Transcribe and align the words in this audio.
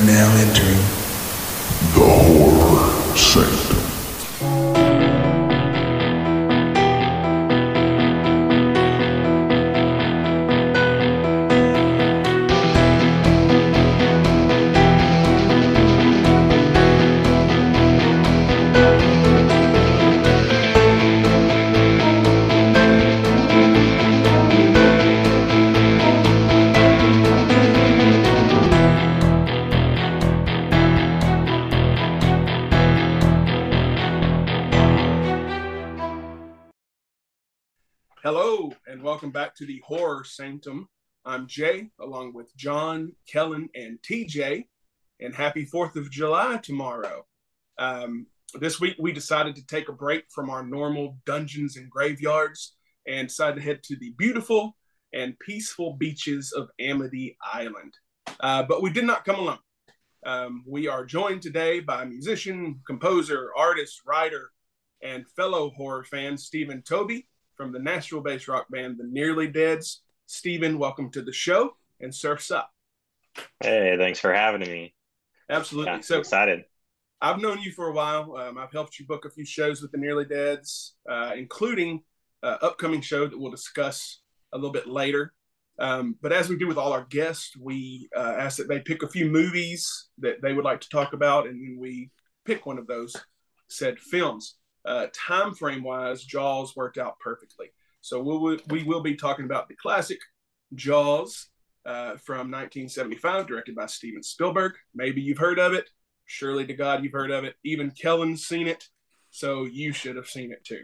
are 0.00 0.06
now 0.06 0.36
entering 0.36 0.76
the 1.94 2.06
horror 2.06 3.16
sanctum. 3.16 3.79
To 39.60 39.66
the 39.66 39.82
Horror 39.84 40.24
Sanctum. 40.24 40.88
I'm 41.26 41.46
Jay, 41.46 41.90
along 42.00 42.32
with 42.32 42.56
John, 42.56 43.12
Kellen, 43.28 43.68
and 43.74 43.98
TJ, 44.00 44.64
and 45.20 45.34
happy 45.34 45.66
4th 45.66 45.96
of 45.96 46.10
July 46.10 46.56
tomorrow. 46.62 47.26
Um, 47.76 48.26
this 48.54 48.80
week, 48.80 48.96
we 48.98 49.12
decided 49.12 49.56
to 49.56 49.66
take 49.66 49.90
a 49.90 49.92
break 49.92 50.24
from 50.30 50.48
our 50.48 50.64
normal 50.64 51.18
dungeons 51.26 51.76
and 51.76 51.90
graveyards 51.90 52.74
and 53.06 53.28
decided 53.28 53.56
to 53.56 53.60
head 53.60 53.82
to 53.82 53.96
the 53.96 54.14
beautiful 54.16 54.78
and 55.12 55.38
peaceful 55.38 55.92
beaches 55.92 56.52
of 56.52 56.70
Amity 56.80 57.36
Island. 57.44 57.92
Uh, 58.40 58.62
but 58.62 58.80
we 58.80 58.88
did 58.88 59.04
not 59.04 59.26
come 59.26 59.40
alone. 59.40 59.58
Um, 60.24 60.64
we 60.66 60.88
are 60.88 61.04
joined 61.04 61.42
today 61.42 61.80
by 61.80 62.06
musician, 62.06 62.80
composer, 62.86 63.50
artist, 63.54 64.00
writer, 64.06 64.52
and 65.02 65.28
fellow 65.28 65.68
horror 65.76 66.04
fan 66.04 66.38
Steven 66.38 66.80
Tobi 66.80 67.26
from 67.60 67.72
the 67.72 67.78
Nashville 67.78 68.22
based 68.22 68.48
rock 68.48 68.70
band 68.70 68.96
The 68.96 69.04
Nearly 69.04 69.46
Deads. 69.46 70.00
Steven, 70.24 70.78
welcome 70.78 71.10
to 71.10 71.20
the 71.20 71.30
show 71.30 71.76
and 72.00 72.14
Surf's 72.14 72.50
Up. 72.50 72.70
Hey, 73.62 73.96
thanks 73.98 74.18
for 74.18 74.32
having 74.32 74.62
me. 74.62 74.94
Absolutely. 75.50 75.92
Yeah, 75.92 76.00
so 76.00 76.18
excited. 76.18 76.64
I've 77.20 77.38
known 77.38 77.60
you 77.60 77.70
for 77.72 77.88
a 77.88 77.92
while. 77.92 78.34
Um, 78.36 78.56
I've 78.56 78.72
helped 78.72 78.98
you 78.98 79.04
book 79.04 79.26
a 79.26 79.30
few 79.30 79.44
shows 79.44 79.82
with 79.82 79.92
the 79.92 79.98
Nearly 79.98 80.24
Deads, 80.24 80.94
uh, 81.06 81.32
including 81.36 82.02
uh, 82.42 82.56
upcoming 82.62 83.02
show 83.02 83.26
that 83.28 83.38
we'll 83.38 83.50
discuss 83.50 84.22
a 84.54 84.56
little 84.56 84.72
bit 84.72 84.86
later. 84.86 85.34
Um, 85.78 86.16
but 86.22 86.32
as 86.32 86.48
we 86.48 86.56
do 86.56 86.66
with 86.66 86.78
all 86.78 86.94
our 86.94 87.04
guests, 87.10 87.54
we 87.58 88.08
uh, 88.16 88.36
ask 88.38 88.56
that 88.56 88.68
they 88.68 88.80
pick 88.80 89.02
a 89.02 89.08
few 89.08 89.26
movies 89.26 90.08
that 90.16 90.40
they 90.40 90.54
would 90.54 90.64
like 90.64 90.80
to 90.80 90.88
talk 90.88 91.12
about, 91.12 91.46
and 91.46 91.60
then 91.60 91.76
we 91.78 92.10
pick 92.46 92.64
one 92.64 92.78
of 92.78 92.86
those 92.86 93.14
said 93.68 93.98
films. 93.98 94.54
Uh, 94.84 95.06
time 95.12 95.54
frame 95.54 95.82
wise, 95.82 96.24
Jaws 96.24 96.74
worked 96.74 96.98
out 96.98 97.18
perfectly. 97.20 97.68
So 98.00 98.20
we 98.20 98.38
will, 98.38 98.58
we 98.68 98.82
will 98.82 99.02
be 99.02 99.14
talking 99.14 99.44
about 99.44 99.68
the 99.68 99.76
classic 99.76 100.18
Jaws 100.74 101.48
uh, 101.84 102.16
from 102.16 102.50
1975, 102.50 103.46
directed 103.46 103.74
by 103.74 103.86
Steven 103.86 104.22
Spielberg. 104.22 104.72
Maybe 104.94 105.20
you've 105.20 105.38
heard 105.38 105.58
of 105.58 105.74
it. 105.74 105.88
Surely 106.26 106.66
to 106.66 106.74
God, 106.74 107.02
you've 107.02 107.12
heard 107.12 107.30
of 107.30 107.44
it. 107.44 107.56
Even 107.64 107.90
Kellen's 107.90 108.46
seen 108.46 108.68
it. 108.68 108.84
So 109.30 109.64
you 109.64 109.92
should 109.92 110.16
have 110.16 110.26
seen 110.26 110.52
it 110.52 110.64
too. 110.64 110.82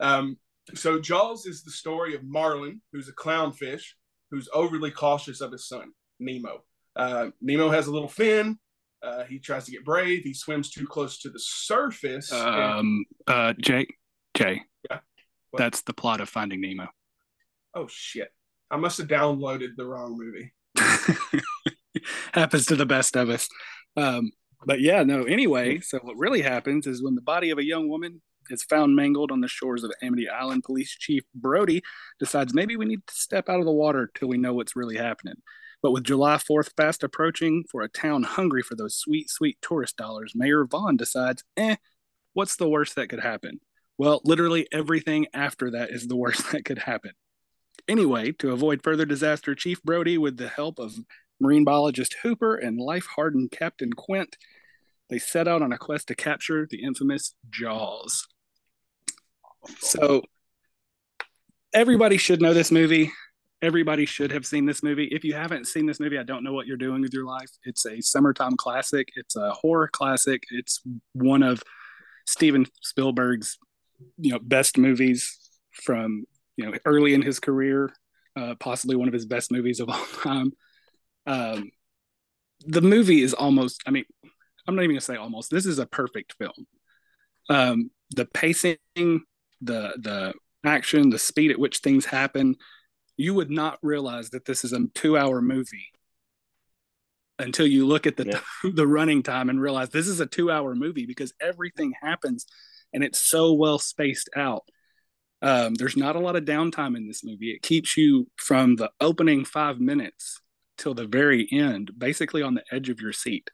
Um, 0.00 0.38
so 0.74 1.00
Jaws 1.00 1.46
is 1.46 1.62
the 1.62 1.70
story 1.70 2.14
of 2.14 2.24
Marlin, 2.24 2.80
who's 2.92 3.08
a 3.08 3.12
clownfish, 3.12 3.82
who's 4.30 4.48
overly 4.52 4.90
cautious 4.90 5.40
of 5.40 5.52
his 5.52 5.66
son, 5.66 5.92
Nemo. 6.20 6.64
Uh, 6.94 7.28
Nemo 7.40 7.70
has 7.70 7.86
a 7.86 7.92
little 7.92 8.08
fin. 8.08 8.58
Uh, 9.02 9.24
he 9.24 9.38
tries 9.38 9.64
to 9.64 9.70
get 9.70 9.84
brave. 9.84 10.24
He 10.24 10.34
swims 10.34 10.70
too 10.70 10.86
close 10.86 11.18
to 11.20 11.30
the 11.30 11.38
surface. 11.38 12.32
and- 12.32 12.56
Um, 12.56 13.04
uh, 13.26 13.54
Jay, 13.60 13.86
Jay, 14.34 14.62
Yeah. 14.90 15.00
What? 15.50 15.58
that's 15.58 15.82
the 15.82 15.92
plot 15.94 16.20
of 16.20 16.28
Finding 16.28 16.60
Nemo. 16.60 16.88
oh 17.74 17.86
shit! 17.88 18.32
I 18.70 18.76
must 18.76 18.98
have 18.98 19.06
downloaded 19.08 19.76
the 19.76 19.86
wrong 19.86 20.18
movie. 20.18 20.52
happens 22.32 22.66
to 22.66 22.76
the 22.76 22.86
best 22.86 23.16
of 23.16 23.28
us. 23.30 23.48
Um, 23.96 24.32
but 24.66 24.80
yeah, 24.80 25.02
no. 25.02 25.24
Anyway, 25.24 25.80
so 25.80 25.98
what 25.98 26.16
really 26.16 26.42
happens 26.42 26.86
is 26.86 27.02
when 27.02 27.14
the 27.14 27.20
body 27.22 27.50
of 27.50 27.58
a 27.58 27.64
young 27.64 27.88
woman 27.88 28.20
is 28.50 28.62
found 28.64 28.96
mangled 28.96 29.30
on 29.30 29.40
the 29.40 29.48
shores 29.48 29.84
of 29.84 29.92
Amity 30.02 30.28
Island, 30.28 30.64
Police 30.64 30.96
Chief 30.98 31.22
Brody 31.34 31.82
decides 32.18 32.54
maybe 32.54 32.76
we 32.76 32.86
need 32.86 33.06
to 33.06 33.14
step 33.14 33.48
out 33.48 33.60
of 33.60 33.66
the 33.66 33.72
water 33.72 34.10
till 34.14 34.28
we 34.28 34.38
know 34.38 34.54
what's 34.54 34.74
really 34.76 34.96
happening. 34.96 35.34
But 35.82 35.92
with 35.92 36.04
July 36.04 36.36
4th 36.36 36.72
fast 36.76 37.04
approaching, 37.04 37.64
for 37.70 37.82
a 37.82 37.88
town 37.88 38.24
hungry 38.24 38.62
for 38.62 38.74
those 38.74 38.96
sweet, 38.96 39.30
sweet 39.30 39.58
tourist 39.62 39.96
dollars, 39.96 40.32
Mayor 40.34 40.64
Vaughn 40.64 40.96
decides, 40.96 41.44
eh, 41.56 41.76
what's 42.32 42.56
the 42.56 42.68
worst 42.68 42.96
that 42.96 43.08
could 43.08 43.20
happen? 43.20 43.60
Well, 43.96 44.20
literally 44.24 44.66
everything 44.72 45.26
after 45.32 45.72
that 45.72 45.90
is 45.90 46.06
the 46.06 46.16
worst 46.16 46.50
that 46.52 46.64
could 46.64 46.78
happen. 46.78 47.12
Anyway, 47.86 48.32
to 48.32 48.52
avoid 48.52 48.82
further 48.82 49.06
disaster, 49.06 49.54
Chief 49.54 49.82
Brody, 49.82 50.18
with 50.18 50.36
the 50.36 50.48
help 50.48 50.78
of 50.78 50.94
marine 51.40 51.64
biologist 51.64 52.16
Hooper 52.22 52.56
and 52.56 52.78
life 52.78 53.06
hardened 53.16 53.50
Captain 53.50 53.92
Quint, 53.92 54.36
they 55.08 55.18
set 55.18 55.48
out 55.48 55.62
on 55.62 55.72
a 55.72 55.78
quest 55.78 56.08
to 56.08 56.14
capture 56.14 56.66
the 56.68 56.82
infamous 56.82 57.34
Jaws. 57.50 58.26
So, 59.80 60.22
everybody 61.72 62.16
should 62.16 62.42
know 62.42 62.52
this 62.52 62.70
movie. 62.70 63.12
Everybody 63.60 64.06
should 64.06 64.30
have 64.30 64.46
seen 64.46 64.66
this 64.66 64.82
movie. 64.82 65.08
If 65.10 65.24
you 65.24 65.34
haven't 65.34 65.66
seen 65.66 65.86
this 65.86 65.98
movie, 65.98 66.18
I 66.18 66.22
don't 66.22 66.44
know 66.44 66.52
what 66.52 66.66
you're 66.66 66.76
doing 66.76 67.02
with 67.02 67.12
your 67.12 67.24
life. 67.24 67.50
It's 67.64 67.84
a 67.86 68.00
summertime 68.00 68.56
classic, 68.56 69.08
it's 69.16 69.36
a 69.36 69.50
horror 69.50 69.88
classic, 69.92 70.44
it's 70.50 70.80
one 71.12 71.42
of 71.42 71.62
Steven 72.26 72.66
Spielberg's 72.82 73.58
you 74.16 74.30
know 74.32 74.38
best 74.38 74.78
movies 74.78 75.38
from 75.72 76.24
you 76.56 76.64
know 76.64 76.76
early 76.84 77.14
in 77.14 77.22
his 77.22 77.40
career 77.40 77.92
uh, 78.38 78.54
possibly 78.60 78.96
one 78.96 79.08
of 79.08 79.14
his 79.14 79.26
best 79.26 79.50
movies 79.50 79.80
of 79.80 79.88
all 79.88 80.04
time. 80.22 80.52
Um, 81.26 81.70
the 82.66 82.80
movie 82.80 83.22
is 83.22 83.34
almost 83.34 83.82
i 83.86 83.90
mean 83.92 84.04
i'm 84.66 84.74
not 84.74 84.82
even 84.82 84.94
gonna 84.94 85.00
say 85.00 85.16
almost. 85.16 85.50
This 85.50 85.66
is 85.66 85.78
a 85.78 85.86
perfect 85.86 86.34
film. 86.34 86.66
Um, 87.48 87.90
the 88.10 88.26
pacing 88.26 88.76
the 88.96 89.22
the 89.60 90.34
action 90.64 91.10
the 91.10 91.18
speed 91.18 91.50
at 91.50 91.58
which 91.58 91.78
things 91.78 92.04
happen 92.04 92.56
you 93.18 93.34
would 93.34 93.50
not 93.50 93.78
realize 93.82 94.30
that 94.30 94.46
this 94.46 94.64
is 94.64 94.72
a 94.72 94.86
two 94.94 95.18
hour 95.18 95.42
movie 95.42 95.88
until 97.38 97.66
you 97.66 97.86
look 97.86 98.06
at 98.06 98.16
the 98.16 98.24
Yeah. 98.24 98.70
the 98.72 98.86
running 98.86 99.22
time 99.22 99.50
and 99.50 99.60
realize 99.60 99.90
this 99.90 100.08
is 100.08 100.20
a 100.20 100.26
two 100.26 100.50
hour 100.50 100.74
movie 100.74 101.04
because 101.04 101.34
everything 101.40 101.92
happens 102.00 102.46
and 102.94 103.04
it's 103.04 103.20
so 103.20 103.52
well 103.52 103.78
spaced 103.78 104.30
out 104.34 104.64
um, 105.40 105.74
there's 105.74 105.96
not 105.96 106.16
a 106.16 106.20
lot 106.20 106.36
of 106.36 106.44
downtime 106.44 106.96
in 106.96 107.06
this 107.06 107.22
movie. 107.22 107.52
It 107.52 107.62
keeps 107.62 107.96
you 107.96 108.28
from 108.36 108.76
the 108.76 108.90
opening 109.00 109.44
five 109.44 109.78
minutes 109.78 110.40
till 110.76 110.94
the 110.94 111.06
very 111.06 111.48
end, 111.52 111.92
basically 111.96 112.42
on 112.42 112.54
the 112.54 112.64
edge 112.72 112.88
of 112.88 113.00
your 113.00 113.12
seat. 113.12 113.48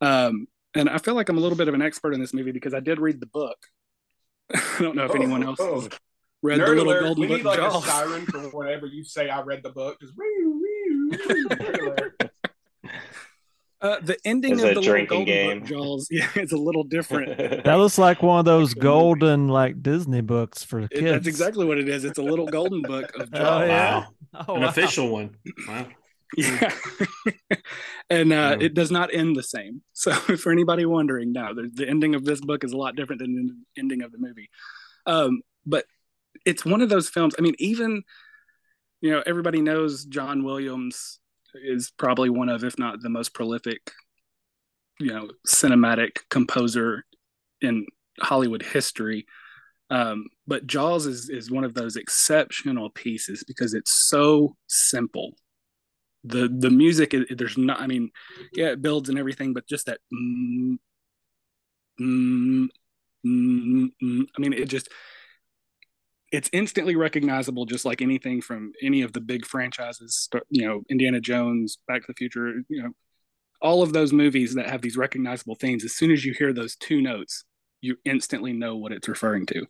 Um, 0.00 0.46
and 0.74 0.88
I 0.88 0.98
feel 0.98 1.14
like 1.14 1.28
I'm 1.28 1.38
a 1.38 1.40
little 1.40 1.58
bit 1.58 1.68
of 1.68 1.74
an 1.74 1.82
expert 1.82 2.14
in 2.14 2.20
this 2.20 2.34
movie 2.34 2.52
because 2.52 2.74
I 2.74 2.80
did 2.80 3.00
read 3.00 3.20
the 3.20 3.26
book. 3.26 3.56
I 4.54 4.76
don't 4.78 4.94
know 4.94 5.06
if 5.06 5.14
anyone 5.14 5.42
else 5.42 5.58
Oh, 5.60 5.88
has 6.42 6.58
read 6.58 6.60
the 6.60 6.66
little 6.74 6.92
alert, 6.92 7.02
golden 7.02 7.20
we 7.22 7.26
book 7.28 7.36
need 7.38 7.44
like 7.46 7.58
Jaws. 7.58 7.84
a 7.84 7.86
siren 7.88 8.26
for 8.26 8.38
whenever 8.56 8.86
you 8.86 9.04
say 9.04 9.28
I 9.28 9.40
read 9.42 9.62
the 9.62 9.70
book. 9.70 9.98
Just 10.00 10.14
wee, 10.16 10.46
wee, 10.46 11.08
wee. 11.10 12.90
Uh, 13.80 14.00
the 14.02 14.16
ending 14.24 14.54
It's 14.54 14.62
of 14.62 14.70
a 14.70 14.74
the 14.74 14.80
little 14.80 14.92
drinking 14.92 15.18
golden 15.24 15.26
game. 15.26 15.58
book 15.60 15.68
Jaws, 15.68 16.08
yeah, 16.10 16.28
it's 16.34 16.52
a 16.52 16.56
little 16.56 16.82
different. 16.82 17.36
That 17.64 17.74
looks 17.76 17.96
like 17.96 18.22
one 18.22 18.40
of 18.40 18.44
those 18.44 18.74
golden 18.74 19.46
like 19.48 19.82
Disney 19.82 20.20
books 20.20 20.64
for 20.64 20.80
It- 20.80 20.90
kids. 20.90 21.04
that's 21.04 21.26
exactly 21.28 21.64
what 21.64 21.78
it 21.78 21.88
is. 21.88 22.04
It's 22.04 22.18
a 22.18 22.22
little 22.22 22.46
golden 22.46 22.82
book 22.82 23.14
of 23.16 23.28
Oh, 23.32 23.38
Jaws. 23.38 23.68
yeah. 23.68 23.98
Wow. 24.00 24.06
Oh, 24.48 24.54
An 24.56 24.62
wow. 24.62 24.68
official 24.68 25.08
one. 25.10 25.36
Wow. 25.68 25.86
Yeah. 26.36 26.74
and 28.10 28.32
uh, 28.32 28.56
Mm. 28.56 28.62
it 28.62 28.74
does 28.74 28.90
not 28.90 29.14
end 29.14 29.36
the 29.36 29.42
same. 29.44 29.82
So, 29.92 30.10
for 30.12 30.50
anybody 30.50 30.84
wondering, 30.84 31.32
no, 31.32 31.54
the, 31.54 31.70
the 31.72 31.88
ending 31.88 32.14
of 32.16 32.24
this 32.24 32.40
book 32.40 32.64
is 32.64 32.72
a 32.72 32.76
lot 32.76 32.96
different 32.96 33.20
than 33.20 33.34
the 33.74 33.80
ending 33.80 34.02
of 34.02 34.10
the 34.12 34.18
movie. 34.18 34.50
Um, 35.06 35.40
but 35.64 35.84
it's 36.48 36.64
one 36.64 36.80
of 36.80 36.88
those 36.88 37.10
films. 37.10 37.34
I 37.38 37.42
mean, 37.42 37.54
even, 37.58 38.02
you 39.02 39.10
know, 39.10 39.22
everybody 39.26 39.60
knows 39.60 40.06
John 40.06 40.44
Williams 40.44 41.20
is 41.54 41.92
probably 41.98 42.30
one 42.30 42.48
of, 42.48 42.64
if 42.64 42.78
not 42.78 43.02
the 43.02 43.10
most 43.10 43.34
prolific, 43.34 43.92
you 44.98 45.12
know, 45.12 45.28
cinematic 45.46 46.20
composer 46.30 47.04
in 47.60 47.86
Hollywood 48.20 48.62
history. 48.62 49.26
Um, 49.90 50.26
but 50.46 50.66
Jaws 50.66 51.06
is 51.06 51.28
is 51.30 51.50
one 51.50 51.64
of 51.64 51.74
those 51.74 51.96
exceptional 51.96 52.90
pieces 52.90 53.44
because 53.46 53.74
it's 53.74 53.92
so 53.92 54.56
simple. 54.66 55.32
The 56.24 56.48
the 56.48 56.70
music 56.70 57.14
is 57.14 57.24
there's 57.30 57.56
not 57.56 57.80
I 57.80 57.86
mean, 57.86 58.10
yeah, 58.52 58.72
it 58.72 58.82
builds 58.82 59.08
and 59.08 59.18
everything, 59.18 59.54
but 59.54 59.68
just 59.68 59.86
that 59.86 60.00
mm, 60.12 60.76
mm, 62.00 62.68
mm, 63.26 63.88
mm, 64.02 64.26
I 64.36 64.40
mean, 64.40 64.52
it 64.52 64.68
just 64.68 64.88
it's 66.30 66.50
instantly 66.52 66.94
recognizable, 66.96 67.64
just 67.64 67.84
like 67.84 68.02
anything 68.02 68.40
from 68.40 68.72
any 68.82 69.02
of 69.02 69.12
the 69.12 69.20
big 69.20 69.46
franchises. 69.46 70.28
You 70.50 70.66
know, 70.66 70.82
Indiana 70.90 71.20
Jones, 71.20 71.78
Back 71.88 72.02
to 72.02 72.06
the 72.08 72.14
Future. 72.14 72.54
You 72.68 72.82
know, 72.82 72.90
all 73.62 73.82
of 73.82 73.92
those 73.92 74.12
movies 74.12 74.54
that 74.54 74.68
have 74.68 74.82
these 74.82 74.96
recognizable 74.96 75.54
themes, 75.54 75.84
as 75.84 75.94
soon 75.94 76.10
as 76.10 76.24
you 76.24 76.34
hear 76.34 76.52
those 76.52 76.76
two 76.76 77.00
notes, 77.00 77.44
you 77.80 77.96
instantly 78.04 78.52
know 78.52 78.76
what 78.76 78.92
it's 78.92 79.08
referring 79.08 79.46
to. 79.46 79.66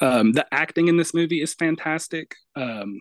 Um, 0.00 0.32
the 0.32 0.46
acting 0.52 0.88
in 0.88 0.96
this 0.96 1.14
movie 1.14 1.40
is 1.40 1.54
fantastic. 1.54 2.34
Um, 2.54 3.00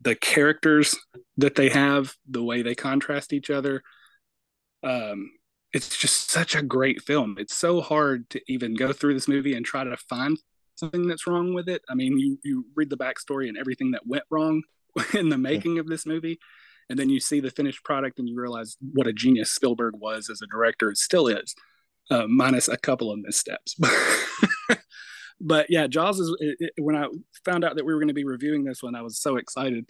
the 0.00 0.14
characters 0.14 0.94
that 1.36 1.54
they 1.54 1.68
have, 1.70 2.14
the 2.28 2.42
way 2.42 2.62
they 2.62 2.74
contrast 2.74 3.32
each 3.32 3.50
other, 3.50 3.82
um, 4.82 5.30
it's 5.72 5.96
just 5.96 6.30
such 6.30 6.54
a 6.54 6.62
great 6.62 7.02
film. 7.02 7.36
It's 7.38 7.56
so 7.56 7.80
hard 7.80 8.28
to 8.30 8.40
even 8.48 8.74
go 8.74 8.92
through 8.92 9.14
this 9.14 9.28
movie 9.28 9.54
and 9.54 9.64
try 9.64 9.84
to 9.84 9.96
find 9.96 10.38
something 10.78 11.06
that's 11.06 11.26
wrong 11.26 11.54
with 11.54 11.68
it. 11.68 11.82
I 11.88 11.94
mean, 11.94 12.18
you 12.18 12.38
you 12.44 12.66
read 12.74 12.90
the 12.90 12.96
backstory 12.96 13.48
and 13.48 13.58
everything 13.58 13.92
that 13.92 14.06
went 14.06 14.24
wrong 14.30 14.62
in 15.14 15.28
the 15.28 15.38
making 15.38 15.78
of 15.78 15.86
this 15.86 16.06
movie, 16.06 16.38
and 16.88 16.98
then 16.98 17.10
you 17.10 17.20
see 17.20 17.40
the 17.40 17.50
finished 17.50 17.84
product 17.84 18.18
and 18.18 18.28
you 18.28 18.40
realize 18.40 18.76
what 18.92 19.06
a 19.06 19.12
genius 19.12 19.50
Spielberg 19.50 19.94
was 19.96 20.30
as 20.30 20.40
a 20.42 20.46
director. 20.46 20.90
It 20.90 20.98
still 20.98 21.26
is, 21.26 21.54
uh, 22.10 22.26
minus 22.26 22.68
a 22.68 22.76
couple 22.76 23.10
of 23.10 23.18
missteps. 23.20 23.76
but 25.40 25.66
yeah, 25.68 25.86
Jaws 25.86 26.20
is. 26.20 26.34
It, 26.40 26.56
it, 26.60 26.72
when 26.78 26.96
I 26.96 27.06
found 27.44 27.64
out 27.64 27.76
that 27.76 27.84
we 27.84 27.92
were 27.92 28.00
going 28.00 28.08
to 28.08 28.14
be 28.14 28.24
reviewing 28.24 28.64
this 28.64 28.82
one, 28.82 28.94
I 28.94 29.02
was 29.02 29.18
so 29.18 29.36
excited 29.36 29.86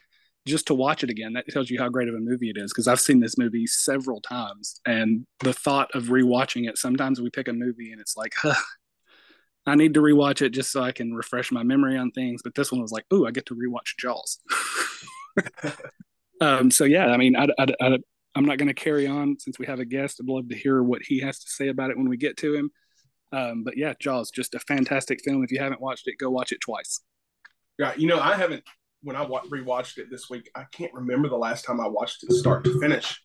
just 0.46 0.66
to 0.68 0.74
watch 0.74 1.04
it 1.04 1.10
again. 1.10 1.34
That 1.34 1.46
tells 1.48 1.70
you 1.70 1.78
how 1.78 1.88
great 1.88 2.08
of 2.08 2.14
a 2.14 2.20
movie 2.20 2.50
it 2.50 2.56
is 2.56 2.72
because 2.72 2.88
I've 2.88 3.00
seen 3.00 3.20
this 3.20 3.38
movie 3.38 3.66
several 3.66 4.20
times, 4.20 4.80
and 4.86 5.26
the 5.40 5.52
thought 5.52 5.90
of 5.94 6.04
rewatching 6.04 6.68
it. 6.68 6.78
Sometimes 6.78 7.20
we 7.20 7.30
pick 7.30 7.48
a 7.48 7.52
movie 7.52 7.92
and 7.92 8.00
it's 8.00 8.16
like, 8.16 8.32
huh, 8.36 8.54
I 9.66 9.74
need 9.74 9.94
to 9.94 10.00
rewatch 10.00 10.42
it 10.42 10.50
just 10.50 10.72
so 10.72 10.82
I 10.82 10.92
can 10.92 11.12
refresh 11.14 11.52
my 11.52 11.62
memory 11.62 11.96
on 11.96 12.10
things. 12.10 12.42
But 12.42 12.54
this 12.54 12.72
one 12.72 12.80
was 12.80 12.92
like, 12.92 13.04
ooh, 13.12 13.26
I 13.26 13.30
get 13.30 13.46
to 13.46 13.54
rewatch 13.54 13.96
Jaws. 13.98 14.38
um, 16.40 16.70
so 16.70 16.84
yeah, 16.84 17.08
I 17.08 17.16
mean, 17.16 17.36
I, 17.36 17.48
I, 17.58 17.66
I, 17.80 17.98
I'm 18.34 18.44
not 18.44 18.58
going 18.58 18.68
to 18.68 18.74
carry 18.74 19.06
on 19.06 19.38
since 19.38 19.58
we 19.58 19.66
have 19.66 19.80
a 19.80 19.84
guest. 19.84 20.20
I'd 20.20 20.28
love 20.28 20.48
to 20.48 20.56
hear 20.56 20.82
what 20.82 21.02
he 21.02 21.20
has 21.20 21.38
to 21.40 21.50
say 21.50 21.68
about 21.68 21.90
it 21.90 21.98
when 21.98 22.08
we 22.08 22.16
get 22.16 22.36
to 22.38 22.54
him. 22.54 22.70
Um, 23.30 23.62
but 23.62 23.76
yeah, 23.76 23.92
Jaws, 24.00 24.30
just 24.30 24.54
a 24.54 24.60
fantastic 24.60 25.20
film. 25.22 25.44
If 25.44 25.52
you 25.52 25.58
haven't 25.58 25.80
watched 25.80 26.08
it, 26.08 26.14
go 26.18 26.30
watch 26.30 26.52
it 26.52 26.60
twice. 26.60 27.00
Yeah, 27.78 27.92
you 27.96 28.06
know, 28.06 28.18
I 28.18 28.34
haven't. 28.36 28.64
When 29.02 29.14
I 29.14 29.24
rewatched 29.24 29.98
it 29.98 30.10
this 30.10 30.28
week, 30.28 30.50
I 30.56 30.64
can't 30.72 30.92
remember 30.92 31.28
the 31.28 31.36
last 31.36 31.64
time 31.64 31.80
I 31.80 31.86
watched 31.86 32.24
it 32.24 32.32
start 32.32 32.64
to 32.64 32.80
finish 32.80 33.22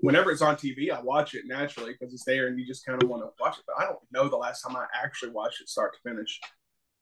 whenever 0.00 0.30
it's 0.30 0.42
on 0.42 0.56
TV, 0.56 0.90
I 0.90 1.00
watch 1.00 1.34
it 1.34 1.44
naturally 1.46 1.92
because 1.92 2.12
it's 2.12 2.24
there 2.24 2.48
and 2.48 2.58
you 2.58 2.66
just 2.66 2.84
kind 2.84 3.02
of 3.02 3.08
want 3.08 3.22
to 3.22 3.30
watch 3.40 3.58
it. 3.58 3.64
But 3.66 3.76
I 3.78 3.86
don't 3.86 3.98
know 4.12 4.28
the 4.28 4.36
last 4.36 4.62
time 4.62 4.76
I 4.76 4.86
actually 4.94 5.32
watched 5.32 5.60
it 5.60 5.68
start 5.68 5.94
to 5.94 6.10
finish. 6.10 6.40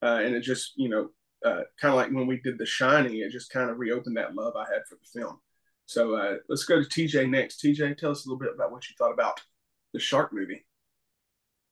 Uh, 0.03 0.21
and 0.23 0.35
it 0.35 0.41
just, 0.41 0.73
you 0.77 0.89
know, 0.89 1.09
uh, 1.45 1.63
kind 1.81 1.93
of 1.93 1.95
like 1.95 2.11
when 2.11 2.27
we 2.27 2.41
did 2.41 2.59
The 2.59 2.67
Shining, 2.67 3.19
it 3.19 3.31
just 3.31 3.51
kind 3.51 3.71
of 3.71 3.79
reopened 3.79 4.17
that 4.17 4.35
love 4.35 4.55
I 4.57 4.65
had 4.73 4.83
for 4.89 4.97
the 4.97 5.21
film. 5.21 5.39
So 5.87 6.17
uh, 6.17 6.37
let's 6.49 6.65
go 6.65 6.83
to 6.83 6.89
TJ 6.89 7.29
next. 7.29 7.63
TJ, 7.63 7.99
tell 7.99 8.11
us 8.11 8.25
a 8.25 8.29
little 8.29 8.39
bit 8.39 8.55
about 8.55 8.73
what 8.73 8.89
you 8.89 8.95
thought 8.99 9.13
about 9.13 9.41
the 9.93 10.01
shark 10.01 10.33
movie. 10.33 10.65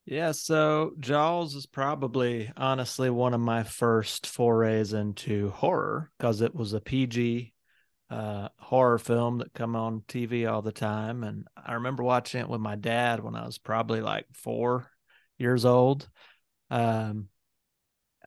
Yeah, 0.05 0.33
so 0.33 0.93
Jaws 0.99 1.55
is 1.55 1.67
probably 1.67 2.51
honestly 2.57 3.09
one 3.09 3.35
of 3.35 3.41
my 3.41 3.63
first 3.63 4.27
forays 4.27 4.93
into 4.93 5.51
horror 5.51 6.11
because 6.19 6.41
it 6.41 6.55
was 6.55 6.73
a 6.73 6.81
PG 6.81 7.52
uh, 8.13 8.49
horror 8.59 8.99
film 8.99 9.39
that 9.39 9.55
come 9.55 9.75
on 9.75 10.03
TV 10.07 10.47
all 10.47 10.61
the 10.61 10.71
time. 10.71 11.25
And 11.25 11.49
I 11.57 11.75
remember 11.75 12.03
watching 12.03 12.43
it 12.43 12.49
with 12.49 12.61
my 12.61 12.77
dad 12.77 13.25
when 13.25 13.35
I 13.35 13.47
was 13.47 13.57
probably 13.57 14.03
like 14.03 14.27
four 14.35 14.91
years 15.39 15.65
old. 15.65 16.11
Um, 16.71 17.29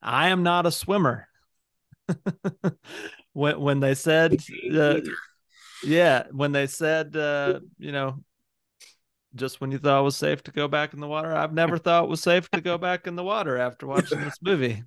I 0.01 0.29
am 0.29 0.41
not 0.41 0.65
a 0.65 0.71
swimmer. 0.71 1.27
when 3.33 3.59
when 3.59 3.79
they 3.79 3.93
said, 3.93 4.35
uh, 4.73 5.01
yeah, 5.83 6.23
when 6.31 6.51
they 6.51 6.65
said, 6.65 7.15
uh, 7.15 7.59
you 7.77 7.91
know, 7.91 8.23
just 9.35 9.61
when 9.61 9.71
you 9.71 9.77
thought 9.77 9.99
it 9.99 10.03
was 10.03 10.15
safe 10.15 10.41
to 10.43 10.51
go 10.51 10.67
back 10.67 10.93
in 10.93 10.99
the 10.99 11.07
water, 11.07 11.35
I've 11.35 11.53
never 11.53 11.77
thought 11.77 12.05
it 12.05 12.09
was 12.09 12.21
safe 12.21 12.49
to 12.51 12.61
go 12.61 12.79
back 12.79 13.05
in 13.05 13.15
the 13.15 13.23
water 13.23 13.57
after 13.57 13.85
watching 13.85 14.21
this 14.21 14.41
movie. 14.41 14.83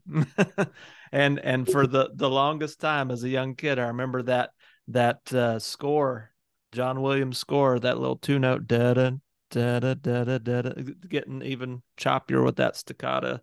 and 1.12 1.38
and 1.38 1.68
for 1.70 1.86
the 1.86 2.10
the 2.14 2.30
longest 2.30 2.80
time 2.80 3.12
as 3.12 3.22
a 3.22 3.28
young 3.28 3.54
kid, 3.54 3.78
I 3.78 3.88
remember 3.88 4.22
that 4.24 4.50
that 4.88 5.32
uh, 5.32 5.58
score, 5.58 6.30
John 6.72 7.00
Williams 7.00 7.38
score, 7.38 7.78
that 7.78 7.98
little 7.98 8.16
two 8.16 8.38
note 8.38 8.66
da 8.66 8.94
da 8.94 9.10
da 9.50 9.80
da 9.80 9.94
da 9.94 10.24
da 10.24 10.38
da, 10.38 10.72
getting 11.08 11.42
even 11.42 11.82
choppier 11.96 12.44
with 12.44 12.56
that 12.56 12.76
staccato. 12.76 13.40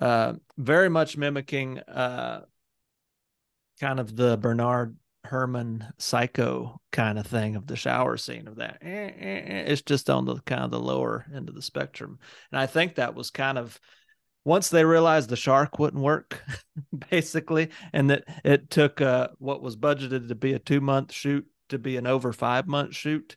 Uh, 0.00 0.34
very 0.56 0.88
much 0.88 1.16
mimicking 1.16 1.78
uh, 1.80 2.42
kind 3.80 4.00
of 4.00 4.14
the 4.16 4.36
Bernard 4.36 4.96
Herrmann 5.24 5.86
psycho 5.98 6.80
kind 6.92 7.18
of 7.18 7.26
thing 7.26 7.56
of 7.56 7.66
the 7.66 7.76
shower 7.76 8.16
scene 8.16 8.48
of 8.48 8.56
that. 8.56 8.78
Eh, 8.80 8.88
eh, 8.88 9.42
eh. 9.46 9.64
It's 9.66 9.82
just 9.82 10.08
on 10.08 10.24
the 10.24 10.36
kind 10.40 10.62
of 10.62 10.70
the 10.70 10.80
lower 10.80 11.26
end 11.34 11.48
of 11.48 11.54
the 11.54 11.62
spectrum. 11.62 12.18
And 12.50 12.60
I 12.60 12.66
think 12.66 12.94
that 12.94 13.14
was 13.14 13.30
kind 13.30 13.58
of 13.58 13.78
once 14.44 14.68
they 14.68 14.84
realized 14.84 15.28
the 15.28 15.36
shark 15.36 15.78
wouldn't 15.78 16.02
work 16.02 16.42
basically 17.10 17.70
and 17.92 18.10
that 18.10 18.24
it 18.44 18.70
took 18.70 19.00
uh, 19.00 19.28
what 19.38 19.62
was 19.62 19.76
budgeted 19.76 20.28
to 20.28 20.34
be 20.34 20.52
a 20.52 20.58
two 20.58 20.80
month 20.80 21.12
shoot 21.12 21.46
to 21.68 21.78
be 21.78 21.96
an 21.96 22.06
over 22.06 22.32
five 22.32 22.66
month 22.66 22.94
shoot 22.94 23.36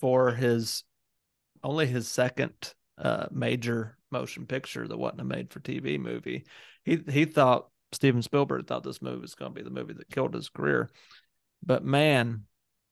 for 0.00 0.32
his 0.32 0.84
only 1.62 1.86
his 1.86 2.08
second 2.08 2.52
uh, 2.98 3.26
major 3.30 3.96
motion 4.10 4.46
picture 4.46 4.86
that 4.86 4.96
wasn't 4.96 5.20
a 5.20 5.24
made 5.24 5.50
for 5.50 5.60
tv 5.60 5.98
movie. 5.98 6.44
He 6.84 7.00
he 7.10 7.24
thought 7.24 7.68
steven 7.92 8.22
spielberg 8.22 8.66
thought 8.66 8.84
this 8.84 9.02
movie 9.02 9.20
was 9.20 9.34
going 9.34 9.52
to 9.52 9.58
be 9.58 9.64
the 9.64 9.70
movie 9.70 9.94
that 9.94 10.10
killed 10.10 10.34
his 10.34 10.48
career. 10.48 10.88
But 11.64 11.84
man 11.84 12.44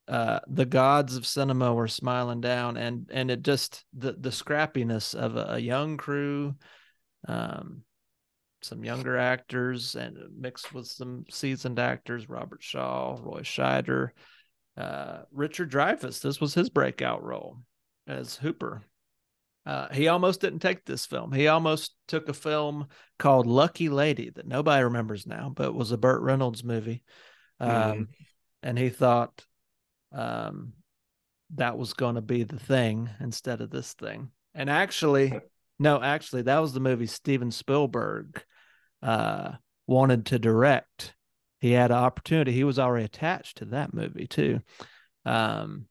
uh, 0.08 0.38
the 0.46 0.66
gods 0.66 1.16
of 1.16 1.26
cinema 1.26 1.75
were 1.75 1.88
smiling 1.88 2.40
down 2.40 2.76
and 2.76 3.10
and 3.12 3.31
it 3.31 3.42
just 3.42 3.84
the 3.92 4.12
the 4.12 4.31
scrappiness 4.31 5.14
of 5.14 5.37
a, 5.37 5.54
a 5.54 5.58
young 5.58 5.96
crew 5.96 6.54
um, 7.28 7.82
some 8.62 8.84
younger 8.84 9.17
actors 9.17 9.94
and 9.94 10.17
mixed 10.37 10.73
with 10.73 10.87
some 10.87 11.25
seasoned 11.31 11.78
actors 11.78 12.28
robert 12.28 12.62
shaw 12.62 13.17
roy 13.23 13.40
scheider 13.40 14.11
uh, 14.76 15.23
richard 15.32 15.70
dreyfuss. 15.70 16.20
This 16.20 16.40
was 16.40 16.55
his 16.55 16.69
breakout 16.69 17.23
role 17.23 17.58
as 18.06 18.37
hooper. 18.37 18.82
Uh, 19.64 19.88
he 19.93 20.06
almost 20.08 20.40
didn't 20.40 20.61
take 20.61 20.84
this 20.84 21.06
film. 21.06 21.32
He 21.32 21.49
almost 21.49 21.96
took 22.06 22.28
a 22.28 22.34
film 22.34 22.87
called 23.19 23.46
lucky 23.46 23.88
lady 23.88 24.31
that 24.31 24.46
nobody 24.46 24.84
remembers 24.84 25.26
now 25.26 25.52
but 25.55 25.75
was 25.75 25.93
a 25.93 25.99
burt 25.99 26.23
reynolds 26.23 26.62
movie. 26.62 27.02
Um, 27.58 27.70
mm-hmm. 27.70 28.02
and 28.62 28.78
he 28.78 28.90
thought 28.90 29.44
um, 30.12 30.75
that 31.55 31.78
was 31.78 31.95
going 31.95 32.14
to 32.16 32.23
be 32.23 32.42
the 32.42 32.59
thing 32.59 33.09
instead 33.18 33.61
of 33.61 33.71
this 33.71 33.95
thing. 33.95 34.30
And 34.54 34.71
actually 34.71 35.33
no, 35.78 36.00
actually, 36.00 36.42
that 36.42 36.59
was 36.59 36.73
the 36.73 36.80
movie 36.80 37.06
Steven 37.06 37.50
Spielberg 37.50 38.42
uh, 39.02 39.52
wanted 39.87 40.26
to 40.26 40.38
direct. 40.38 41.14
He 41.61 41.73
had 41.73 41.90
an 41.90 41.99
opportunity. 41.99 42.52
He 42.52 42.64
was 42.64 42.78
already 42.78 43.04
attached 43.04 43.59
to 43.59 43.66
that 43.66 43.92
movie 43.92 44.26
too. 44.26 44.61
Um, 45.25 45.87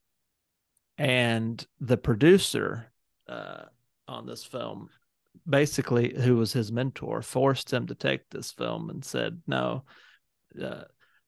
and 0.97 1.65
the 1.79 1.97
producer 1.97 2.91
uh, 3.27 3.63
on 4.07 4.25
this 4.25 4.43
film, 4.43 4.89
basically, 5.47 6.15
who 6.19 6.37
was 6.37 6.53
his 6.53 6.71
mentor, 6.71 7.21
forced 7.21 7.71
him 7.71 7.87
to 7.87 7.95
take 7.95 8.29
this 8.29 8.51
film 8.51 8.89
and 8.89 9.03
said, 9.03 9.41
"No, 9.45 9.83
uh, 10.61 10.83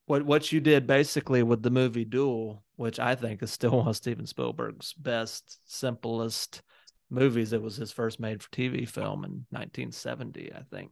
what 0.06 0.26
what 0.26 0.52
you 0.52 0.62
did 0.62 0.88
basically 0.88 1.44
with 1.44 1.62
the 1.62 1.70
movie 1.70 2.06
Duel, 2.06 2.64
which 2.76 3.00
I 3.00 3.16
think 3.16 3.44
is 3.44 3.52
still 3.52 3.78
one 3.78 3.88
of 3.88 3.96
Steven 3.98 4.26
Spielberg's 4.26 4.94
best, 4.94 5.60
simplest." 5.66 6.62
Movies. 7.10 7.54
It 7.54 7.62
was 7.62 7.76
his 7.76 7.92
first 7.92 8.20
made 8.20 8.42
for 8.42 8.50
TV 8.50 8.88
film 8.88 9.24
in 9.24 9.46
1970, 9.50 10.54
I 10.54 10.62
think. 10.70 10.92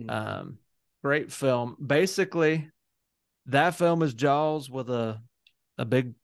Mm-hmm. 0.00 0.10
Um, 0.10 0.58
great 1.02 1.32
film. 1.32 1.76
Basically, 1.84 2.70
that 3.46 3.74
film 3.74 4.02
is 4.02 4.14
Jaws 4.14 4.70
with 4.70 4.90
a 4.90 5.20
a 5.78 5.84
big 5.84 6.14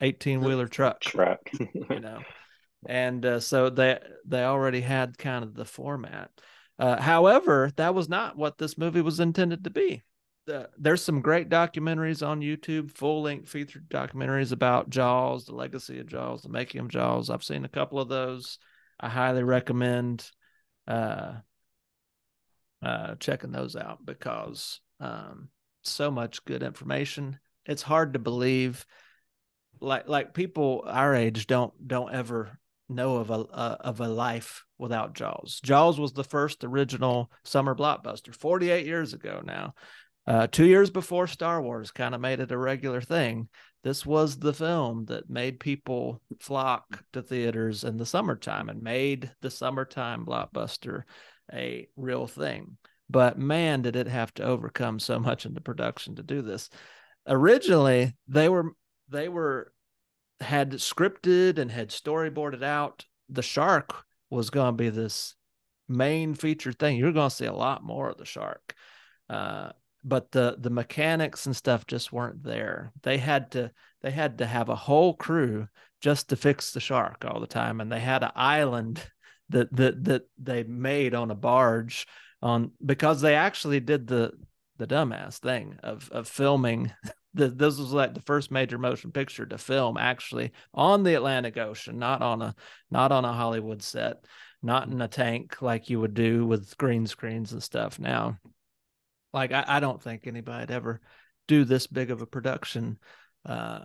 18 0.00 0.40
wheeler 0.40 0.66
truck. 0.66 1.00
Truck, 1.00 1.40
you 1.58 2.00
know. 2.00 2.20
And 2.86 3.24
uh, 3.24 3.40
so 3.40 3.70
they 3.70 3.98
they 4.24 4.42
already 4.42 4.80
had 4.80 5.18
kind 5.18 5.44
of 5.44 5.54
the 5.54 5.64
format. 5.64 6.30
Uh, 6.78 7.00
however, 7.00 7.70
that 7.76 7.94
was 7.94 8.08
not 8.08 8.36
what 8.36 8.56
this 8.56 8.78
movie 8.78 9.02
was 9.02 9.20
intended 9.20 9.64
to 9.64 9.70
be. 9.70 10.02
There's 10.78 11.02
some 11.02 11.20
great 11.20 11.48
documentaries 11.48 12.26
on 12.26 12.40
YouTube, 12.40 12.90
full 12.90 13.22
length 13.22 13.48
featured 13.48 13.88
documentaries 13.88 14.52
about 14.52 14.90
Jaws, 14.90 15.46
the 15.46 15.54
legacy 15.54 16.00
of 16.00 16.06
Jaws, 16.06 16.42
the 16.42 16.48
making 16.48 16.80
of 16.80 16.88
Jaws. 16.88 17.30
I've 17.30 17.44
seen 17.44 17.64
a 17.64 17.68
couple 17.68 18.00
of 18.00 18.08
those. 18.08 18.58
I 18.98 19.08
highly 19.08 19.42
recommend 19.42 20.28
uh, 20.88 21.34
uh, 22.82 23.14
checking 23.16 23.52
those 23.52 23.76
out 23.76 24.04
because 24.04 24.80
um, 24.98 25.48
so 25.82 26.10
much 26.10 26.44
good 26.44 26.62
information. 26.62 27.38
It's 27.66 27.82
hard 27.82 28.14
to 28.14 28.18
believe, 28.18 28.84
like 29.80 30.08
like 30.08 30.34
people 30.34 30.84
our 30.86 31.14
age 31.14 31.46
don't 31.46 31.72
don't 31.86 32.12
ever 32.12 32.58
know 32.88 33.16
of 33.16 33.30
a 33.30 33.34
uh, 33.34 33.76
of 33.80 34.00
a 34.00 34.08
life 34.08 34.64
without 34.78 35.14
Jaws. 35.14 35.60
Jaws 35.62 35.98
was 35.98 36.12
the 36.12 36.24
first 36.24 36.64
original 36.64 37.30
summer 37.44 37.74
blockbuster, 37.74 38.34
48 38.34 38.86
years 38.86 39.12
ago 39.12 39.40
now. 39.44 39.74
Uh, 40.26 40.46
two 40.46 40.66
years 40.66 40.90
before 40.90 41.26
Star 41.26 41.60
Wars 41.62 41.90
kind 41.90 42.14
of 42.14 42.20
made 42.20 42.40
it 42.40 42.52
a 42.52 42.58
regular 42.58 43.00
thing, 43.00 43.48
this 43.82 44.04
was 44.04 44.38
the 44.38 44.52
film 44.52 45.06
that 45.06 45.30
made 45.30 45.58
people 45.58 46.20
flock 46.38 47.02
to 47.12 47.22
theaters 47.22 47.84
in 47.84 47.96
the 47.96 48.06
summertime 48.06 48.68
and 48.68 48.82
made 48.82 49.30
the 49.40 49.50
summertime 49.50 50.26
blockbuster 50.26 51.02
a 51.52 51.88
real 51.96 52.26
thing. 52.26 52.76
But 53.08 53.38
man, 53.38 53.82
did 53.82 53.96
it 53.96 54.06
have 54.06 54.32
to 54.34 54.44
overcome 54.44 54.98
so 55.00 55.18
much 55.18 55.46
in 55.46 55.54
the 55.54 55.60
production 55.60 56.16
to 56.16 56.22
do 56.22 56.42
this. 56.42 56.70
Originally, 57.26 58.14
they 58.28 58.48
were 58.48 58.72
they 59.08 59.28
were 59.28 59.72
had 60.40 60.72
scripted 60.72 61.58
and 61.58 61.70
had 61.70 61.88
storyboarded 61.88 62.62
out. 62.62 63.04
The 63.28 63.42
shark 63.42 64.04
was 64.30 64.50
going 64.50 64.74
to 64.74 64.82
be 64.82 64.90
this 64.90 65.34
main 65.88 66.34
feature 66.34 66.72
thing. 66.72 66.96
You're 66.96 67.12
going 67.12 67.30
to 67.30 67.34
see 67.34 67.46
a 67.46 67.52
lot 67.52 67.82
more 67.82 68.08
of 68.08 68.16
the 68.16 68.24
shark. 68.24 68.74
Uh, 69.28 69.70
but 70.04 70.32
the 70.32 70.56
the 70.58 70.70
mechanics 70.70 71.46
and 71.46 71.54
stuff 71.54 71.86
just 71.86 72.12
weren't 72.12 72.42
there. 72.42 72.92
They 73.02 73.18
had 73.18 73.50
to 73.52 73.70
they 74.02 74.10
had 74.10 74.38
to 74.38 74.46
have 74.46 74.68
a 74.68 74.76
whole 74.76 75.14
crew 75.14 75.68
just 76.00 76.28
to 76.30 76.36
fix 76.36 76.72
the 76.72 76.80
shark 76.80 77.24
all 77.24 77.40
the 77.40 77.46
time, 77.46 77.80
and 77.80 77.90
they 77.92 78.00
had 78.00 78.22
an 78.22 78.32
island 78.34 79.02
that 79.50 79.74
that 79.76 80.04
that 80.04 80.22
they 80.38 80.62
made 80.64 81.14
on 81.14 81.30
a 81.30 81.34
barge 81.34 82.06
on 82.42 82.72
because 82.84 83.20
they 83.20 83.34
actually 83.34 83.80
did 83.80 84.06
the 84.06 84.32
the 84.78 84.86
dumbass 84.86 85.38
thing 85.38 85.78
of 85.82 86.08
of 86.10 86.28
filming. 86.28 86.92
The, 87.32 87.46
this 87.46 87.78
was 87.78 87.92
like 87.92 88.12
the 88.12 88.22
first 88.22 88.50
major 88.50 88.76
motion 88.76 89.12
picture 89.12 89.46
to 89.46 89.56
film 89.56 89.96
actually 89.96 90.50
on 90.74 91.04
the 91.04 91.14
Atlantic 91.14 91.56
Ocean, 91.58 91.96
not 91.96 92.22
on 92.22 92.42
a 92.42 92.56
not 92.90 93.12
on 93.12 93.24
a 93.24 93.32
Hollywood 93.32 93.84
set, 93.84 94.24
not 94.62 94.88
in 94.88 95.00
a 95.00 95.06
tank 95.06 95.62
like 95.62 95.88
you 95.88 96.00
would 96.00 96.14
do 96.14 96.44
with 96.44 96.76
green 96.76 97.06
screens 97.06 97.52
and 97.52 97.62
stuff 97.62 98.00
now 98.00 98.36
like 99.32 99.52
I, 99.52 99.64
I 99.66 99.80
don't 99.80 100.02
think 100.02 100.26
anybody'd 100.26 100.70
ever 100.70 101.00
do 101.48 101.64
this 101.64 101.86
big 101.86 102.10
of 102.10 102.22
a 102.22 102.26
production 102.26 102.98
uh 103.44 103.80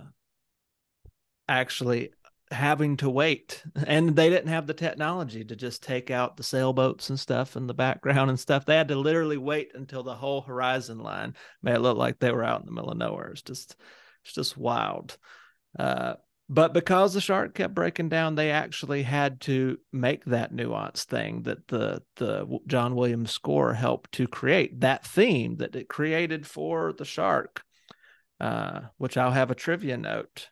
actually 1.47 2.11
having 2.51 2.97
to 2.97 3.09
wait. 3.09 3.63
And 3.87 4.15
they 4.15 4.29
didn't 4.29 4.49
have 4.49 4.67
the 4.67 4.73
technology 4.73 5.43
to 5.45 5.55
just 5.55 5.83
take 5.83 6.11
out 6.11 6.37
the 6.37 6.43
sailboats 6.43 7.09
and 7.09 7.19
stuff 7.19 7.55
in 7.55 7.67
the 7.67 7.73
background 7.73 8.29
and 8.29 8.39
stuff. 8.39 8.65
They 8.65 8.75
had 8.75 8.87
to 8.89 8.95
literally 8.95 9.37
wait 9.37 9.71
until 9.75 10.03
the 10.03 10.15
whole 10.15 10.41
horizon 10.41 10.99
line 10.99 11.35
made 11.61 11.75
it 11.75 11.79
look 11.81 11.97
like 11.97 12.19
they 12.19 12.31
were 12.31 12.43
out 12.43 12.61
in 12.61 12.65
the 12.65 12.71
middle 12.71 12.91
of 12.91 12.97
nowhere. 12.97 13.29
It's 13.29 13.41
just 13.41 13.75
it's 14.23 14.33
just 14.33 14.57
wild. 14.57 15.17
Uh 15.77 16.15
but 16.47 16.73
because 16.73 17.13
the 17.13 17.21
shark 17.21 17.55
kept 17.55 17.73
breaking 17.73 18.09
down 18.09 18.35
they 18.35 18.51
actually 18.51 19.03
had 19.03 19.41
to 19.41 19.77
make 19.91 20.23
that 20.25 20.53
nuance 20.53 21.03
thing 21.03 21.41
that 21.43 21.67
the 21.67 22.01
the 22.17 22.59
john 22.67 22.95
williams 22.95 23.31
score 23.31 23.73
helped 23.73 24.11
to 24.11 24.27
create 24.27 24.81
that 24.81 25.05
theme 25.05 25.55
that 25.57 25.75
it 25.75 25.87
created 25.87 26.45
for 26.45 26.93
the 26.93 27.05
shark 27.05 27.63
uh, 28.39 28.81
which 28.97 29.17
i'll 29.17 29.31
have 29.31 29.51
a 29.51 29.55
trivia 29.55 29.97
note 29.97 30.49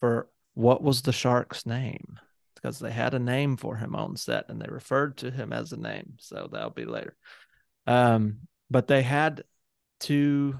for 0.00 0.28
what 0.54 0.82
was 0.82 1.02
the 1.02 1.12
shark's 1.12 1.66
name 1.66 2.18
because 2.66 2.78
they 2.78 2.90
had 2.90 3.14
a 3.14 3.18
name 3.18 3.56
for 3.56 3.76
him 3.76 3.94
on 3.94 4.16
set 4.16 4.48
and 4.48 4.60
they 4.60 4.66
referred 4.68 5.16
to 5.16 5.30
him 5.30 5.52
as 5.52 5.72
a 5.72 5.76
name 5.76 6.14
so 6.18 6.48
that'll 6.50 6.70
be 6.70 6.84
later. 6.84 7.14
Um, 7.86 8.48
but 8.68 8.88
they 8.88 9.02
had 9.02 9.44
to 10.00 10.58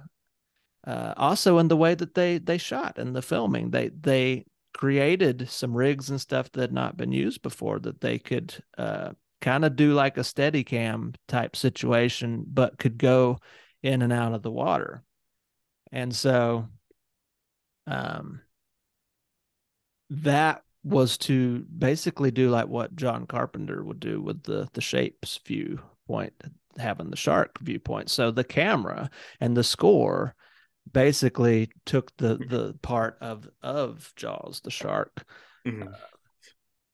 uh, 0.86 1.14
also 1.16 1.58
in 1.58 1.66
the 1.66 1.76
way 1.76 1.94
that 1.94 2.14
they 2.14 2.38
they 2.38 2.58
shot 2.58 2.98
in 2.98 3.12
the 3.12 3.22
filming 3.22 3.70
they 3.70 3.88
they 3.88 4.44
created 4.76 5.48
some 5.48 5.74
rigs 5.74 6.10
and 6.10 6.20
stuff 6.20 6.52
that 6.52 6.60
had 6.60 6.72
not 6.72 6.98
been 6.98 7.10
used 7.10 7.40
before 7.40 7.78
that 7.78 8.02
they 8.02 8.18
could 8.18 8.54
uh, 8.76 9.10
kind 9.40 9.64
of 9.64 9.74
do 9.74 9.94
like 9.94 10.18
a 10.18 10.24
steady 10.24 10.64
cam 10.64 11.14
type 11.28 11.56
situation, 11.56 12.44
but 12.46 12.78
could 12.78 12.98
go 12.98 13.38
in 13.82 14.02
and 14.02 14.12
out 14.12 14.34
of 14.34 14.42
the 14.42 14.50
water. 14.50 15.02
And 15.92 16.14
so 16.14 16.68
um, 17.86 18.42
that 20.10 20.62
was 20.84 21.16
to 21.18 21.60
basically 21.60 22.30
do 22.30 22.50
like 22.50 22.68
what 22.68 22.94
John 22.96 23.26
Carpenter 23.26 23.82
would 23.82 23.98
do 23.98 24.20
with 24.20 24.42
the 24.42 24.68
the 24.74 24.82
shapes 24.82 25.40
viewpoint, 25.46 26.34
having 26.78 27.08
the 27.08 27.16
shark 27.16 27.58
viewpoint. 27.60 28.10
So 28.10 28.30
the 28.30 28.44
camera 28.44 29.08
and 29.40 29.56
the 29.56 29.64
score 29.64 30.34
basically 30.90 31.70
took 31.84 32.16
the 32.16 32.36
mm-hmm. 32.36 32.48
the 32.48 32.74
part 32.82 33.18
of 33.20 33.48
of 33.62 34.12
Jaws, 34.16 34.60
the 34.62 34.70
shark. 34.70 35.24
Mm-hmm. 35.66 35.88
Uh, 35.88 35.96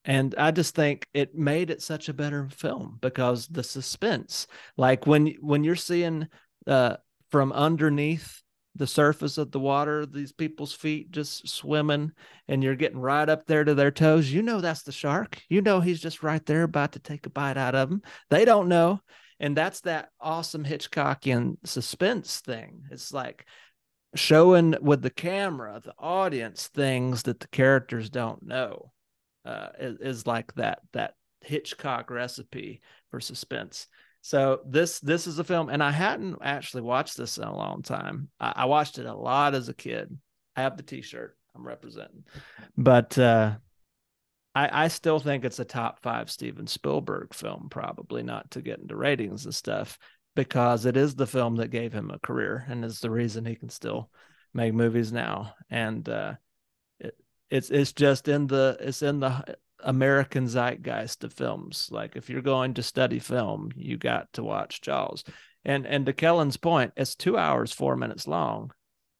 and 0.04 0.34
I 0.37 0.50
just 0.50 0.75
think 0.75 1.06
it 1.14 1.34
made 1.34 1.70
it 1.70 1.80
such 1.80 2.08
a 2.08 2.14
better 2.14 2.49
film 2.49 2.99
because 3.00 3.46
the 3.46 3.62
suspense, 3.62 4.46
like 4.76 5.06
when 5.06 5.34
when 5.40 5.62
you're 5.62 5.76
seeing 5.76 6.26
uh, 6.66 6.96
from 7.30 7.52
underneath 7.52 8.42
the 8.75 8.87
surface 8.87 9.38
of 9.38 9.52
the 9.52 9.61
water, 9.61 10.06
these 10.06 10.32
people's 10.32 10.72
feet 10.72 11.11
just 11.11 11.49
swimming, 11.49 12.11
and 12.49 12.62
you're 12.64 12.75
getting 12.75 12.99
right 12.99 13.28
up 13.28 13.46
there 13.46 13.64
to 13.64 13.75
their 13.75 13.90
toes. 13.90 14.32
You 14.32 14.42
know 14.42 14.61
that's 14.61 14.82
the 14.82 14.92
shark. 14.92 15.40
You 15.49 15.62
know 15.62 15.80
he's 15.80 16.00
just 16.00 16.22
right 16.22 16.44
there 16.46 16.64
about 16.64 16.92
to 16.92 16.99
take 16.99 17.26
a 17.26 17.30
bite 17.30 17.56
out 17.56 17.75
of 17.75 17.88
them. 17.88 18.02
They 18.28 18.44
don't 18.44 18.68
know, 18.68 19.00
and 19.38 19.56
that's 19.56 19.82
that 19.82 20.08
awesome 20.20 20.64
Hitchcockian 20.64 21.58
suspense 21.64 22.40
thing. 22.40 22.82
It's 22.90 23.12
like 23.12 23.46
showing 24.14 24.75
with 24.81 25.02
the 25.02 25.11
camera 25.11 25.81
the 25.83 25.95
audience 25.99 26.69
things 26.69 27.23
that 27.25 27.40
the 27.40 27.49
characters 27.49 28.11
don't 28.11 28.42
know 28.42 28.92
uh, 29.45 29.69
is, 29.78 29.99
is 30.00 30.26
like 30.26 30.54
that 30.54 30.81
that 30.92 31.14
Hitchcock 31.40 32.11
recipe 32.11 32.81
for 33.11 33.21
suspense. 33.21 33.87
So 34.21 34.61
this 34.66 35.00
this 35.00 35.26
is 35.26 35.38
a 35.38 35.45
film, 35.45 35.69
and 35.69 35.83
I 35.83 35.90
hadn't 35.90 36.38
actually 36.42 36.83
watched 36.83 37.16
this 37.16 37.38
in 37.38 37.45
a 37.45 37.57
long 37.57 37.83
time. 37.83 38.28
I, 38.38 38.52
I 38.57 38.64
watched 38.66 38.99
it 38.99 39.07
a 39.07 39.14
lot 39.14 39.54
as 39.54 39.69
a 39.69 39.75
kid. 39.75 40.16
I 40.54 40.62
have 40.62 40.76
the 40.76 40.83
T-shirt. 40.83 41.37
I'm 41.54 41.66
representing, 41.66 42.25
but 42.76 43.19
uh, 43.19 43.57
I 44.54 44.85
I 44.85 44.88
still 44.88 45.19
think 45.19 45.45
it's 45.45 45.59
a 45.59 45.64
top 45.64 46.00
five 46.02 46.31
Steven 46.31 46.66
Spielberg 46.66 47.35
film. 47.35 47.69
Probably 47.71 48.23
not 48.23 48.50
to 48.52 48.62
get 48.62 48.78
into 48.78 48.97
ratings 48.97 49.45
and 49.45 49.54
stuff, 49.54 49.99
because 50.35 50.87
it 50.87 50.97
is 50.97 51.15
the 51.15 51.27
film 51.27 51.57
that 51.57 51.69
gave 51.69 51.93
him 51.93 52.11
a 52.11 52.19
career 52.19 52.65
and 52.69 52.85
is 52.85 53.01
the 53.01 53.11
reason 53.11 53.45
he 53.45 53.55
can 53.55 53.69
still 53.69 54.11
make 54.55 54.75
movies 54.75 55.12
now. 55.12 55.55
And 55.71 56.09
uh, 56.09 56.35
it, 56.99 57.17
it's 57.51 57.71
it's 57.71 57.93
just 57.93 58.29
in 58.29 58.47
the 58.47 58.77
it's 58.81 59.03
in 59.03 59.21
the 59.21 59.57
American 59.81 60.47
zeitgeist 60.47 61.25
of 61.25 61.33
films. 61.33 61.89
Like 61.91 62.17
if 62.17 62.31
you're 62.31 62.43
going 62.43 62.75
to 62.75 62.83
study 62.83 63.19
film, 63.19 63.71
you 63.77 63.97
got 63.97 64.33
to 64.35 64.43
watch 64.43 64.81
Jaws. 64.81 65.25
And 65.65 65.87
and 65.87 66.07
to 66.07 66.12
Kellen's 66.12 66.57
point, 66.57 66.93
it's 66.97 67.15
two 67.15 67.37
hours 67.37 67.73
four 67.73 67.97
minutes 67.97 68.27
long. 68.27 68.73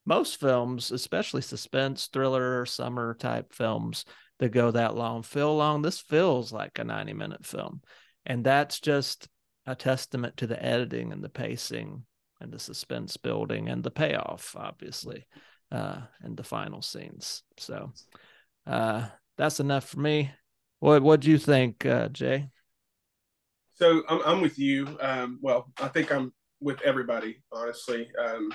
Most 0.04 0.40
films, 0.40 0.90
especially 0.90 1.42
suspense, 1.42 2.09
thriller, 2.12 2.66
summer 2.66 3.14
type 3.14 3.52
films 3.52 4.04
that 4.40 4.50
go 4.50 4.73
that 4.73 4.97
long, 4.97 5.23
feel 5.23 5.57
long. 5.57 5.83
This 5.83 6.00
feels 6.00 6.52
like 6.52 6.78
a 6.78 6.85
90 6.85 7.12
minute 7.12 7.47
film. 7.47 7.81
And 8.26 8.45
that's 8.45 8.81
just 8.81 9.28
a 9.66 9.75
testament 9.75 10.37
to 10.38 10.47
the 10.47 10.62
editing 10.62 11.12
and 11.12 11.23
the 11.23 11.28
pacing 11.28 12.04
and 12.40 12.52
the 12.52 12.59
suspense 12.59 13.16
building 13.16 13.69
and 13.69 13.85
the 13.85 13.90
payoff, 13.90 14.57
obviously, 14.59 15.26
uh, 15.71 16.00
in 16.25 16.35
the 16.35 16.42
final 16.42 16.83
scenes. 16.83 17.42
So 17.59 17.92
uh, 18.66 19.07
that's 19.38 19.61
enough 19.61 19.88
for 19.88 20.00
me. 20.00 20.31
What 20.81 21.02
what 21.02 21.21
do 21.21 21.31
you 21.31 21.38
think, 21.38 21.87
uh, 21.87 22.09
Jay? 22.09 22.49
So 23.75 24.02
I'm 24.09 24.21
I'm 24.25 24.40
with 24.40 24.59
you. 24.59 24.99
Um, 25.00 25.38
well, 25.40 25.71
I 25.81 25.88
think 25.88 26.11
I'm 26.11 26.33
with 26.61 26.83
everybody, 26.83 27.42
honestly. 27.52 28.11
Um, 28.19 28.52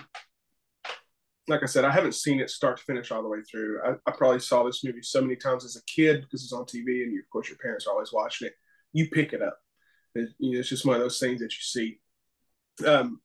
like 1.48 1.64
I 1.64 1.66
said, 1.68 1.86
I 1.86 1.92
haven't 1.92 2.16
seen 2.16 2.42
it 2.42 2.50
start 2.50 2.78
to 2.78 2.84
finish 2.84 3.10
all 3.10 3.24
the 3.24 3.30
way 3.30 3.42
through. 3.50 3.80
I, 3.82 3.94
I 4.06 4.12
probably 4.12 4.42
saw 4.42 4.64
this 4.64 4.84
movie 4.84 5.02
so 5.02 5.22
many 5.22 5.38
times 5.38 5.64
as 5.64 5.78
a 5.78 5.86
kid 5.86 6.22
because 6.22 6.44
it's 6.44 6.52
on 6.52 6.66
TV, 6.66 7.04
and 7.04 7.14
you, 7.14 7.20
of 7.20 7.30
course 7.32 7.48
your 7.48 7.58
parents 7.58 7.88
are 7.88 7.94
always 7.94 8.12
watching 8.12 8.48
it. 8.48 8.54
You 8.92 9.10
pick 9.10 9.32
it 9.32 9.42
up 9.42 9.58
it, 10.18 10.30
you 10.40 10.54
know, 10.54 10.60
it's 10.60 10.70
just 10.70 10.86
one 10.86 10.96
of 10.96 11.02
those 11.02 11.20
things 11.20 11.40
that 11.40 11.52
you 11.52 11.62
see. 11.62 12.00
Um, 12.86 13.22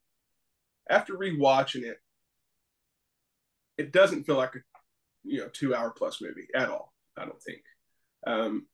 after 0.89 1.15
rewatching 1.15 1.83
it, 1.83 1.99
it 3.79 3.93
doesn't 3.93 4.25
feel 4.25 4.37
like 4.37 4.55
a 4.55 4.59
you 5.25 5.41
know 5.41 5.49
two 5.53 5.75
hour 5.75 5.91
plus 5.91 6.21
movie 6.21 6.49
at 6.55 6.69
all. 6.69 6.93
I 7.17 7.25
don't 7.25 7.43
think. 7.43 7.63
Um, 8.27 8.67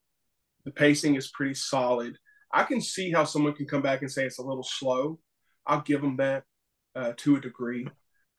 the 0.64 0.70
pacing 0.70 1.14
is 1.14 1.30
pretty 1.30 1.54
solid. 1.54 2.16
I 2.52 2.64
can 2.64 2.80
see 2.80 3.10
how 3.10 3.24
someone 3.24 3.54
can 3.54 3.66
come 3.66 3.82
back 3.82 4.02
and 4.02 4.10
say 4.10 4.24
it's 4.24 4.38
a 4.38 4.42
little 4.42 4.64
slow. 4.64 5.18
I'll 5.66 5.82
give 5.82 6.00
them 6.00 6.16
that 6.16 6.44
uh, 6.94 7.12
to 7.18 7.36
a 7.36 7.40
degree, 7.40 7.86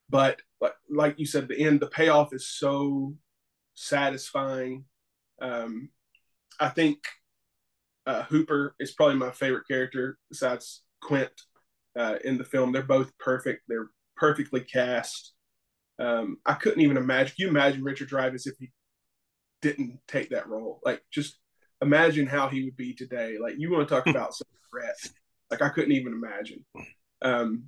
but 0.10 0.42
like, 0.60 0.74
like 0.90 1.20
you 1.20 1.26
said, 1.26 1.48
the 1.48 1.60
end, 1.60 1.80
the 1.80 1.88
payoff 1.88 2.34
is 2.34 2.48
so 2.48 3.16
satisfying. 3.76 4.86
Um, 5.42 5.90
I 6.60 6.70
think 6.70 7.00
uh, 8.10 8.24
Hooper 8.24 8.76
is 8.80 8.94
probably 8.94 9.18
my 9.18 9.30
favorite 9.30 9.68
character 9.68 10.18
besides 10.30 10.82
Quint 11.00 11.30
uh, 11.98 12.16
in 12.24 12.40
the 12.40 12.44
film. 12.44 12.72
They're 12.72 12.82
both 12.82 13.16
perfect. 13.20 13.62
They're 13.68 13.92
perfectly 14.18 14.62
cast. 14.62 15.34
Um, 16.00 16.38
I 16.44 16.56
couldn't 16.56 16.82
even 16.82 16.98
imagine. 16.98 17.36
Can 17.36 17.46
you 17.46 17.50
imagine 17.50 17.84
Richard 17.84 18.10
Dreyfuss 18.10 18.48
if 18.48 18.56
he 18.58 18.72
didn't 19.62 20.00
take 20.08 20.32
that 20.32 20.50
role? 20.50 20.80
Like, 20.84 21.04
just 21.12 21.38
imagine 21.84 22.26
how 22.26 22.48
he 22.48 22.64
would 22.64 22.76
be 22.76 22.96
today. 22.96 23.38
Like, 23.40 23.56
you 23.60 23.72
want 23.72 23.88
to 23.88 23.94
talk 23.94 24.08
about 24.08 24.34
some 24.34 24.48
regret? 24.66 24.96
Like, 25.52 25.62
I 25.62 25.70
couldn't 25.70 25.92
even 25.92 26.14
imagine. 26.14 26.66
Um, 27.22 27.66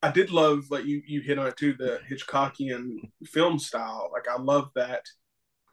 I 0.00 0.12
did 0.12 0.30
love 0.30 0.70
like 0.70 0.84
you 0.84 1.02
you 1.04 1.22
hit 1.22 1.38
on 1.38 1.48
it 1.48 1.56
too 1.56 1.72
the 1.72 1.98
Hitchcockian 2.08 2.98
film 3.24 3.58
style. 3.58 4.10
Like 4.12 4.28
I 4.28 4.40
love 4.40 4.68
that 4.76 5.02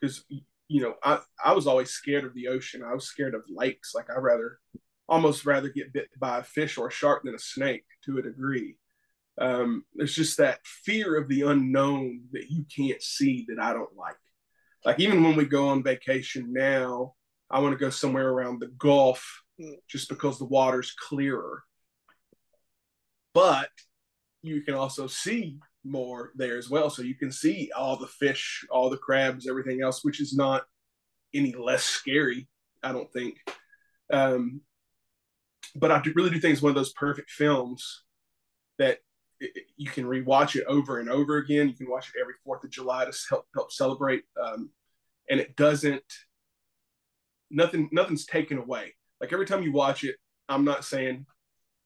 because 0.01 0.24
you 0.67 0.82
know 0.82 0.96
I 1.03 1.20
I 1.43 1.53
was 1.53 1.67
always 1.67 1.91
scared 1.91 2.25
of 2.25 2.34
the 2.34 2.48
ocean. 2.48 2.84
I 2.84 2.93
was 2.93 3.05
scared 3.05 3.36
of 3.36 3.43
lakes. 3.50 3.93
Like 3.93 4.10
I 4.10 4.20
rather 4.20 4.60
almost 5.08 5.46
rather 5.46 5.70
get 5.70 5.93
bit 5.93 6.08
by 6.20 6.39
a 6.39 6.43
fish 6.43 6.77
or 6.77 6.88
a 6.88 6.91
shark 6.91 7.24
than 7.24 7.36
a 7.36 7.39
snake 7.39 7.86
to 8.05 8.17
a 8.17 8.22
degree. 8.22 8.77
Um, 9.39 9.84
there's 9.93 10.15
just 10.15 10.38
that 10.38 10.60
fear 10.65 11.17
of 11.17 11.27
the 11.27 11.41
unknown 11.41 12.24
that 12.32 12.50
you 12.50 12.65
can't 12.75 13.01
see 13.01 13.46
that 13.50 13.62
I 13.62 13.74
don't 13.74 13.96
like. 13.98 14.15
Like 14.86 15.00
even 15.00 15.24
when 15.24 15.36
we 15.36 15.46
go 15.46 15.70
on 15.70 15.84
vacation 15.84 16.53
now, 16.53 17.13
I 17.50 17.60
want 17.60 17.74
to 17.74 17.84
go 17.84 17.89
somewhere 17.89 18.29
around 18.29 18.60
the 18.60 18.72
Gulf 18.77 19.43
just 19.89 20.10
because 20.10 20.39
the 20.39 20.46
water's 20.46 20.93
clearer. 20.93 21.63
But 23.34 23.70
you 24.41 24.62
can 24.62 24.75
also 24.75 25.08
see 25.08 25.58
more 25.83 26.31
there 26.35 26.57
as 26.57 26.69
well. 26.69 26.89
So 26.89 27.01
you 27.01 27.15
can 27.15 27.31
see 27.31 27.71
all 27.75 27.97
the 27.97 28.07
fish, 28.07 28.65
all 28.69 28.89
the 28.89 28.97
crabs, 28.97 29.47
everything 29.47 29.81
else, 29.81 30.03
which 30.03 30.21
is 30.21 30.33
not 30.33 30.63
any 31.33 31.53
less 31.53 31.83
scary, 31.83 32.47
I 32.81 32.91
don't 32.91 33.11
think. 33.11 33.37
Um, 34.11 34.61
but 35.75 35.91
I 35.91 36.01
really 36.15 36.29
do 36.29 36.39
think 36.39 36.53
it's 36.53 36.61
one 36.61 36.69
of 36.69 36.75
those 36.75 36.93
perfect 36.93 37.31
films 37.31 38.03
that 38.77 38.99
it, 39.39 39.65
you 39.77 39.89
can 39.89 40.05
rewatch 40.05 40.55
it 40.55 40.65
over 40.67 40.99
and 40.99 41.09
over 41.09 41.37
again. 41.37 41.67
You 41.67 41.75
can 41.75 41.89
watch 41.89 42.09
it 42.09 42.21
every 42.21 42.35
Fourth 42.43 42.63
of 42.63 42.69
July 42.69 43.05
to 43.05 43.17
help 43.29 43.47
help 43.55 43.71
celebrate, 43.71 44.23
um, 44.41 44.69
and 45.29 45.39
it 45.39 45.55
doesn't. 45.55 46.03
Nothing, 47.55 47.87
nothing's 47.91 48.25
taken 48.25 48.57
away. 48.57 48.95
Like 49.21 49.31
every 49.31 49.45
time 49.45 49.61
you 49.61 49.71
watch 49.71 50.03
it, 50.03 50.15
I'm 50.49 50.65
not 50.65 50.85
saying 50.85 51.27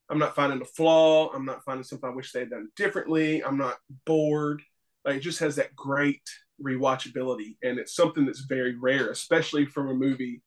I'm 0.09 0.19
not 0.19 0.35
finding 0.35 0.61
a 0.61 0.65
flaw. 0.65 1.31
I'm 1.33 1.45
not 1.45 1.63
finding 1.63 1.83
something 1.83 2.09
I 2.09 2.13
wish 2.13 2.31
they 2.31 2.41
had 2.41 2.49
done 2.49 2.69
differently. 2.75 3.43
I'm 3.43 3.57
not 3.57 3.77
bored. 4.05 4.61
Like 5.05 5.17
it 5.17 5.21
just 5.21 5.39
has 5.39 5.55
that 5.57 5.75
great 5.75 6.21
rewatchability, 6.61 7.57
and 7.63 7.77
it's 7.79 7.95
something 7.95 8.25
that's 8.25 8.41
very 8.41 8.75
rare, 8.75 9.09
especially 9.09 9.65
from 9.65 9.89
a 9.89 9.93
movie, 9.93 10.41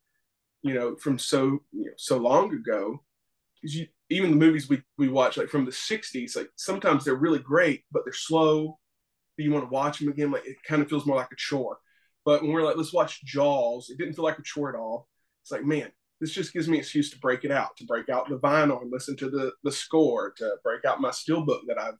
you 0.63 0.75
know, 0.75 0.97
from 0.97 1.19
so 1.19 1.61
you 1.73 1.87
know, 1.87 1.93
so 1.97 2.19
long 2.19 2.53
ago. 2.53 3.03
Because 3.61 3.77
you 3.77 3.87
even 4.11 4.31
the 4.31 4.37
movies 4.37 4.69
we 4.69 4.83
we 4.99 5.09
watch 5.09 5.37
like 5.37 5.49
from 5.49 5.65
the 5.65 5.73
'60s, 5.73 6.37
like 6.37 6.51
sometimes 6.57 7.05
they're 7.05 7.15
really 7.15 7.39
great, 7.39 7.85
but 7.93 8.03
they're 8.05 8.13
slow. 8.13 8.79
You 9.37 9.53
want 9.53 9.65
to 9.65 9.71
watch 9.71 9.99
them 9.99 10.11
again, 10.11 10.31
like 10.31 10.47
it 10.47 10.57
kind 10.67 10.83
of 10.83 10.89
feels 10.91 11.07
more 11.07 11.17
like 11.17 11.33
a 11.33 11.37
chore. 11.37 11.79
But 12.27 12.43
when 12.43 12.53
we're 12.53 12.63
like, 12.63 12.77
let's 12.77 12.93
watch 12.93 13.25
Jaws, 13.25 13.89
it 13.89 13.97
didn't 13.97 14.15
feel 14.15 14.25
like 14.25 14.39
a 14.39 14.43
chore 14.43 14.69
at 14.69 14.79
all. 14.79 15.09
It's 15.43 15.51
like, 15.51 15.65
man, 15.65 15.91
this 16.21 16.33
just 16.33 16.53
gives 16.53 16.69
me 16.69 16.77
an 16.77 16.81
excuse 16.81 17.11
to 17.11 17.19
break 17.19 17.45
it 17.45 17.51
out, 17.51 17.77
to 17.79 17.85
break 17.87 18.09
out 18.09 18.29
the 18.29 18.39
vinyl 18.39 18.83
and 18.83 18.93
listen 18.93 19.17
to 19.17 19.31
the 19.31 19.53
the 19.65 19.73
score, 19.73 20.33
to 20.37 20.57
break 20.63 20.85
out 20.85 21.01
my 21.01 21.11
steelbook 21.11 21.61
that 21.69 21.81
I've 21.81 21.99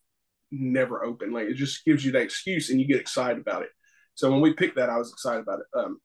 never 0.51 1.05
opened. 1.05 1.33
Like 1.33 1.47
it 1.47 1.55
just 1.55 1.85
gives 1.85 2.05
you 2.05 2.13
that 2.13 2.23
excuse, 2.23 2.71
and 2.71 2.81
you 2.81 2.87
get 2.87 3.01
excited 3.01 3.41
about 3.41 3.63
it. 3.63 3.71
So 4.15 4.31
when 4.31 4.41
we 4.41 4.53
picked 4.53 4.77
that, 4.77 4.91
I 4.91 4.99
was 4.99 5.11
excited 5.11 5.41
about 5.41 5.61
it. 5.61 5.79
Um, 5.79 6.01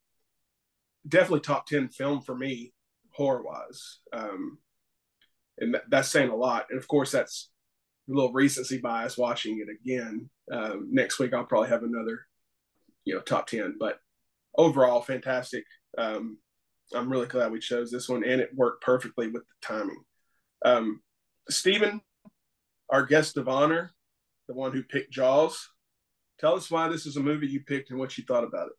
definitely 1.08 1.42
top 1.42 1.68
ten 1.68 1.90
film 1.90 2.22
for 2.22 2.36
me, 2.36 2.74
horror 3.12 3.44
wise, 3.44 4.00
um, 4.14 4.60
and 5.58 5.74
th- 5.74 5.84
that's 5.90 6.12
saying 6.12 6.30
a 6.30 6.36
lot. 6.36 6.68
And 6.70 6.80
of 6.80 6.88
course, 6.88 7.12
that's 7.12 7.50
a 8.10 8.14
little 8.14 8.32
recency 8.32 8.78
bias 8.78 9.18
watching 9.18 9.60
it 9.60 9.68
again. 9.70 10.30
Um, 10.52 10.90
next 10.92 11.20
week, 11.20 11.34
I'll 11.34 11.44
probably 11.44 11.70
have 11.70 11.84
another, 11.84 12.28
you 13.04 13.16
know, 13.16 13.22
top 13.22 13.48
ten. 13.48 13.76
But 13.80 13.98
overall, 14.58 15.02
fantastic. 15.02 15.66
Um, 15.98 16.38
I'm 16.94 17.10
really 17.10 17.28
glad 17.28 17.52
we 17.52 17.60
chose 17.60 17.92
this 17.92 18.08
one, 18.08 18.24
and 18.24 18.42
it 18.42 18.52
worked 18.54 18.84
perfectly 18.84 19.28
with 19.28 19.44
the 19.44 19.68
timing. 19.68 20.04
Um, 20.64 21.02
Steven, 21.50 22.02
our 22.90 23.06
guest 23.06 23.38
of 23.38 23.48
honor, 23.48 23.92
the 24.48 24.54
one 24.54 24.72
who 24.72 24.84
picked 24.84 25.12
Jaws, 25.12 25.70
tell 26.40 26.56
us 26.56 26.70
why 26.70 26.88
this 26.88 27.06
is 27.06 27.18
a 27.18 27.22
movie 27.22 27.48
you 27.48 27.62
picked 27.62 27.90
and 27.90 28.00
what 28.00 28.18
you 28.18 28.24
thought 28.28 28.44
about 28.44 28.68
it. 28.68 28.74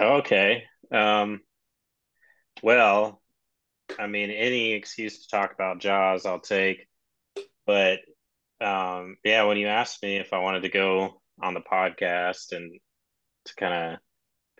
Okay. 0.00 0.64
Um, 0.90 1.40
well, 2.62 3.20
I 3.98 4.06
mean, 4.06 4.30
any 4.30 4.72
excuse 4.72 5.22
to 5.22 5.28
talk 5.28 5.52
about 5.52 5.80
Jaws, 5.80 6.24
I'll 6.24 6.40
take. 6.40 6.86
But 7.66 8.00
um, 8.60 9.16
yeah, 9.24 9.44
when 9.44 9.56
you 9.56 9.66
asked 9.68 10.02
me 10.02 10.16
if 10.16 10.32
I 10.32 10.38
wanted 10.38 10.62
to 10.62 10.68
go 10.68 11.20
on 11.42 11.54
the 11.54 11.60
podcast 11.60 12.52
and 12.52 12.78
to 13.46 13.54
kind 13.56 13.94
of 13.94 13.98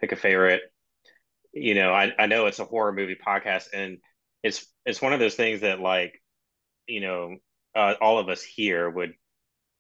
pick 0.03 0.13
a 0.13 0.17
favorite, 0.17 0.63
you 1.55 1.75
know, 1.75 1.93
I, 1.95 2.13
I 2.19 2.27
know 2.27 2.47
it's 2.47 2.61
a 2.61 2.67
horror 2.67 2.93
movie 2.93 3.17
podcast 3.27 3.69
and 3.75 3.99
it's 4.43 4.67
it's 4.87 5.03
one 5.03 5.15
of 5.15 5.21
those 5.21 5.37
things 5.37 5.63
that 5.63 5.81
like, 5.81 6.21
you 6.89 7.01
know, 7.01 7.37
uh, 7.77 7.95
all 8.01 8.19
of 8.19 8.29
us 8.29 8.43
here 8.43 8.91
would 8.91 9.15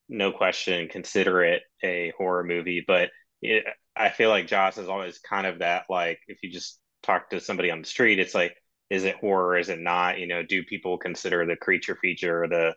no 0.08 0.32
question 0.32 0.88
consider 0.88 1.42
it 1.44 1.62
a 1.84 2.12
horror 2.18 2.44
movie, 2.44 2.84
but 2.86 3.10
it, 3.42 3.64
I 3.96 4.10
feel 4.10 4.30
like 4.30 4.46
Jaws 4.46 4.78
is 4.78 4.88
always 4.88 5.18
kind 5.18 5.46
of 5.46 5.60
that 5.60 5.84
like 5.90 6.20
if 6.28 6.38
you 6.42 6.50
just 6.52 6.80
talk 7.02 7.30
to 7.30 7.40
somebody 7.40 7.70
on 7.70 7.80
the 7.82 7.88
street, 7.88 8.18
it's 8.20 8.34
like, 8.34 8.56
is 8.90 9.04
it 9.04 9.16
horror? 9.16 9.58
Is 9.58 9.68
it 9.70 9.80
not? 9.80 10.18
You 10.18 10.26
know, 10.26 10.42
do 10.42 10.64
people 10.64 10.98
consider 10.98 11.46
the 11.46 11.56
creature 11.56 11.96
feature 11.96 12.44
or 12.44 12.48
the 12.48 12.74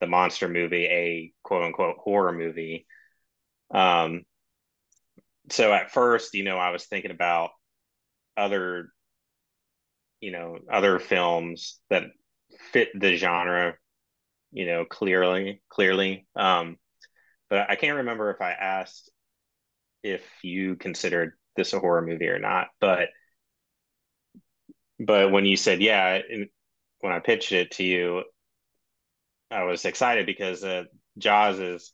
the 0.00 0.06
monster 0.06 0.48
movie 0.48 0.86
a 0.86 1.32
quote 1.42 1.64
unquote 1.64 1.96
horror 1.98 2.32
movie? 2.32 2.86
Um, 3.72 4.24
so 5.50 5.72
at 5.72 5.90
first, 5.90 6.34
you 6.34 6.44
know, 6.44 6.58
I 6.58 6.70
was 6.70 6.84
thinking 6.86 7.10
about 7.10 7.50
other 8.36 8.92
you 10.20 10.32
know 10.32 10.58
other 10.72 10.98
films 10.98 11.80
that 11.90 12.04
fit 12.72 12.88
the 12.98 13.16
genre 13.16 13.74
you 14.52 14.66
know 14.66 14.84
clearly 14.84 15.62
clearly. 15.68 16.26
Um 16.36 16.76
but 17.50 17.70
i 17.70 17.76
can't 17.76 17.98
remember 17.98 18.30
if 18.30 18.40
i 18.40 18.52
asked 18.52 19.10
if 20.02 20.22
you 20.42 20.76
considered 20.76 21.32
this 21.56 21.72
a 21.72 21.80
horror 21.80 22.02
movie 22.02 22.28
or 22.28 22.38
not 22.38 22.68
but 22.80 23.08
but 25.00 25.30
when 25.32 25.44
you 25.46 25.56
said 25.56 25.80
yeah 25.80 26.18
when 27.00 27.12
i 27.12 27.20
pitched 27.20 27.52
it 27.52 27.70
to 27.72 27.84
you 27.84 28.22
i 29.50 29.64
was 29.64 29.84
excited 29.84 30.26
because 30.26 30.62
uh, 30.62 30.84
jaws 31.18 31.58
is 31.58 31.92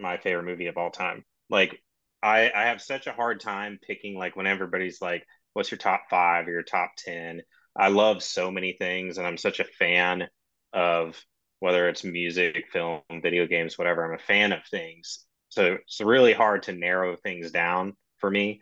my 0.00 0.16
favorite 0.16 0.44
movie 0.44 0.66
of 0.66 0.76
all 0.76 0.90
time. 0.90 1.24
Like 1.48 1.82
i 2.22 2.50
i 2.54 2.62
have 2.64 2.80
such 2.80 3.06
a 3.06 3.12
hard 3.12 3.40
time 3.40 3.78
picking 3.86 4.16
like 4.16 4.36
when 4.36 4.46
everybody's 4.46 5.00
like 5.00 5.24
what's 5.52 5.70
your 5.70 5.78
top 5.78 6.02
five 6.10 6.46
or 6.46 6.52
your 6.52 6.62
top 6.62 6.90
10 6.98 7.42
i 7.76 7.88
love 7.88 8.22
so 8.22 8.50
many 8.50 8.72
things 8.74 9.18
and 9.18 9.26
i'm 9.26 9.36
such 9.36 9.60
a 9.60 9.64
fan 9.64 10.28
of 10.72 11.20
whether 11.60 11.88
it's 11.88 12.04
music 12.04 12.64
film 12.72 13.00
video 13.22 13.46
games 13.46 13.78
whatever 13.78 14.04
i'm 14.04 14.14
a 14.14 14.22
fan 14.22 14.52
of 14.52 14.60
things. 14.70 15.24
So 15.48 15.78
it's 15.82 16.00
really 16.00 16.32
hard 16.32 16.62
to 16.64 16.72
narrow 16.72 17.16
things 17.16 17.50
down 17.50 17.94
for 18.18 18.30
me 18.30 18.60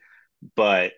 but 0.57 0.93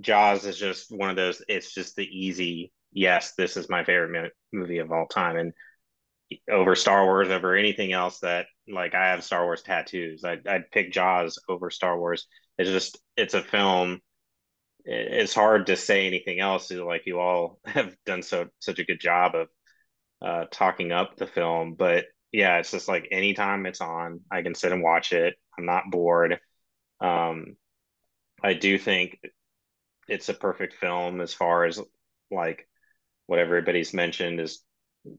jaws 0.00 0.46
is 0.46 0.56
just 0.56 0.90
one 0.90 1.10
of 1.10 1.16
those 1.16 1.42
it's 1.48 1.74
just 1.74 1.96
the 1.96 2.06
easy 2.06 2.72
yes 2.92 3.34
this 3.36 3.56
is 3.56 3.68
my 3.68 3.84
favorite 3.84 4.32
movie 4.52 4.78
of 4.78 4.92
all 4.92 5.06
time 5.06 5.36
and 5.36 5.52
over 6.50 6.74
star 6.74 7.04
wars 7.04 7.28
over 7.28 7.56
anything 7.56 7.92
else 7.92 8.20
that 8.20 8.46
like 8.68 8.94
i 8.94 9.08
have 9.08 9.24
star 9.24 9.44
wars 9.44 9.62
tattoos 9.62 10.24
i'd, 10.24 10.46
I'd 10.46 10.70
pick 10.70 10.92
jaws 10.92 11.38
over 11.48 11.70
star 11.70 11.98
wars 11.98 12.26
it's 12.58 12.70
just 12.70 12.98
it's 13.16 13.34
a 13.34 13.42
film 13.42 14.00
it's 14.90 15.34
hard 15.34 15.66
to 15.66 15.76
say 15.76 16.06
anything 16.06 16.40
else. 16.40 16.70
Like 16.70 17.06
you 17.06 17.20
all 17.20 17.60
have 17.66 17.94
done 18.06 18.22
so 18.22 18.48
such 18.58 18.78
a 18.78 18.84
good 18.84 19.00
job 19.00 19.34
of 19.34 19.48
uh, 20.22 20.44
talking 20.50 20.92
up 20.92 21.16
the 21.16 21.26
film, 21.26 21.74
but 21.74 22.06
yeah, 22.32 22.58
it's 22.58 22.70
just 22.70 22.88
like 22.88 23.08
anytime 23.10 23.66
it's 23.66 23.80
on, 23.80 24.20
I 24.30 24.42
can 24.42 24.54
sit 24.54 24.72
and 24.72 24.82
watch 24.82 25.12
it. 25.12 25.34
I'm 25.58 25.66
not 25.66 25.90
bored. 25.90 26.40
Um, 27.00 27.56
I 28.42 28.54
do 28.54 28.78
think 28.78 29.18
it's 30.08 30.28
a 30.28 30.34
perfect 30.34 30.74
film 30.74 31.20
as 31.20 31.34
far 31.34 31.64
as 31.64 31.80
like 32.30 32.66
what 33.26 33.38
everybody's 33.38 33.92
mentioned 33.92 34.40
is 34.40 34.62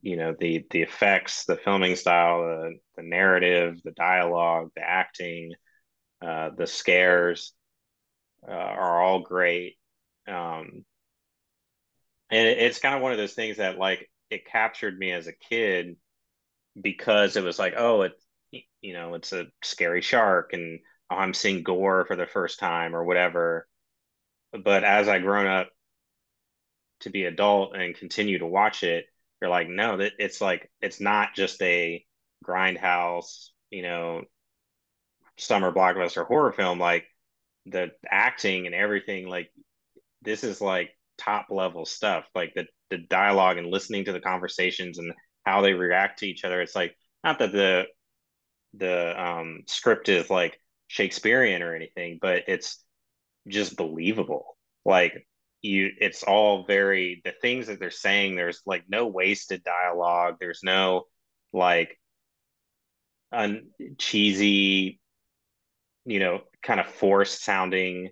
you 0.02 0.18
know 0.18 0.36
the 0.40 0.66
the 0.72 0.82
effects 0.82 1.46
the 1.46 1.56
filming 1.56 1.96
style 1.96 2.42
the, 2.42 2.74
the 2.98 3.04
narrative 3.04 3.80
the 3.84 3.92
dialogue 3.92 4.70
the 4.76 4.82
acting 4.82 5.52
uh, 6.22 6.50
the 6.58 6.68
scares 6.68 7.54
uh, 8.48 8.52
are 8.52 9.02
all 9.02 9.20
great. 9.20 9.78
Um, 10.28 10.86
and 12.30 12.48
it, 12.48 12.60
it's 12.60 12.80
kind 12.80 12.96
of 12.96 13.02
one 13.02 13.12
of 13.12 13.18
those 13.18 13.34
things 13.34 13.58
that 13.58 13.78
like 13.78 14.10
it 14.30 14.46
captured 14.46 14.98
me 14.98 15.12
as 15.12 15.28
a 15.28 15.34
kid 15.34 15.96
because 16.80 17.36
it 17.36 17.44
was 17.44 17.60
like, 17.60 17.74
oh, 17.78 18.04
it, 18.04 18.14
you 18.82 18.94
know, 18.94 19.14
it's 19.16 19.34
a 19.34 19.48
scary 19.64 20.02
shark 20.02 20.54
and 20.54 20.80
oh, 21.10 21.16
I'm 21.16 21.34
seeing 21.34 21.64
gore 21.64 22.06
for 22.06 22.16
the 22.16 22.28
first 22.28 22.60
time 22.60 22.96
or 22.96 23.04
whatever. 23.04 23.68
But 24.52 24.84
as 24.84 25.08
I 25.08 25.20
grown 25.20 25.48
up 25.48 25.70
to 27.02 27.10
be 27.10 27.26
adult 27.26 27.76
and 27.76 27.96
continue 27.96 28.40
to 28.40 28.46
watch 28.46 28.84
it, 28.84 29.06
you're 29.42 29.50
like, 29.50 29.70
no, 29.70 29.98
that 29.98 30.14
it's 30.20 30.42
like 30.42 30.70
it's 30.82 31.00
not 31.00 31.34
just 31.36 31.62
a 31.62 32.06
grindhouse, 32.46 33.50
you 33.70 33.82
know, 33.82 34.24
summer 35.38 35.72
blockbuster 35.72 36.26
horror 36.26 36.52
film. 36.52 36.80
Like 36.80 37.06
the 37.66 37.92
acting 38.10 38.66
and 38.66 38.76
everything 38.76 39.28
like 39.28 39.52
this 40.22 40.44
is 40.44 40.62
like 40.62 40.92
top 41.18 41.48
level 41.50 41.86
stuff 41.86 42.26
like 42.34 42.54
the 42.56 42.66
the 42.90 42.98
dialogue 42.98 43.58
and 43.58 43.68
listening 43.68 44.06
to 44.06 44.12
the 44.12 44.20
conversations 44.20 44.98
and 44.98 45.14
how 45.46 45.62
they 45.62 45.74
react 45.74 46.20
to 46.20 46.28
each 46.28 46.44
other. 46.44 46.62
It's 46.62 46.76
like 46.76 46.96
not 47.24 47.40
that 47.40 47.52
the 47.52 47.86
the 48.74 49.22
um, 49.22 49.64
script 49.68 50.10
is 50.10 50.30
like 50.30 50.60
Shakespearean 50.88 51.62
or 51.62 51.76
anything, 51.76 52.20
but 52.22 52.44
it's 52.48 52.84
just 53.48 53.78
believable. 53.78 54.58
Like 54.86 55.28
you, 55.62 55.92
it's 56.00 56.24
all 56.24 56.66
very 56.66 57.22
the 57.24 57.34
things 57.42 57.68
that 57.68 57.80
they're 57.80 57.92
saying. 57.92 58.36
There's 58.36 58.62
like 58.66 58.86
no 58.88 59.08
wasted 59.08 59.64
dialogue. 59.64 60.36
There's 60.40 60.62
no 60.64 61.04
like 61.54 62.00
un- 63.32 63.70
cheesy, 63.98 65.00
you 66.06 66.20
know, 66.20 66.42
kind 66.64 66.80
of 66.80 66.88
forced 66.88 67.44
sounding 67.44 68.10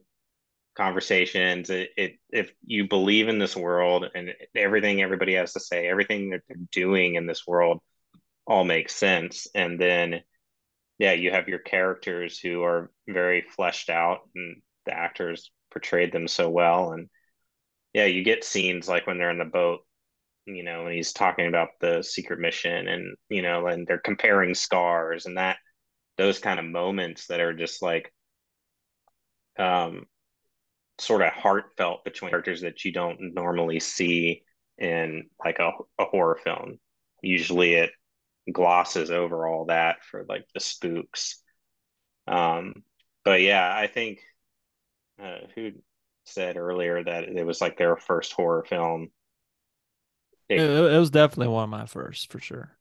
conversations. 0.76 1.70
It, 1.70 1.90
it 1.98 2.14
if 2.32 2.52
you 2.64 2.88
believe 2.88 3.28
in 3.28 3.40
this 3.40 3.56
world 3.56 4.06
and 4.14 4.34
everything 4.56 5.02
everybody 5.02 5.34
has 5.36 5.54
to 5.54 5.60
say, 5.60 5.88
everything 5.88 6.32
that 6.32 6.42
they're 6.48 6.58
doing 6.72 7.16
in 7.16 7.26
this 7.26 7.48
world 7.48 7.82
all 8.46 8.64
makes 8.64 8.96
sense. 8.96 9.48
And 9.56 9.80
then 9.80 10.22
yeah, 11.00 11.14
you 11.14 11.32
have 11.32 11.48
your 11.48 11.60
characters 11.60 12.40
who 12.40 12.64
are 12.64 12.92
very 13.08 13.42
fleshed 13.56 13.90
out 13.90 14.22
and 14.36 14.62
the 14.86 14.94
actors 14.94 15.52
portrayed 15.72 16.12
them 16.12 16.28
so 16.28 16.50
well. 16.50 16.92
And 16.92 17.10
yeah, 17.98 18.06
you 18.06 18.24
get 18.24 18.44
scenes 18.44 18.88
like 18.88 19.08
when 19.08 19.18
they're 19.18 19.32
in 19.32 19.40
the 19.40 19.46
boat, 19.46 19.80
you 20.46 20.62
know, 20.62 20.86
and 20.86 20.96
he's 20.96 21.14
talking 21.14 21.48
about 21.48 21.70
the 21.82 22.04
secret 22.04 22.40
mission 22.40 22.88
and, 22.88 23.18
you 23.28 23.42
know, 23.42 23.66
and 23.66 23.88
they're 23.88 23.98
comparing 23.98 24.54
scars 24.54 25.26
and 25.26 25.38
that 25.38 25.58
those 26.16 26.38
kind 26.38 26.60
of 26.60 26.66
moments 26.66 27.26
that 27.26 27.40
are 27.40 27.56
just 27.56 27.82
like 27.82 28.14
um 29.58 30.06
sort 31.00 31.24
of 31.24 31.34
heartfelt 31.34 32.04
between 32.04 32.30
characters 32.30 32.62
that 32.62 32.86
you 32.86 32.92
don't 32.92 33.34
normally 33.34 33.80
see 33.80 34.44
in 34.78 35.28
like 35.44 35.58
a, 35.58 35.72
a 35.98 36.06
horror 36.06 36.40
film. 36.44 36.78
Usually 37.24 37.74
it 37.74 37.90
glosses 38.52 39.10
over 39.10 39.48
all 39.48 39.66
that 39.66 40.06
for 40.06 40.24
like 40.30 40.46
the 40.54 40.60
spooks. 40.60 41.42
Um, 42.28 42.84
but 43.26 43.42
yeah, 43.42 43.76
I 43.76 43.88
think 43.88 44.20
uh, 45.20 45.40
who 45.56 45.72
said 46.28 46.58
earlier 46.58 47.04
that 47.04 47.26
it 47.26 47.46
was 47.46 47.62
like 47.62 47.78
their 47.78 47.98
first 47.98 48.34
horror 48.34 48.66
film. 48.68 49.10
It, 50.50 50.60
it, 50.62 50.98
was 51.00 51.10
definitely 51.10 51.54
one 51.54 51.66
of 51.66 51.70
my 51.70 51.86
first 51.86 52.32
for 52.32 52.40
sure. 52.40 52.78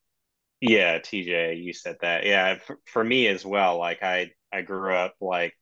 Yeah, 0.61 0.98
TJ, 0.98 1.62
you 1.62 1.72
said 1.72 1.96
that. 2.00 2.24
Yeah, 2.24 2.59
for, 2.59 2.78
for 2.87 3.02
me 3.02 3.26
as 3.26 3.44
well. 3.44 3.78
Like 3.78 4.02
I, 4.02 4.30
I 4.52 4.62
grew 4.62 4.94
up 4.94 5.14
like 5.20 5.54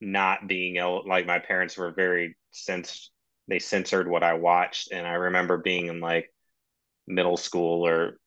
not 0.00 0.46
being 0.46 0.76
able, 0.76 1.04
like 1.06 1.26
my 1.26 1.38
parents 1.38 1.76
were 1.76 1.90
very 1.92 2.36
sense 2.52 3.10
they 3.48 3.58
censored 3.58 4.08
what 4.08 4.22
I 4.22 4.34
watched, 4.34 4.90
and 4.92 5.06
I 5.06 5.14
remember 5.14 5.58
being 5.58 5.86
in 5.88 6.00
like 6.00 6.32
middle 7.06 7.36
school 7.36 7.86
or 7.86 8.18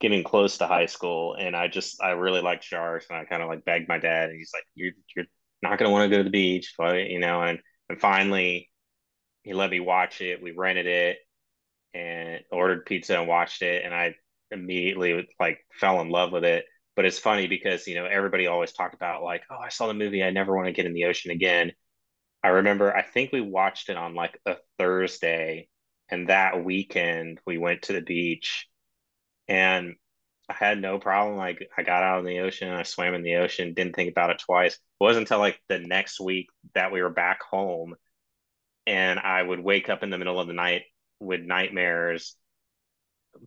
getting 0.00 0.24
close 0.24 0.58
to 0.58 0.66
high 0.66 0.86
school, 0.86 1.34
and 1.34 1.54
I 1.56 1.68
just 1.68 2.02
I 2.02 2.10
really 2.10 2.40
liked 2.40 2.64
sharks, 2.64 3.06
and 3.10 3.18
I 3.18 3.24
kind 3.24 3.42
of 3.42 3.48
like 3.48 3.64
begged 3.64 3.88
my 3.88 3.98
dad, 3.98 4.30
and 4.30 4.38
he's 4.38 4.52
like, 4.54 4.64
"You're 4.74 4.92
you're 5.14 5.26
not 5.62 5.78
gonna 5.78 5.90
want 5.90 6.10
to 6.10 6.16
go 6.16 6.18
to 6.18 6.24
the 6.24 6.30
beach," 6.30 6.74
but, 6.78 7.08
you 7.10 7.18
know, 7.20 7.42
and 7.42 7.60
and 7.88 8.00
finally 8.00 8.70
he 9.42 9.54
let 9.54 9.70
me 9.70 9.80
watch 9.80 10.20
it. 10.20 10.42
We 10.42 10.52
rented 10.52 10.86
it 10.86 11.18
and 11.94 12.42
ordered 12.52 12.86
pizza 12.86 13.18
and 13.18 13.28
watched 13.28 13.62
it, 13.62 13.84
and 13.84 13.94
I 13.94 14.14
immediately 14.50 15.28
like 15.40 15.60
fell 15.72 16.00
in 16.00 16.10
love 16.10 16.32
with 16.32 16.44
it. 16.44 16.66
But 16.96 17.04
it's 17.06 17.18
funny 17.18 17.46
because 17.46 17.86
you 17.86 17.94
know 17.94 18.06
everybody 18.06 18.46
always 18.46 18.72
talked 18.72 18.94
about 18.94 19.22
like, 19.22 19.44
"Oh, 19.50 19.58
I 19.58 19.68
saw 19.70 19.86
the 19.88 19.94
movie. 19.94 20.22
I 20.24 20.30
never 20.30 20.54
want 20.56 20.66
to 20.68 20.72
get 20.72 20.86
in 20.86 20.94
the 20.94 21.06
ocean 21.06 21.30
again." 21.30 21.72
I 22.42 22.48
remember 22.48 22.94
I 22.94 23.02
think 23.02 23.32
we 23.32 23.40
watched 23.40 23.88
it 23.90 23.96
on 23.96 24.14
like 24.14 24.40
a 24.46 24.56
Thursday, 24.78 25.68
and 26.08 26.28
that 26.28 26.64
weekend 26.64 27.40
we 27.46 27.58
went 27.58 27.82
to 27.82 27.92
the 27.94 28.02
beach 28.02 28.68
and 29.48 29.96
I 30.48 30.54
had 30.54 30.80
no 30.80 30.98
problem. 30.98 31.36
Like 31.36 31.68
I 31.76 31.82
got 31.82 32.02
out 32.02 32.20
in 32.20 32.24
the 32.24 32.40
ocean, 32.40 32.70
I 32.70 32.82
swam 32.82 33.14
in 33.14 33.22
the 33.22 33.36
ocean, 33.36 33.74
didn't 33.74 33.94
think 33.94 34.10
about 34.10 34.30
it 34.30 34.38
twice. 34.38 34.74
It 34.74 34.80
wasn't 35.00 35.24
until 35.24 35.38
like 35.40 35.60
the 35.68 35.78
next 35.78 36.20
week 36.20 36.48
that 36.74 36.92
we 36.92 37.02
were 37.02 37.10
back 37.10 37.42
home 37.42 37.94
and 38.86 39.18
I 39.18 39.42
would 39.42 39.60
wake 39.60 39.88
up 39.90 40.02
in 40.02 40.10
the 40.10 40.18
middle 40.18 40.40
of 40.40 40.46
the 40.46 40.54
night 40.54 40.82
with 41.20 41.42
nightmares, 41.42 42.36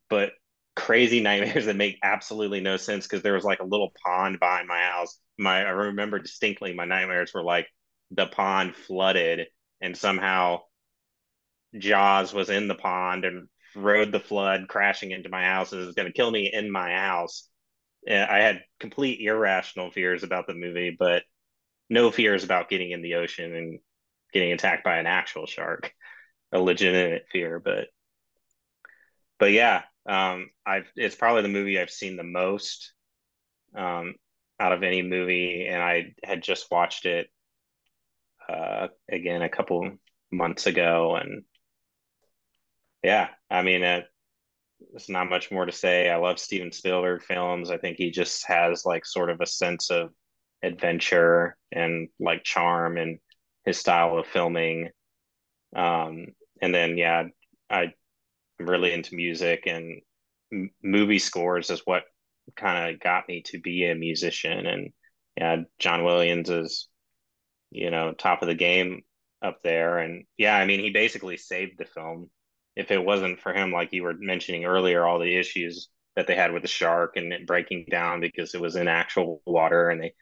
but 0.09 0.33
crazy 0.75 1.19
nightmares 1.21 1.65
that 1.65 1.75
make 1.75 1.97
absolutely 2.03 2.61
no 2.61 2.77
sense 2.77 3.07
because 3.07 3.23
there 3.23 3.33
was 3.33 3.43
like 3.43 3.59
a 3.59 3.65
little 3.65 3.93
pond 4.05 4.39
behind 4.39 4.67
my 4.67 4.79
house. 4.79 5.17
My 5.37 5.59
I 5.59 5.69
remember 5.69 6.19
distinctly 6.19 6.73
my 6.73 6.85
nightmares 6.85 7.33
were 7.33 7.43
like 7.43 7.67
the 8.11 8.27
pond 8.27 8.75
flooded 8.75 9.47
and 9.81 9.97
somehow 9.97 10.61
Jaws 11.77 12.33
was 12.33 12.49
in 12.49 12.67
the 12.67 12.75
pond 12.75 13.25
and 13.25 13.47
rode 13.75 14.11
the 14.11 14.19
flood 14.19 14.67
crashing 14.67 15.11
into 15.11 15.29
my 15.29 15.43
house 15.43 15.71
and 15.71 15.85
was 15.85 15.95
going 15.95 16.07
to 16.07 16.13
kill 16.13 16.31
me 16.31 16.51
in 16.51 16.71
my 16.71 16.91
house. 16.91 17.47
I 18.07 18.39
had 18.39 18.63
complete 18.79 19.19
irrational 19.21 19.91
fears 19.91 20.23
about 20.23 20.47
the 20.47 20.55
movie, 20.55 20.95
but 20.97 21.23
no 21.89 22.09
fears 22.09 22.43
about 22.43 22.69
getting 22.69 22.91
in 22.91 23.01
the 23.01 23.15
ocean 23.15 23.55
and 23.55 23.79
getting 24.33 24.51
attacked 24.51 24.83
by 24.83 24.97
an 24.97 25.05
actual 25.05 25.45
shark. 25.45 25.93
A 26.53 26.59
legitimate 26.59 27.27
fear, 27.31 27.59
but 27.59 27.87
but 29.39 29.53
yeah, 29.53 29.83
um, 30.05 30.49
I've 30.65 30.91
it's 30.97 31.15
probably 31.15 31.43
the 31.43 31.47
movie 31.47 31.79
I've 31.79 31.89
seen 31.89 32.17
the 32.17 32.23
most 32.23 32.91
um, 33.73 34.15
out 34.59 34.73
of 34.73 34.83
any 34.83 35.01
movie, 35.01 35.67
and 35.67 35.81
I 35.81 36.13
had 36.25 36.43
just 36.43 36.69
watched 36.69 37.05
it 37.05 37.29
uh, 38.49 38.89
again 39.09 39.41
a 39.41 39.49
couple 39.49 39.91
months 40.29 40.67
ago, 40.67 41.15
and 41.15 41.43
yeah, 43.03 43.29
I 43.49 43.61
mean, 43.63 43.83
uh, 43.83 44.01
there's 44.91 45.09
not 45.09 45.29
much 45.29 45.51
more 45.51 45.65
to 45.65 45.71
say. 45.71 46.09
I 46.09 46.17
love 46.17 46.39
Steven 46.39 46.71
Spielberg 46.71 47.23
films. 47.23 47.69
I 47.69 47.77
think 47.77 47.97
he 47.97 48.11
just 48.11 48.45
has 48.47 48.85
like 48.85 49.05
sort 49.05 49.29
of 49.29 49.41
a 49.41 49.45
sense 49.45 49.89
of 49.91 50.09
adventure 50.63 51.57
and 51.71 52.09
like 52.19 52.43
charm 52.43 52.97
and 52.97 53.19
his 53.65 53.77
style 53.77 54.17
of 54.17 54.27
filming. 54.27 54.89
Um, 55.75 56.27
and 56.61 56.73
then 56.73 56.97
yeah, 56.97 57.25
I, 57.69 57.93
I'm 58.59 58.65
really 58.67 58.93
into 58.93 59.15
music 59.15 59.63
and 59.67 60.01
m- 60.53 60.71
movie 60.83 61.19
scores 61.19 61.69
is 61.69 61.81
what 61.85 62.03
kind 62.55 62.93
of 62.93 63.01
got 63.01 63.27
me 63.27 63.43
to 63.47 63.59
be 63.59 63.85
a 63.89 63.95
musician. 63.95 64.65
And 64.65 64.93
yeah, 65.37 65.57
John 65.79 66.03
Williams 66.03 66.49
is, 66.49 66.87
you 67.71 67.91
know, 67.91 68.13
top 68.13 68.41
of 68.41 68.47
the 68.47 68.55
game 68.55 69.03
up 69.41 69.59
there. 69.63 69.99
And 69.99 70.25
yeah, 70.37 70.55
I 70.55 70.65
mean, 70.65 70.81
he 70.81 70.91
basically 70.91 71.37
saved 71.37 71.77
the 71.77 71.85
film 71.85 72.29
if 72.75 72.91
it 72.91 73.03
wasn't 73.03 73.39
for 73.39 73.53
him, 73.53 73.71
like 73.71 73.93
you 73.93 74.03
were 74.03 74.13
mentioning 74.13 74.65
earlier, 74.65 75.05
all 75.05 75.19
the 75.19 75.35
issues 75.37 75.89
that 76.15 76.27
they 76.27 76.35
had 76.35 76.51
with 76.53 76.61
the 76.61 76.67
shark 76.67 77.15
and 77.17 77.33
it 77.33 77.47
breaking 77.47 77.85
down 77.89 78.19
because 78.21 78.53
it 78.53 78.61
was 78.61 78.75
in 78.75 78.87
actual 78.87 79.41
water 79.45 79.89
and 79.89 80.01
they, 80.01 80.13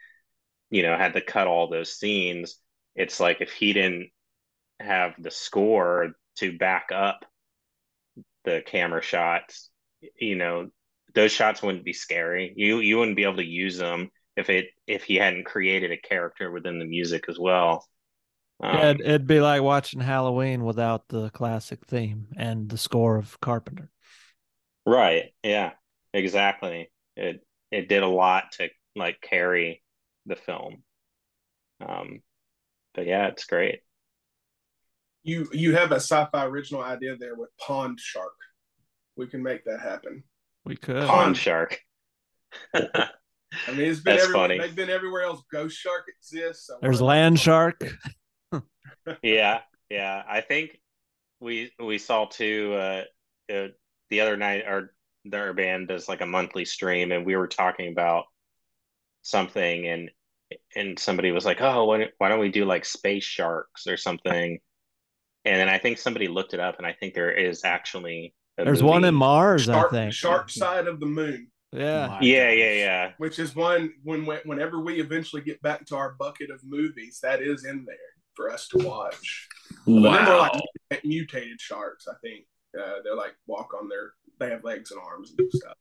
you 0.69 0.83
know, 0.83 0.97
had 0.97 1.13
to 1.13 1.21
cut 1.21 1.47
all 1.47 1.69
those 1.69 1.97
scenes. 1.97 2.59
It's 2.95 3.19
like 3.19 3.41
if 3.41 3.51
he 3.51 3.73
didn't 3.73 4.09
have 4.79 5.15
the 5.19 5.31
score 5.31 6.13
to 6.38 6.57
back 6.57 6.89
up 6.93 7.25
the 8.45 8.62
camera 8.65 9.01
shots, 9.01 9.69
you 10.19 10.35
know, 10.35 10.69
those 11.13 11.31
shots 11.31 11.62
wouldn't 11.62 11.85
be 11.85 11.93
scary. 11.93 12.53
You 12.55 12.79
you 12.79 12.97
wouldn't 12.97 13.17
be 13.17 13.23
able 13.23 13.38
to 13.38 13.45
use 13.45 13.77
them 13.77 14.09
if 14.38 14.49
it 14.49 14.67
if 14.88 15.03
he 15.03 15.15
hadn't 15.15 15.45
created 15.45 15.91
a 15.91 15.97
character 15.97 16.51
within 16.51 16.79
the 16.79 16.85
music 16.85 17.25
as 17.27 17.38
well. 17.39 17.88
Um, 18.61 18.75
yeah, 18.75 18.89
it'd, 18.89 19.01
it'd, 19.01 19.27
be 19.27 19.39
like 19.39 19.61
watching 19.61 20.01
Halloween 20.01 20.65
without 20.65 21.07
the 21.07 21.29
classic 21.29 21.85
theme 21.85 22.27
and 22.35 22.69
the 22.69 22.77
score 22.77 23.17
of 23.17 23.39
Carpenter. 23.39 23.89
Right. 24.85 25.33
Yeah. 25.43 25.71
Exactly. 26.13 26.91
It 27.15 27.45
it 27.71 27.87
did 27.87 28.03
a 28.03 28.07
lot 28.07 28.51
to 28.53 28.69
like 28.95 29.21
carry 29.21 29.83
the 30.25 30.35
film. 30.35 30.83
Um, 31.85 32.21
but 32.93 33.05
yeah, 33.05 33.27
it's 33.27 33.45
great. 33.45 33.81
You 35.23 35.47
you 35.53 35.75
have 35.75 35.91
a 35.91 35.95
sci-fi 35.99 36.45
original 36.45 36.81
idea 36.81 37.15
there 37.17 37.35
with 37.35 37.49
Pond 37.59 37.99
Shark. 37.99 38.33
We 39.15 39.27
can 39.27 39.43
make 39.43 39.65
that 39.65 39.81
happen. 39.81 40.23
We 40.65 40.75
could 40.75 41.05
Pond 41.05 41.37
Shark. 41.37 41.79
I 42.73 42.81
mean, 42.81 43.81
it's 43.81 43.99
been 44.01 44.15
That's 44.15 44.23
everywhere. 44.23 44.47
Funny. 44.47 44.59
They've 44.59 44.75
been 44.75 44.89
everywhere 44.89 45.23
else. 45.23 45.43
Ghost 45.51 45.77
Shark 45.77 46.05
exists. 46.07 46.67
So 46.67 46.77
There's 46.81 47.01
Land 47.01 47.39
Shark 47.39 47.83
yeah, 49.23 49.62
yeah. 49.89 50.23
I 50.27 50.41
think 50.41 50.79
we 51.39 51.71
we 51.79 51.97
saw 51.97 52.25
too 52.25 52.73
uh, 52.75 53.03
uh, 53.53 53.67
the 54.09 54.21
other 54.21 54.38
night. 54.38 54.63
Our 54.65 54.91
their 55.25 55.53
band 55.53 55.88
does 55.88 56.07
like 56.07 56.21
a 56.21 56.25
monthly 56.25 56.65
stream, 56.65 57.12
and 57.12 57.25
we 57.25 57.35
were 57.35 57.47
talking 57.47 57.91
about 57.91 58.25
something, 59.21 59.88
and 59.88 60.12
and 60.75 60.97
somebody 60.97 61.31
was 61.31 61.45
like, 61.45 61.62
"Oh, 61.62 61.85
why, 61.85 62.07
why 62.17 62.29
don't 62.29 62.39
we 62.39 62.51
do 62.51 62.65
like 62.65 62.85
space 62.85 63.23
sharks 63.23 63.88
or 63.88 63.97
something?" 63.97 64.59
And 65.45 65.55
then 65.55 65.69
I 65.69 65.77
think 65.77 65.97
somebody 65.97 66.27
looked 66.27 66.53
it 66.53 66.59
up, 66.59 66.77
and 66.77 66.85
I 66.85 66.93
think 66.93 67.13
there 67.13 67.31
is 67.31 67.63
actually 67.63 68.33
there's 68.57 68.81
movie. 68.81 68.91
one 68.91 69.05
in 69.05 69.15
Mars. 69.15 69.63
Shark, 69.63 69.93
I 69.93 69.95
think 69.95 70.13
Shark 70.13 70.49
Side 70.49 70.88
of 70.88 70.99
the 70.99 71.05
Moon. 71.05 71.49
Yeah. 71.71 72.17
yeah, 72.19 72.49
yeah, 72.49 72.73
yeah. 72.73 73.12
Which 73.19 73.38
is 73.38 73.55
one 73.55 73.93
when 74.03 74.25
whenever 74.25 74.79
we 74.79 74.99
eventually 74.99 75.43
get 75.43 75.62
back 75.62 75.85
to 75.88 75.95
our 75.95 76.13
bucket 76.13 76.49
of 76.49 76.62
movies, 76.63 77.19
that 77.21 77.41
is 77.41 77.63
in 77.63 77.85
there 77.85 77.95
for 78.39 78.49
us 78.52 78.67
to 78.69 78.78
watch. 78.88 79.49
Wow. 79.86 80.12
But 80.13 80.25
they're 80.25 80.62
like 80.97 81.06
mutated 81.06 81.60
sharks, 81.60 82.08
I 82.08 82.13
think. 82.23 82.45
Uh, 82.80 83.02
they're 83.04 83.15
like 83.15 83.36
walk 83.47 83.73
on 83.80 83.89
their 83.89 84.13
they 84.39 84.49
have 84.49 84.63
legs 84.63 84.91
and 84.91 85.02
arms 85.02 85.34
and 85.38 85.52
stuff. 85.52 85.73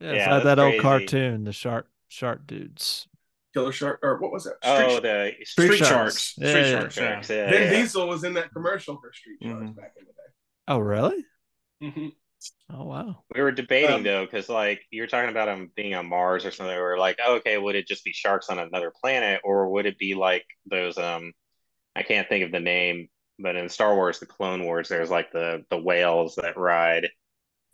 Yeah, 0.00 0.06
Yeah, 0.06 0.12
it's 0.12 0.20
like 0.20 0.30
that's 0.30 0.44
that 0.44 0.58
old 0.58 0.80
cartoon, 0.82 1.44
the 1.44 1.52
shark 1.52 1.88
shark 2.08 2.46
dudes. 2.46 3.08
Killer 3.54 3.72
Shark 3.72 4.00
or 4.02 4.18
what 4.20 4.30
was 4.30 4.44
that? 4.44 4.56
Oh, 4.62 4.88
Street 4.98 5.02
the 5.02 5.44
Street, 5.44 5.76
Sharks. 5.78 5.88
Sharks. 5.88 6.34
Yeah, 6.36 6.48
Street 6.50 6.60
yeah. 6.60 6.88
Sharks. 6.88 7.30
Yeah. 7.30 7.36
Yeah, 7.36 7.50
Vin 7.50 7.62
yeah. 7.62 7.70
Diesel 7.70 8.06
was 8.06 8.24
in 8.24 8.34
that 8.34 8.52
commercial 8.52 8.98
for 9.00 9.10
Street 9.12 9.38
Sharks 9.42 9.56
Mhm. 9.70 9.74
back 9.76 9.94
in 9.98 10.04
the 10.04 10.12
day. 10.12 10.28
Oh, 10.68 10.78
really? 10.78 11.24
Mhm. 11.82 12.12
Oh, 12.70 12.84
wow. 12.84 13.24
We 13.34 13.42
were 13.42 13.52
debating 13.52 13.96
Um, 13.96 14.02
though, 14.02 14.24
because 14.24 14.48
like 14.48 14.82
you 14.90 15.02
were 15.02 15.06
talking 15.06 15.30
about 15.30 15.46
them 15.46 15.70
being 15.76 15.94
on 15.94 16.08
Mars 16.08 16.44
or 16.46 16.50
something. 16.50 16.74
We 16.74 16.80
were 16.82 16.98
like, 16.98 17.18
oh, 17.24 17.36
okay, 17.36 17.58
would 17.58 17.76
it 17.76 17.86
just 17.86 18.04
be 18.04 18.12
sharks 18.12 18.48
on 18.48 18.58
another 18.58 18.92
planet, 19.00 19.40
or 19.44 19.68
would 19.70 19.86
it 19.86 19.98
be 19.98 20.14
like 20.14 20.46
those? 20.66 20.96
Um, 20.98 21.32
I 21.96 22.02
can't 22.04 22.28
think 22.28 22.44
of 22.44 22.52
the 22.52 22.60
name, 22.60 23.08
but 23.38 23.56
in 23.56 23.68
Star 23.70 23.94
Wars, 23.96 24.20
the 24.20 24.26
Clone 24.26 24.64
Wars, 24.64 24.88
there's 24.88 25.10
like 25.10 25.32
the 25.32 25.64
the 25.70 25.78
whales 25.78 26.36
that 26.36 26.56
ride 26.58 27.08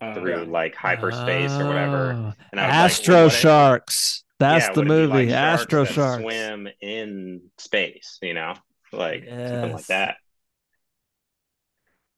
Uh, 0.01 0.13
through 0.13 0.45
yeah. 0.45 0.45
like 0.45 0.75
hyperspace 0.75 1.59
or 1.59 1.67
whatever. 1.67 2.19
Oh, 2.27 2.33
And 2.51 2.61
I 2.61 2.67
was 2.67 2.79
like, 2.79 3.01
Astro 3.01 3.17
what 3.21 3.29
Sharks. 3.29 4.23
That's 4.39 4.67
yeah, 4.67 4.69
the 4.69 4.81
would 4.81 4.87
it 4.87 4.95
be 4.95 5.05
movie. 5.05 5.07
like 5.07 5.29
sharks 5.29 5.75
Astro 5.75 5.83
that 5.83 5.95
Sharks. 5.95 6.23
swim 6.23 6.67
in 6.81 7.51
space, 7.57 8.19
you 8.21 8.33
know, 8.33 8.55
like 8.91 9.29
something 9.45 9.71
like 9.71 9.87
that. 9.87 10.17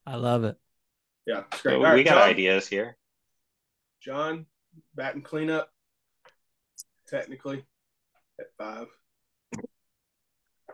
I 0.06 0.16
love 0.16 0.44
it. 0.44 0.58
Yeah, 1.28 1.44
it's 1.52 1.62
great. 1.62 1.74
So 1.74 1.78
All 1.78 1.84
right, 1.84 1.96
we 1.96 2.04
got 2.04 2.16
John, 2.16 2.30
ideas 2.30 2.68
here. 2.68 2.98
John, 4.02 4.46
bat 4.96 5.14
and 5.14 5.24
cleanup. 5.24 5.70
Technically, 7.10 7.66
at 8.40 8.48
five. 8.58 8.88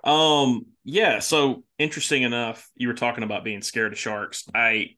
Um, 0.04 0.68
yeah, 0.84 1.20
so 1.20 1.64
interesting 1.80 2.24
enough, 2.24 2.70
you 2.76 2.88
were 2.88 2.94
talking 2.94 3.24
about 3.24 3.44
being 3.44 3.62
scared 3.62 3.94
of 3.94 4.00
sharks. 4.00 4.48
I 4.54 4.92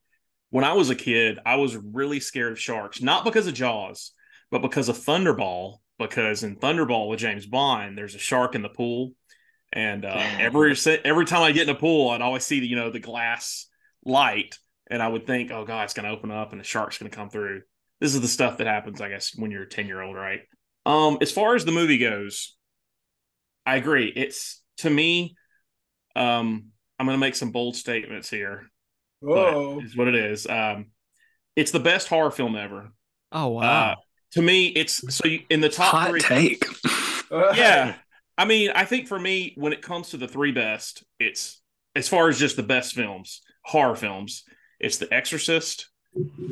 when 0.49 0.65
I 0.65 0.73
was 0.73 0.89
a 0.89 0.95
kid, 0.95 1.39
I 1.45 1.55
was 1.55 1.75
really 1.75 2.19
scared 2.19 2.51
of 2.51 2.59
sharks, 2.59 3.01
not 3.01 3.23
because 3.23 3.47
of 3.47 3.53
Jaws, 3.53 4.11
but 4.51 4.61
because 4.61 4.89
of 4.89 4.97
Thunderball, 4.97 5.77
because 5.97 6.43
in 6.43 6.57
Thunderball 6.57 7.09
with 7.09 7.19
James 7.19 7.45
Bond, 7.45 7.97
there's 7.97 8.15
a 8.15 8.19
shark 8.19 8.55
in 8.55 8.61
the 8.61 8.69
pool. 8.69 9.13
And 9.71 10.05
uh, 10.05 10.25
every 10.39 10.75
every 11.03 11.25
time 11.25 11.43
I 11.43 11.51
get 11.51 11.69
in 11.69 11.75
a 11.75 11.79
pool, 11.79 12.09
I'd 12.09 12.21
always 12.21 12.45
see 12.45 12.59
the 12.59 12.67
you 12.67 12.75
know 12.75 12.91
the 12.91 12.99
glass 12.99 13.67
light, 14.03 14.57
and 14.89 15.01
I 15.01 15.07
would 15.07 15.25
think, 15.25 15.51
oh 15.51 15.65
god, 15.65 15.85
it's 15.85 15.93
going 15.93 16.05
to 16.05 16.11
open 16.11 16.31
up 16.31 16.51
and 16.51 16.59
the 16.59 16.65
shark's 16.65 16.97
going 16.97 17.09
to 17.09 17.15
come 17.15 17.29
through. 17.29 17.61
This 17.99 18.13
is 18.13 18.21
the 18.21 18.27
stuff 18.27 18.57
that 18.57 18.67
happens, 18.67 19.01
I 19.01 19.09
guess, 19.09 19.33
when 19.35 19.51
you're 19.51 19.63
a 19.63 19.69
ten 19.69 19.87
year 19.87 20.01
old, 20.01 20.15
right? 20.15 20.41
Um, 20.85 21.17
as 21.21 21.31
far 21.31 21.55
as 21.55 21.65
the 21.65 21.71
movie 21.71 21.97
goes, 21.97 22.55
I 23.65 23.77
agree. 23.77 24.11
It's 24.15 24.61
to 24.77 24.89
me, 24.89 25.35
um, 26.15 26.67
I'm 26.99 27.05
going 27.05 27.17
to 27.17 27.21
make 27.21 27.35
some 27.35 27.51
bold 27.51 27.75
statements 27.75 28.29
here. 28.29 28.69
Whoa. 29.21 29.75
But 29.75 29.85
is 29.85 29.97
what 29.97 30.07
it 30.07 30.15
is. 30.15 30.45
Um, 30.47 30.87
it's 31.55 31.71
the 31.71 31.79
best 31.79 32.07
horror 32.07 32.31
film 32.31 32.55
ever. 32.55 32.91
Oh, 33.31 33.47
wow. 33.47 33.91
Uh, 33.91 33.95
to 34.33 34.41
me, 34.41 34.67
it's 34.67 35.15
so 35.15 35.27
you, 35.27 35.41
in 35.49 35.61
the 35.61 35.69
top 35.69 35.91
Hot 35.91 36.09
three. 36.09 36.19
take. 36.21 36.65
Yeah, 37.31 37.95
I 38.37 38.45
mean, 38.45 38.69
I 38.69 38.85
think 38.85 39.07
for 39.07 39.19
me, 39.19 39.53
when 39.57 39.73
it 39.73 39.81
comes 39.81 40.09
to 40.09 40.17
the 40.17 40.27
three 40.27 40.51
best, 40.51 41.03
it's 41.19 41.61
as 41.95 42.07
far 42.07 42.29
as 42.29 42.39
just 42.39 42.55
the 42.55 42.63
best 42.63 42.93
films, 42.93 43.41
horror 43.63 43.95
films. 43.95 44.43
It's 44.79 44.97
The 44.97 45.13
Exorcist, 45.13 45.89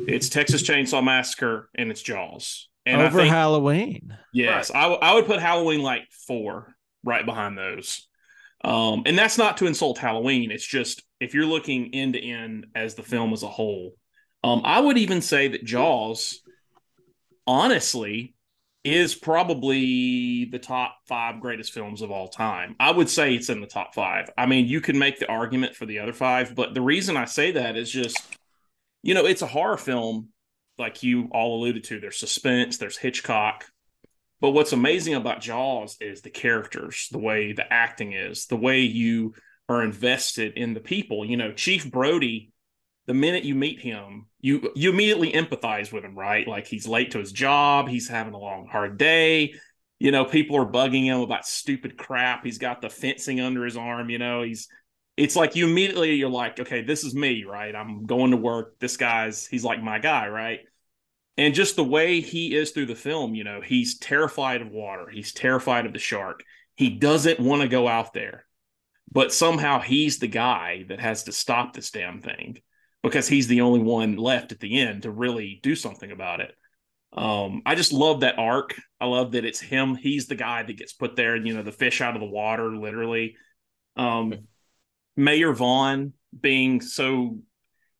it's 0.06 0.28
Texas 0.28 0.62
Chainsaw 0.62 1.02
Massacre, 1.02 1.70
and 1.74 1.90
it's 1.90 2.02
Jaws. 2.02 2.68
And 2.86 3.00
Over 3.00 3.20
think, 3.20 3.32
Halloween. 3.32 4.16
Yes, 4.32 4.70
I, 4.70 4.82
w- 4.82 5.00
I 5.00 5.14
would 5.14 5.26
put 5.26 5.40
Halloween 5.40 5.82
like 5.82 6.02
four 6.10 6.74
right 7.02 7.24
behind 7.24 7.56
those. 7.56 8.06
Um, 8.62 9.02
and 9.06 9.16
that's 9.16 9.38
not 9.38 9.58
to 9.58 9.66
insult 9.66 9.98
Halloween. 9.98 10.50
It's 10.50 10.66
just 10.66 11.02
if 11.20 11.34
you're 11.34 11.46
looking 11.46 11.94
end 11.94 12.14
to 12.14 12.20
end 12.22 12.66
as 12.74 12.94
the 12.94 13.02
film 13.02 13.32
as 13.32 13.42
a 13.42 13.48
whole, 13.48 13.94
um, 14.42 14.62
I 14.64 14.80
would 14.80 14.98
even 14.98 15.22
say 15.22 15.48
that 15.48 15.64
Jaws, 15.64 16.40
honestly, 17.46 18.33
is 18.84 19.14
probably 19.14 20.44
the 20.44 20.58
top 20.58 20.98
five 21.08 21.40
greatest 21.40 21.72
films 21.72 22.02
of 22.02 22.10
all 22.10 22.28
time. 22.28 22.76
I 22.78 22.92
would 22.92 23.08
say 23.08 23.34
it's 23.34 23.48
in 23.48 23.62
the 23.62 23.66
top 23.66 23.94
five. 23.94 24.28
I 24.36 24.44
mean, 24.44 24.66
you 24.66 24.82
can 24.82 24.98
make 24.98 25.18
the 25.18 25.28
argument 25.28 25.74
for 25.74 25.86
the 25.86 26.00
other 26.00 26.12
five, 26.12 26.54
but 26.54 26.74
the 26.74 26.82
reason 26.82 27.16
I 27.16 27.24
say 27.24 27.52
that 27.52 27.76
is 27.76 27.90
just, 27.90 28.20
you 29.02 29.14
know, 29.14 29.24
it's 29.24 29.42
a 29.42 29.46
horror 29.46 29.78
film, 29.78 30.28
like 30.78 31.02
you 31.02 31.28
all 31.32 31.58
alluded 31.58 31.84
to. 31.84 31.98
There's 31.98 32.18
suspense, 32.18 32.76
there's 32.76 32.98
Hitchcock. 32.98 33.64
But 34.40 34.50
what's 34.50 34.74
amazing 34.74 35.14
about 35.14 35.40
Jaws 35.40 35.96
is 36.00 36.20
the 36.20 36.28
characters, 36.28 37.08
the 37.10 37.18
way 37.18 37.52
the 37.52 37.72
acting 37.72 38.12
is, 38.12 38.46
the 38.46 38.56
way 38.56 38.80
you 38.80 39.32
are 39.70 39.82
invested 39.82 40.58
in 40.58 40.74
the 40.74 40.80
people. 40.80 41.24
You 41.24 41.38
know, 41.38 41.52
Chief 41.52 41.90
Brody, 41.90 42.52
the 43.06 43.14
minute 43.14 43.44
you 43.44 43.54
meet 43.54 43.80
him, 43.80 44.26
you 44.40 44.70
you 44.74 44.90
immediately 44.90 45.32
empathize 45.32 45.92
with 45.92 46.04
him, 46.04 46.18
right? 46.18 46.46
Like 46.46 46.66
he's 46.66 46.88
late 46.88 47.10
to 47.12 47.18
his 47.18 47.32
job, 47.32 47.88
he's 47.88 48.08
having 48.08 48.34
a 48.34 48.38
long 48.38 48.66
hard 48.66 48.98
day. 48.98 49.54
You 49.98 50.10
know, 50.10 50.24
people 50.24 50.56
are 50.56 50.66
bugging 50.66 51.04
him 51.04 51.20
about 51.20 51.46
stupid 51.46 51.96
crap. 51.96 52.44
He's 52.44 52.58
got 52.58 52.80
the 52.80 52.90
fencing 52.90 53.40
under 53.40 53.64
his 53.64 53.76
arm, 53.76 54.10
you 54.10 54.18
know, 54.18 54.42
he's 54.42 54.68
it's 55.16 55.36
like 55.36 55.54
you 55.54 55.68
immediately 55.68 56.14
you're 56.14 56.28
like, 56.28 56.58
okay, 56.58 56.82
this 56.82 57.04
is 57.04 57.14
me, 57.14 57.44
right? 57.44 57.74
I'm 57.74 58.04
going 58.04 58.32
to 58.32 58.36
work. 58.36 58.78
This 58.80 58.96
guy's 58.96 59.46
he's 59.46 59.64
like 59.64 59.82
my 59.82 59.98
guy, 59.98 60.28
right? 60.28 60.60
And 61.36 61.54
just 61.54 61.76
the 61.76 61.84
way 61.84 62.20
he 62.20 62.54
is 62.54 62.70
through 62.70 62.86
the 62.86 62.94
film, 62.94 63.34
you 63.34 63.44
know, 63.44 63.60
he's 63.60 63.98
terrified 63.98 64.62
of 64.62 64.70
water. 64.70 65.08
He's 65.08 65.32
terrified 65.32 65.86
of 65.86 65.92
the 65.92 65.98
shark. 65.98 66.44
He 66.76 66.90
doesn't 66.90 67.40
want 67.40 67.62
to 67.62 67.68
go 67.68 67.88
out 67.88 68.12
there. 68.12 68.46
But 69.10 69.32
somehow 69.32 69.80
he's 69.80 70.18
the 70.18 70.28
guy 70.28 70.84
that 70.88 71.00
has 71.00 71.24
to 71.24 71.32
stop 71.32 71.72
this 71.72 71.90
damn 71.90 72.20
thing 72.20 72.58
because 73.04 73.28
he's 73.28 73.46
the 73.46 73.60
only 73.60 73.80
one 73.80 74.16
left 74.16 74.50
at 74.50 74.60
the 74.60 74.80
end 74.80 75.02
to 75.02 75.10
really 75.10 75.60
do 75.62 75.76
something 75.76 76.10
about 76.10 76.40
it. 76.40 76.52
Um, 77.12 77.60
I 77.66 77.74
just 77.74 77.92
love 77.92 78.20
that 78.20 78.38
arc. 78.38 78.74
I 78.98 79.04
love 79.04 79.32
that 79.32 79.44
it's 79.44 79.60
him. 79.60 79.94
He's 79.94 80.26
the 80.26 80.34
guy 80.34 80.62
that 80.62 80.78
gets 80.78 80.94
put 80.94 81.14
there, 81.14 81.36
you 81.36 81.54
know, 81.54 81.62
the 81.62 81.70
fish 81.70 82.00
out 82.00 82.14
of 82.14 82.20
the 82.20 82.26
water, 82.26 82.74
literally. 82.74 83.36
Um, 83.94 84.48
Mayor 85.16 85.52
Vaughn 85.52 86.14
being 86.38 86.80
so, 86.80 87.38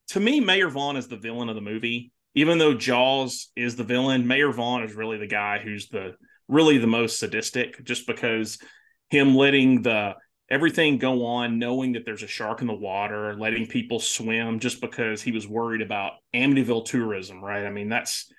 to 0.09 0.21
me, 0.21 0.41
Mayor 0.41 0.71
Vaughn 0.71 0.97
is 0.97 1.07
the 1.07 1.19
villain 1.19 1.51
of 1.51 1.55
the 1.55 1.61
movie. 1.61 2.11
Even 2.35 2.59
though 2.59 2.75
Jaws 2.75 3.51
is 3.55 3.77
the 3.77 3.85
villain, 3.85 4.27
Mayor 4.27 4.51
Vaughn 4.53 4.83
is 4.83 4.95
really 4.95 5.19
the 5.19 5.27
guy 5.27 5.59
who's 5.59 5.89
the 5.89 6.15
really 6.49 6.79
the 6.79 6.87
most 6.87 7.19
sadistic, 7.21 7.85
just 7.85 8.07
because 8.07 8.59
him 9.11 9.37
letting 9.37 9.83
the 9.83 10.15
everything 10.51 10.99
go 10.99 11.27
on, 11.27 11.59
knowing 11.59 11.93
that 11.93 12.05
there's 12.05 12.23
a 12.23 12.29
shark 12.29 12.61
in 12.61 12.67
the 12.67 12.75
water, 12.75 13.35
letting 13.35 13.67
people 13.67 13.99
swim 13.99 14.61
just 14.61 14.81
because 14.81 15.23
he 15.23 15.33
was 15.33 15.49
worried 15.49 15.83
about 15.83 16.13
Amityville 16.35 16.85
tourism, 16.85 17.43
right? 17.43 17.65
I 17.65 17.71
mean, 17.71 17.89
that's 17.89 18.31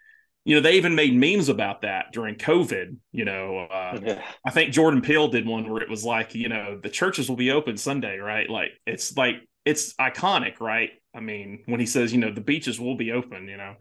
you 0.45 0.53
know, 0.53 0.61
they 0.61 0.73
even 0.73 0.93
made 0.93 1.15
memes 1.15 1.49
about 1.49 1.81
that 1.81 2.13
during 2.13 2.35
COVID. 2.35 2.97
You 3.11 3.25
know, 3.25 3.67
uh, 3.69 4.21
I 4.45 4.51
think 4.51 4.71
Jordan 4.71 5.01
Peele 5.01 5.27
did 5.27 5.47
one 5.47 5.69
where 5.69 5.81
it 5.81 5.89
was 5.89 6.05
like, 6.05 6.35
you 6.35 6.49
know, 6.49 6.79
the 6.81 6.89
churches 6.89 7.27
will 7.27 7.35
be 7.35 7.51
open 7.51 7.77
Sunday, 7.77 8.17
right? 8.19 8.47
Like 8.47 8.69
it's 8.85 9.17
like 9.17 9.37
it's 9.65 9.95
iconic, 9.95 10.59
right? 10.61 10.91
I 11.15 11.19
mean, 11.19 11.63
when 11.65 11.79
he 11.79 11.87
says, 11.87 12.13
you 12.13 12.19
know, 12.19 12.31
the 12.31 12.41
beaches 12.41 12.79
will 12.79 12.95
be 12.95 13.11
open, 13.11 13.47
you 13.47 13.57
know. 13.57 13.73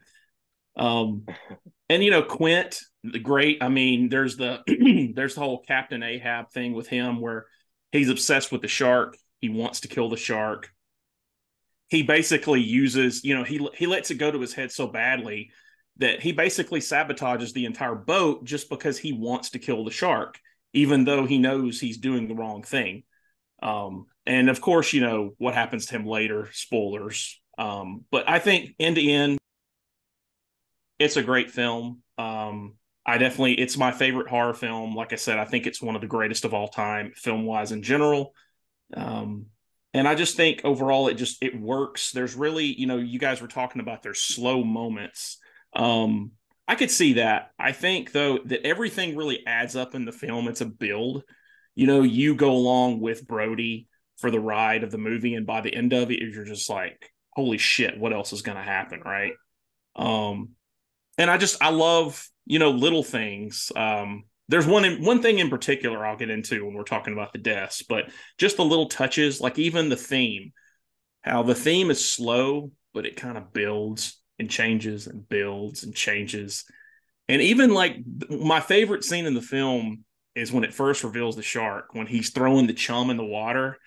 Um 0.77 1.27
and 1.91 2.03
you 2.03 2.11
know, 2.11 2.23
Quint, 2.23 2.81
the 3.05 3.19
great, 3.19 3.63
I 3.63 3.69
mean, 3.69 4.09
there's 4.09 4.39
the 4.39 4.61
there's 5.15 5.35
the 5.35 5.41
whole 5.41 5.63
Captain 5.63 6.03
Ahab 6.03 6.51
thing 6.51 6.73
with 6.73 6.89
him 6.89 7.21
where 7.21 7.45
he's 7.95 8.11
obsessed 8.11 8.53
with 8.53 8.61
the 8.61 8.69
shark. 8.69 9.17
He 9.41 9.49
wants 9.49 9.81
to 9.81 9.89
kill 9.89 10.09
the 10.09 10.17
shark. 10.17 10.71
He 11.89 12.03
basically 12.03 12.61
uses, 12.61 13.25
you 13.25 13.35
know, 13.35 13.45
he 13.45 13.67
he 13.75 13.87
lets 13.87 14.11
it 14.11 14.17
go 14.17 14.31
to 14.31 14.41
his 14.41 14.53
head 14.53 14.73
so 14.73 14.87
badly 14.87 15.51
that 15.99 16.21
he 16.21 16.33
basically 16.33 16.81
sabotages 16.81 17.53
the 17.53 17.67
entire 17.67 17.95
boat 17.95 18.45
just 18.45 18.69
because 18.69 18.99
he 18.99 19.13
wants 19.13 19.51
to 19.51 19.61
kill 19.61 19.85
the 19.85 19.91
shark, 19.91 20.41
even 20.73 21.05
though 21.05 21.25
he 21.25 21.39
knows 21.39 21.79
he's 21.79 21.99
doing 21.99 22.27
the 22.27 22.35
wrong 22.35 22.63
thing. 22.63 23.05
Um, 23.63 24.07
and 24.27 24.51
of 24.51 24.61
course, 24.61 24.93
you 24.93 25.01
know 25.01 25.35
what 25.39 25.55
happens 25.55 25.87
to 25.87 25.97
him 25.97 26.07
later. 26.07 26.49
Spoilers. 26.53 27.41
Um, 27.57 28.05
but 28.11 28.29
I 28.29 28.41
think 28.41 28.75
end 28.81 28.97
to 28.97 29.09
end, 29.09 29.39
it's 30.99 31.17
a 31.17 31.23
great 31.23 31.53
film. 31.53 32.03
Um, 32.19 32.75
I 33.07 33.19
definitely, 33.19 33.61
it's 33.61 33.77
my 33.77 33.93
favorite 33.93 34.29
horror 34.29 34.55
film. 34.55 34.95
Like 34.95 35.13
I 35.13 35.17
said, 35.17 35.39
I 35.39 35.45
think 35.45 35.67
it's 35.67 35.83
one 35.83 35.95
of 35.95 36.01
the 36.01 36.07
greatest 36.07 36.45
of 36.45 36.55
all 36.55 36.69
time, 36.69 37.13
film 37.15 37.45
wise 37.45 37.71
in 37.73 37.83
general. 37.83 38.33
Um, 38.95 39.47
and 39.93 40.09
I 40.09 40.15
just 40.15 40.37
think 40.37 40.63
overall, 40.65 41.09
it 41.09 41.15
just 41.15 41.43
it 41.43 41.59
works. 41.59 42.11
There's 42.13 42.35
really, 42.35 42.65
you 42.65 42.87
know, 42.87 42.97
you 42.97 43.19
guys 43.19 43.41
were 43.41 43.49
talking 43.49 43.81
about 43.81 44.03
there's 44.03 44.21
slow 44.21 44.65
moments. 44.65 45.39
Um, 45.75 46.33
I 46.67 46.75
could 46.75 46.91
see 46.91 47.15
that. 47.15 47.51
I 47.59 47.73
think 47.73 48.13
though 48.13 48.39
that 48.47 48.67
everything 48.67 49.17
really 49.17 49.47
adds 49.47 49.77
up 49.77 49.95
in 49.95 50.05
the 50.05 50.13
film. 50.13 50.49
It's 50.49 50.63
a 50.63 50.67
build. 50.67 51.23
You 51.75 51.87
know, 51.87 52.03
you 52.03 52.35
go 52.35 52.53
along 52.53 53.01
with 53.01 53.27
Brody 53.27 53.89
for 54.17 54.31
the 54.31 54.41
ride 54.41 54.83
of 54.83 54.91
the 54.91 54.99
movie, 54.99 55.35
and 55.35 55.47
by 55.47 55.61
the 55.61 55.75
end 55.75 55.93
of 55.93 56.11
it, 56.11 56.21
you're 56.21 56.45
just 56.45 56.71
like, 56.71 57.13
holy 57.31 57.59
shit, 57.59 57.99
what 57.99 58.13
else 58.13 58.33
is 58.33 58.43
going 58.43 58.57
to 58.57 58.63
happen, 58.63 59.01
right? 59.05 59.33
Um, 59.97 60.51
and 61.19 61.31
I 61.31 61.37
just 61.39 61.63
I 61.63 61.71
love 61.71 62.27
you 62.47 62.59
know 62.59 62.71
little 62.71 63.03
things. 63.03 63.71
Um, 63.77 64.25
there's 64.49 64.67
one 64.67 64.85
in, 64.85 65.03
one 65.05 65.23
thing 65.23 65.39
in 65.39 65.49
particular 65.49 66.05
I'll 66.05 66.17
get 66.17 66.31
into 66.31 66.65
when 66.65 66.75
we're 66.75 66.85
talking 66.85 67.15
about 67.15 67.33
the 67.33 67.39
deaths, 67.39 67.83
but 67.83 68.11
just 68.39 68.57
the 68.59 68.65
little 68.65 68.89
touches, 68.89 69.41
like 69.41 69.59
even 69.59 69.89
the 69.89 69.97
theme, 69.97 70.53
how 71.23 71.43
the 71.43 71.55
theme 71.55 71.91
is 71.91 72.07
slow, 72.07 72.71
but 72.93 73.07
it 73.07 73.17
kind 73.17 73.39
of 73.39 73.53
builds 73.53 74.21
and 74.39 74.51
changes 74.51 75.07
and 75.07 75.29
builds 75.29 75.85
and 75.85 75.95
changes. 75.95 76.65
And 77.29 77.41
even 77.41 77.73
like 77.73 77.97
my 78.29 78.61
favorite 78.61 79.05
scene 79.05 79.27
in 79.27 79.35
the 79.35 79.41
film 79.43 80.05
is 80.35 80.53
when 80.53 80.65
it 80.65 80.75
first 80.75 81.05
reveals 81.05 81.37
the 81.37 81.43
shark, 81.43 81.95
when 81.95 82.07
he's 82.07 82.31
throwing 82.31 82.67
the 82.67 82.75
chum 82.75 83.11
in 83.11 83.17
the 83.17 83.25
water 83.25 83.79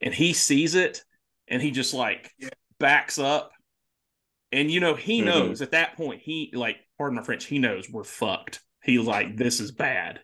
and 0.00 0.14
he 0.14 0.32
sees 0.32 0.74
it 0.74 1.02
and 1.48 1.60
he 1.62 1.70
just 1.70 1.94
like 1.94 2.32
Yeah. 2.38 2.48
backs 2.78 3.18
up. 3.18 3.52
And 4.56 4.70
you 4.70 4.80
know, 4.80 4.94
he 4.94 5.20
Mhm. 5.20 5.24
knows 5.26 5.62
at 5.62 5.72
that 5.72 5.96
point, 5.96 6.22
he 6.22 6.50
like, 6.54 6.78
pardon 6.98 7.16
my 7.16 7.22
French, 7.22 7.44
he 7.44 7.58
knows 7.58 7.88
we're 7.90 8.04
fucked. 8.04 8.60
He's 8.82 9.00
like, 9.00 9.36
this 9.36 9.60
is 9.60 9.72
bad. 9.72 10.20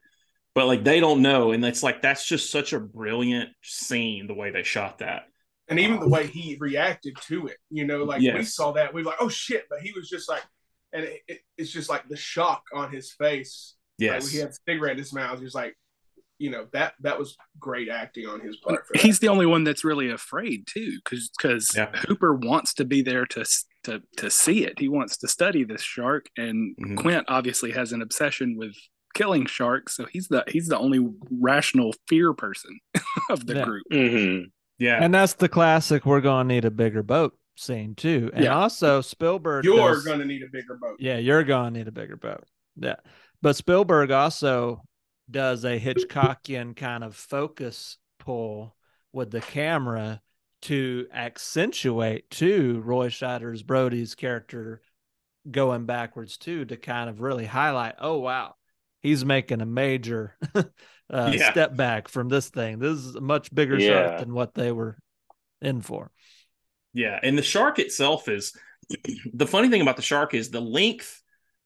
But 0.55 0.67
like 0.67 0.85
they 0.85 1.01
don't 1.01 1.23
know. 1.23 1.53
And 1.53 1.65
it's 1.65 1.83
like 1.83 2.03
that's 2.03 2.27
just 2.27 2.51
such 2.51 2.73
a 2.73 2.81
brilliant 2.81 3.51
scene, 3.63 4.27
the 4.27 4.35
way 4.35 4.51
they 4.51 4.63
shot 4.63 4.99
that. 4.99 5.25
and 5.69 5.79
even 5.81 6.01
the 6.01 6.09
way 6.09 6.27
he 6.27 6.57
reacted 6.61 7.17
to 7.23 7.47
it, 7.47 7.57
you 7.71 7.87
know, 7.87 8.05
like 8.05 8.21
we 8.21 8.43
saw 8.45 8.73
that, 8.73 8.93
we 8.93 9.03
were 9.03 9.11
like, 9.11 9.21
oh 9.21 9.29
shit, 9.31 9.65
but 9.71 9.81
he 9.81 9.93
was 9.93 10.09
just 10.09 10.29
like, 10.29 10.43
and 10.93 11.05
it, 11.05 11.21
it, 11.29 11.41
it's 11.57 11.71
just 11.71 11.89
like 11.89 12.07
the 12.09 12.17
shock 12.17 12.65
on 12.75 12.93
his 12.93 13.13
face. 13.13 13.77
Like, 13.99 14.07
Yes. 14.11 14.25
when 14.25 14.33
he 14.33 14.39
had 14.39 14.49
a 14.51 14.55
cigarette 14.69 14.93
in 14.93 14.99
his 14.99 15.13
mouth. 15.15 15.39
He 15.39 15.45
was 15.45 15.55
like, 15.55 15.75
you 16.43 16.51
know, 16.51 16.67
that 16.73 16.95
that 17.01 17.19
was 17.19 17.37
great 17.59 17.89
acting 17.89 18.27
on 18.27 18.41
his 18.41 18.57
part. 18.57 18.85
For. 18.87 18.99
He's 18.99 19.21
the 19.21 19.29
only 19.29 19.47
one 19.47 19.63
that's 19.65 19.85
really 19.85 20.11
afraid 20.11 20.67
too, 20.67 20.99
because 21.05 21.71
Yeah. 21.77 21.91
Hooper 22.09 22.35
wants 22.35 22.75
to 22.75 22.85
be 22.85 23.01
there 23.03 23.25
to 23.27 23.45
to 23.85 24.03
to 24.17 24.31
see 24.31 24.65
it. 24.65 24.79
He 24.79 24.89
wants 24.89 25.17
to 25.19 25.29
study 25.29 25.63
this 25.65 25.83
shark, 25.83 26.27
and 26.37 26.77
Mhm. 26.77 26.97
Quint 26.99 27.25
obviously 27.29 27.71
has 27.73 27.93
an 27.93 28.03
obsession 28.03 28.57
with 28.57 28.75
killing 29.15 29.47
sharks. 29.47 29.95
So 29.97 30.07
he's 30.07 30.29
the 30.29 30.43
he's 30.49 30.67
the 30.69 30.79
only 30.79 31.07
rational 31.31 31.95
fear 32.09 32.33
person 32.33 32.79
of 33.31 33.47
the 33.47 33.55
Yeah. 33.57 33.65
group. 33.65 33.85
Mhm. 33.93 34.45
yeah. 34.79 34.99
And 35.05 35.15
that's 35.15 35.35
the 35.35 35.49
classic. 35.49 36.05
We're 36.05 36.21
gonna 36.21 36.49
need 36.49 36.65
a 36.65 36.71
bigger 36.71 37.03
boat 37.03 37.37
scene 37.57 37.95
too. 37.95 38.31
And 38.35 38.45
Yeah. 38.45 38.57
also 38.57 39.01
Spielberg. 39.01 39.65
You're 39.65 39.95
does- 39.95 40.05
gonna 40.05 40.25
need 40.25 40.43
a 40.43 40.49
bigger 40.51 40.77
boat. 40.81 40.97
Yeah, 40.99 41.19
you're 41.19 41.45
gonna 41.45 41.71
need 41.71 41.87
a 41.89 41.93
bigger 41.93 42.17
boat. 42.17 42.45
Yeah, 42.77 42.97
but 43.43 43.55
Spielberg 43.57 44.11
also 44.11 44.83
does 45.31 45.65
a 45.65 45.79
Hitchcockian 45.79 46.77
kind 46.77 47.05
of 47.05 47.17
focus 47.17 47.99
pull 48.19 48.77
with 49.13 49.31
the 49.31 49.41
camera 49.41 50.21
to 50.63 51.07
accentuate 51.13 52.31
to 52.31 52.81
Roy 52.83 53.09
Scheider's 53.09 53.63
Brody's 53.63 54.15
character 54.15 54.81
going 55.51 55.87
backwards 55.87 56.37
too 56.39 56.65
to 56.67 56.77
kind 56.77 57.11
of 57.11 57.21
really 57.21 57.47
highlight. 57.47 57.97
Oh 57.99 58.19
wow, 58.19 58.55
he's 59.01 59.25
making 59.25 59.61
a 59.61 59.67
major 59.67 60.37
uh, 60.55 61.33
Yeah. 61.33 61.53
step 61.53 61.77
back 61.77 62.09
from 62.09 62.29
this 62.29 62.49
thing. 62.49 62.79
This 62.79 62.93
is 62.93 63.17
a 63.17 63.21
much 63.21 63.53
bigger 63.55 63.79
Yeah. 63.79 63.89
shark 63.89 64.21
than 64.21 64.35
what 64.35 64.55
they 64.55 64.71
were 64.71 64.97
in 65.61 65.81
for. 65.81 66.11
Yeah, 66.95 67.19
and 67.23 67.37
the 67.37 67.43
shark 67.43 67.79
itself 67.79 68.29
is 68.29 68.53
the 69.35 69.47
funny 69.47 69.69
thing 69.69 69.83
about 69.83 69.97
the 69.97 70.03
shark 70.03 70.35
is 70.35 70.51
the 70.51 70.61
length. 70.61 71.23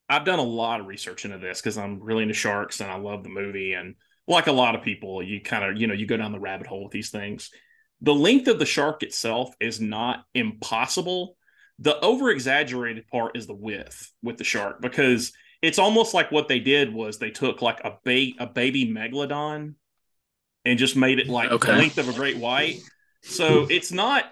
I've 0.09 0.25
done 0.25 0.39
a 0.39 0.43
lot 0.45 0.81
of 0.81 0.87
research 0.87 1.25
into 1.25 1.39
this 1.39 1.61
because 1.61 1.77
I'm 1.79 2.01
really 2.01 2.23
into 2.23 2.35
sharks 2.35 2.81
and 2.81 2.91
I 2.91 2.97
love 2.97 3.23
the 3.23 3.29
movie. 3.29 3.73
And 3.73 3.97
like 4.29 4.47
a 4.47 4.53
lot 4.53 4.75
of 4.75 4.83
people, 4.83 5.23
you 5.23 5.41
kind 5.41 5.65
of, 5.65 5.81
you 5.81 5.87
know, 5.87 5.95
you 5.95 6.07
go 6.07 6.17
down 6.17 6.33
the 6.33 6.41
rabbit 6.41 6.67
hole 6.67 6.85
with 6.85 6.93
these 6.93 7.11
things. 7.11 7.51
The 8.03 8.15
length 8.15 8.47
of 8.49 8.59
the 8.59 8.67
shark 8.67 9.03
itself 9.03 9.55
is 9.61 9.81
not 9.81 10.25
impossible. 10.35 11.37
The 11.79 11.99
over 12.01 12.31
exaggerated 12.31 13.09
part 13.09 13.37
is 13.37 13.47
the 13.47 13.55
width 13.55 14.13
with 14.23 14.37
the 14.39 14.45
shark 14.45 14.81
because 14.81 15.33
it's 15.63 15.79
almost 15.79 16.15
like 16.15 16.31
what 16.31 16.49
they 16.49 16.61
did 16.61 16.93
was 16.93 17.19
they 17.19 17.31
took 17.31 17.63
like 17.63 17.81
a, 17.85 17.97
ba- 18.05 18.37
a 18.39 18.47
baby 18.47 18.87
megalodon 18.87 19.75
and 20.65 20.79
just 20.79 20.97
made 20.97 21.19
it 21.19 21.29
like 21.29 21.51
Okay. 21.51 21.73
the 21.73 21.79
length 21.79 21.99
of 21.99 22.09
a 22.09 22.13
great 22.13 22.37
white. 22.37 22.81
So 23.23 23.67
it's 23.71 23.91
not 23.91 24.25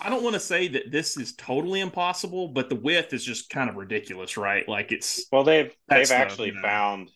I 0.00 0.10
don't 0.10 0.22
want 0.22 0.34
to 0.34 0.40
say 0.40 0.68
that 0.68 0.90
this 0.92 1.16
is 1.16 1.34
totally 1.34 1.80
impossible, 1.80 2.48
but 2.48 2.68
the 2.68 2.74
width 2.76 3.12
is 3.12 3.24
just 3.24 3.50
kind 3.50 3.68
of 3.70 3.76
ridiculous, 3.76 4.36
right? 4.36 4.68
Like 4.68 4.92
it's 4.92 5.26
Well, 5.32 5.44
they've 5.44 5.72
they've 5.88 6.08
the- 6.08 6.14
actually 6.14 6.48
you 6.48 6.54
know. 6.54 6.62
found 6.62 7.10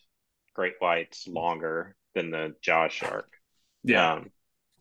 great 0.53 0.73
whites 0.79 1.27
longer 1.27 1.95
than 2.15 2.31
the 2.31 2.55
jaw 2.61 2.87
shark. 2.89 3.31
yeah, 3.83 4.13
Um, 4.13 4.31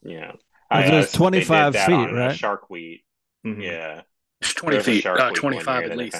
yeah. 0.02 0.32
Well, 0.32 0.38
I- 0.70 0.90
there's 0.90 1.12
25 1.12 1.72
they 1.72 1.78
did 1.78 1.88
that 1.88 2.06
feet, 2.08 2.14
right? 2.16 2.36
Shark 2.36 2.70
Week. 2.70 3.04
Mhm. 3.46 3.62
Yeah. 3.62 4.02
It's 4.40 4.54
Twenty 4.54 4.76
There's 4.76 4.86
feet, 4.86 5.02
Shark 5.02 5.20
uh, 5.20 5.24
Week 5.32 5.42
one 5.42 5.52
twenty 5.52 5.60
five 5.64 5.82
year 5.82 5.92
at 5.92 5.98
least. 5.98 6.16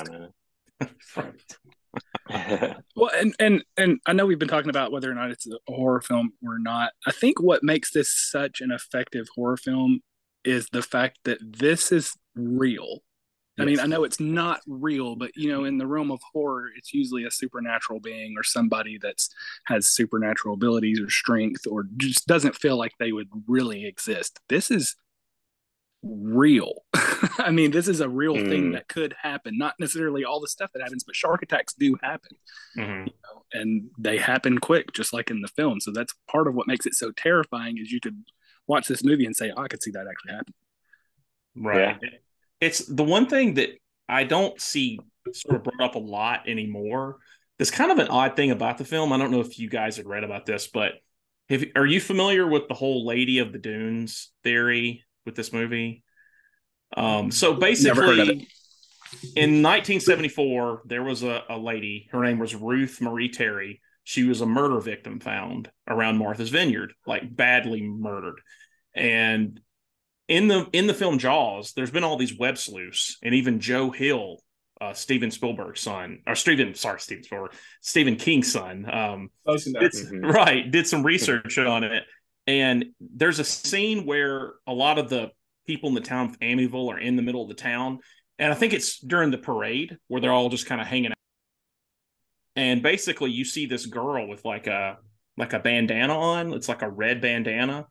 Right. 1.17 1.57
Well, 2.95 3.11
and 3.19 3.35
and 3.41 3.65
and 3.77 3.99
I 4.07 4.13
know 4.13 4.27
we've 4.27 4.39
been 4.39 4.47
talking 4.49 4.71
about 4.71 4.93
whether 4.93 5.11
or 5.11 5.15
not 5.15 5.31
it's 5.31 5.47
a 5.47 5.59
horror 5.67 6.01
film 6.03 6.33
or 6.47 6.59
not. 6.59 6.93
I 7.07 7.11
think 7.13 7.41
what 7.41 7.63
makes 7.65 7.91
this 7.93 8.11
such 8.15 8.61
an 8.61 8.71
effective 8.71 9.27
horror 9.35 9.57
film 9.57 10.01
is 10.45 10.69
the 10.73 10.83
fact 10.83 11.19
that 11.25 11.39
this 11.43 11.93
is 11.93 12.17
real. 12.35 13.01
I 13.59 13.67
mean, 13.67 13.79
I 13.79 13.85
know 13.85 14.05
it's 14.05 14.21
not 14.21 14.61
real, 14.67 15.17
but 15.17 15.33
you 15.37 15.51
know, 15.51 15.65
in 15.65 15.77
the 15.77 15.87
realm 15.87 16.11
of 16.11 16.21
horror, 16.33 16.69
it's 16.79 16.95
usually 16.95 17.25
a 17.25 17.31
supernatural 17.31 18.01
being 18.01 18.35
or 18.39 18.43
somebody 18.43 18.97
that's 18.97 19.29
has 19.67 19.87
supernatural 19.87 20.55
abilities 20.55 20.99
or 20.99 21.11
strength 21.11 21.67
or 21.67 21.85
just 21.99 22.27
doesn't 22.27 22.55
feel 22.57 22.79
like 22.79 22.93
they 22.99 23.13
would 23.13 23.29
really 23.47 23.85
exist. 23.85 24.41
This 24.49 24.71
is 24.71 24.97
real. 26.03 26.85
I 27.39 27.51
mean, 27.51 27.71
this 27.71 27.87
is 27.87 28.01
a 28.01 28.09
real 28.09 28.35
thing 28.37 28.71
Mm. 28.71 28.73
that 28.73 28.89
could 28.89 29.15
happen. 29.21 29.59
Not 29.59 29.75
necessarily 29.79 30.25
all 30.25 30.41
the 30.41 30.49
stuff 30.49 30.71
that 30.73 30.81
happens, 30.83 31.05
but 31.05 31.15
shark 31.15 31.43
attacks 31.43 31.75
do 31.75 31.97
happen 32.03 32.31
Mhm. 32.79 33.07
know, 33.09 33.45
and 33.53 33.91
they 33.99 34.17
happen 34.17 34.59
quick, 34.59 34.93
just 34.95 35.13
like 35.13 35.31
in 35.31 35.43
the 35.43 35.49
film. 35.49 35.81
So 35.81 35.91
that's 35.91 36.15
part 36.31 36.49
of 36.49 36.55
what 36.55 36.67
makes 36.67 36.87
it 36.87 36.95
so 36.95 37.11
terrifying. 37.13 37.77
Is 37.77 37.93
you 37.93 38.01
could 38.01 38.25
watch 38.71 38.89
this 38.89 39.05
movie 39.05 39.27
and 39.27 39.37
say, 39.37 39.53
oh, 39.55 39.63
"I 39.63 39.69
could 39.69 39.83
see 39.83 39.91
that 39.91 40.07
actually 40.09 40.33
happen." 40.33 40.55
right. 41.57 41.99
It's 42.61 42.85
the 42.87 43.05
one 43.05 43.27
thing 43.27 43.55
that 43.55 43.71
I 44.09 44.25
don't 44.25 44.61
see 44.61 44.99
sort 45.33 45.57
of 45.57 45.65
brought 45.65 45.81
up 45.81 45.95
a 45.95 45.99
lot 45.99 46.49
anymore. 46.49 47.19
There's 47.59 47.71
kind 47.71 47.91
of 47.91 47.99
an 47.99 48.09
odd 48.09 48.37
thing 48.37 48.51
about 48.51 48.79
the 48.79 48.85
film. 48.85 49.13
I 49.13 49.19
don't 49.19 49.31
know 49.31 49.41
if 49.41 49.59
you 49.59 49.69
guys 49.69 49.97
had 49.97 50.07
read 50.07 50.25
about 50.25 50.47
this, 50.47 50.67
but 50.67 50.93
have, 51.49 51.65
are 51.77 51.87
you 51.87 52.01
familiar 52.01 52.47
with 52.47 52.69
the 52.69 52.75
whole 52.75 53.07
Lady 53.07 53.39
of 53.39 53.53
the 53.53 53.59
Dunes 53.59 54.31
theory 54.43 55.05
with 55.27 55.35
this 55.37 55.53
movie? 55.53 56.03
Um, 56.97 57.31
so 57.31 57.53
Never 57.53 58.03
heard 58.03 58.19
of 58.19 58.27
basically, 58.27 58.49
in 59.37 59.63
1974, 59.63 60.83
there 60.87 61.03
was 61.03 61.23
a, 61.23 61.43
a 61.49 61.59
lady. 61.59 62.09
Her 62.13 62.23
name 62.23 62.39
was 62.39 62.55
Ruth 62.55 63.01
Marie 63.01 63.29
Terry. 63.29 63.81
She 64.11 64.25
was 64.25 64.41
a 64.41 64.47
murder 64.47 64.81
victim 64.81 65.21
found 65.21 65.71
around 65.89 66.19
Martha's 66.19 66.51
Vineyard, 66.51 66.95
like 67.07 67.37
badly 67.37 67.81
murdered. 67.81 68.41
And 68.93 69.61
in 70.27 70.49
the 70.49 70.69
in 70.73 70.89
the 70.89 70.95
film 70.95 71.19
Jaws, 71.21 71.75
there's 71.75 71.93
been 71.93 72.03
all 72.03 72.17
these 72.17 72.37
web 72.37 72.59
sleuths, 72.59 73.19
and 73.23 73.37
even 73.37 73.61
Joe 73.61 73.93
Hill, 73.93 74.39
uh, 74.81 74.95
Steven 74.95 75.31
Spielberg's 75.31 75.81
son, 75.81 76.23
or 76.27 76.35
Steven, 76.35 76.75
sorry, 76.75 76.99
Steven 76.99 77.23
Spielberg, 77.23 77.53
Stephen 77.83 78.17
King's 78.17 78.51
son, 78.51 78.85
um, 78.93 79.29
Close 79.45 79.69
enough. 79.69 79.85
it's 79.85 80.03
Mhm. 80.03 80.25
right 80.35 80.69
did 80.69 80.89
some 80.89 81.05
research 81.05 81.57
on 81.59 81.85
it 81.85 82.03
and 82.49 82.87
there's 83.01 83.39
a 83.39 83.45
scene 83.45 84.07
where 84.07 84.55
a 84.67 84.73
lot 84.73 84.99
of 84.99 85.09
the 85.09 85.31
people 85.69 85.89
in 85.89 85.95
the 85.95 86.01
town 86.01 86.31
of 86.31 86.39
amityville 86.41 86.91
are 86.93 86.99
in 86.99 87.15
the 87.15 87.23
middle 87.23 87.43
of 87.43 87.49
the 87.49 87.55
town 87.55 87.99
and 88.41 88.51
i 88.53 88.57
think 88.57 88.73
it's 88.73 88.99
during 88.99 89.31
the 89.31 89.39
parade 89.39 89.99
where 90.09 90.21
they're 90.21 90.33
all 90.33 90.49
just 90.49 90.67
kind 90.67 90.81
of 90.81 90.87
hanging 90.87 91.13
out 91.13 91.17
and 92.57 92.83
basically 92.83 93.31
you 93.31 93.45
see 93.45 93.67
this 93.67 93.87
girl 93.87 94.29
with 94.29 94.45
like 94.45 94.67
a 94.67 94.99
like 95.37 95.53
a 95.53 95.59
bandana 95.59 96.17
on 96.17 96.53
it's 96.53 96.69
like 96.69 96.83
a 96.83 96.91
red 96.91 97.21
bandana 97.21 97.87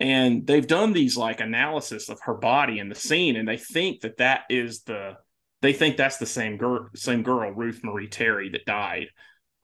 and 0.00 0.46
they've 0.46 0.66
done 0.66 0.92
these 0.92 1.16
like 1.16 1.40
analysis 1.40 2.08
of 2.08 2.20
her 2.20 2.34
body 2.34 2.78
in 2.78 2.88
the 2.88 2.94
scene 2.94 3.36
and 3.36 3.48
they 3.48 3.56
think 3.56 4.00
that 4.00 4.18
that 4.18 4.42
is 4.50 4.82
the 4.82 5.16
they 5.62 5.72
think 5.72 5.96
that's 5.96 6.18
the 6.18 6.26
same 6.26 6.56
girl 6.56 6.88
same 6.94 7.22
girl 7.22 7.50
ruth 7.50 7.80
marie 7.82 8.08
terry 8.08 8.50
that 8.50 8.64
died 8.64 9.08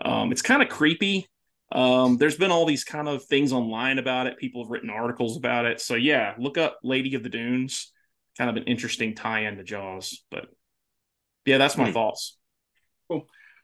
um, 0.04 0.32
it's 0.32 0.42
kind 0.42 0.62
of 0.62 0.68
creepy 0.68 1.26
um, 1.72 2.16
there's 2.18 2.36
been 2.36 2.50
all 2.50 2.66
these 2.66 2.84
kind 2.84 3.08
of 3.08 3.24
things 3.24 3.52
online 3.52 3.98
about 3.98 4.28
it. 4.28 4.38
People 4.38 4.62
have 4.62 4.70
written 4.70 4.90
articles 4.90 5.36
about 5.36 5.64
it. 5.64 5.80
So 5.80 5.96
yeah, 5.96 6.34
look 6.38 6.56
up 6.56 6.78
Lady 6.84 7.16
of 7.16 7.24
the 7.24 7.28
Dunes. 7.28 7.90
Kind 8.38 8.48
of 8.50 8.56
an 8.56 8.64
interesting 8.64 9.16
tie-in 9.16 9.56
to 9.56 9.64
Jaws. 9.64 10.22
But 10.30 10.46
yeah, 11.46 11.58
that's 11.58 11.76
my 11.78 11.86
Hmm. 11.86 11.92
thoughts. 11.92 12.36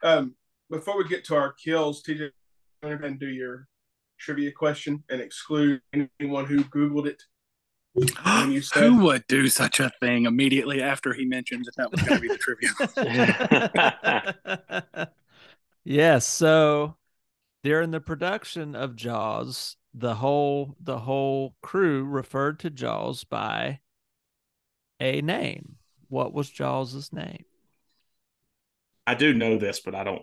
Um, 0.03 0.35
before 0.71 0.97
we 0.97 1.09
get 1.09 1.25
to 1.27 1.35
our 1.37 1.53
kills, 1.53 2.03
TJ, 2.03 2.31
go 2.83 2.89
ahead 2.89 3.05
and 3.05 3.19
do 3.19 3.29
your 3.29 3.67
trivia 4.19 4.53
question 4.53 5.03
and 5.11 5.21
exclude 5.21 5.81
anyone 5.93 6.47
who 6.47 6.63
Googled 6.65 7.07
it. 7.07 7.23
When 7.93 8.53
you 8.53 8.63
said- 8.63 8.85
Who 8.85 9.05
would 9.05 9.27
do 9.27 9.49
such 9.49 9.81
a 9.81 9.91
thing 10.01 10.27
immediately 10.27 10.81
after 10.81 11.13
he 11.13 11.25
mentioned 11.25 11.65
that 11.67 11.77
that 11.77 11.91
was 11.91 12.03
going 12.03 12.21
to 12.21 12.21
be 12.21 12.29
the 12.29 12.39
trivia? 12.39 12.71
yes. 15.85 16.27
So 16.27 16.97
during 17.63 17.91
the 17.91 18.01
production 18.01 18.75
of 18.77 18.97
Jaws, 18.97 19.77
the 19.93 20.15
whole 20.15 20.77
the 20.81 21.01
whole 21.01 21.57
crew 21.63 22.05
referred 22.05 22.61
to 22.61 22.71
Jaws 22.71 23.25
by 23.25 23.81
a 25.01 25.21
name. 25.21 25.77
What 26.09 26.33
was 26.33 26.49
Jaws's 26.49 27.13
name? 27.13 27.45
I 29.07 29.15
do 29.15 29.35
know 29.35 29.59
this, 29.59 29.81
but 29.81 29.97
I 29.97 30.05
don't 30.05 30.23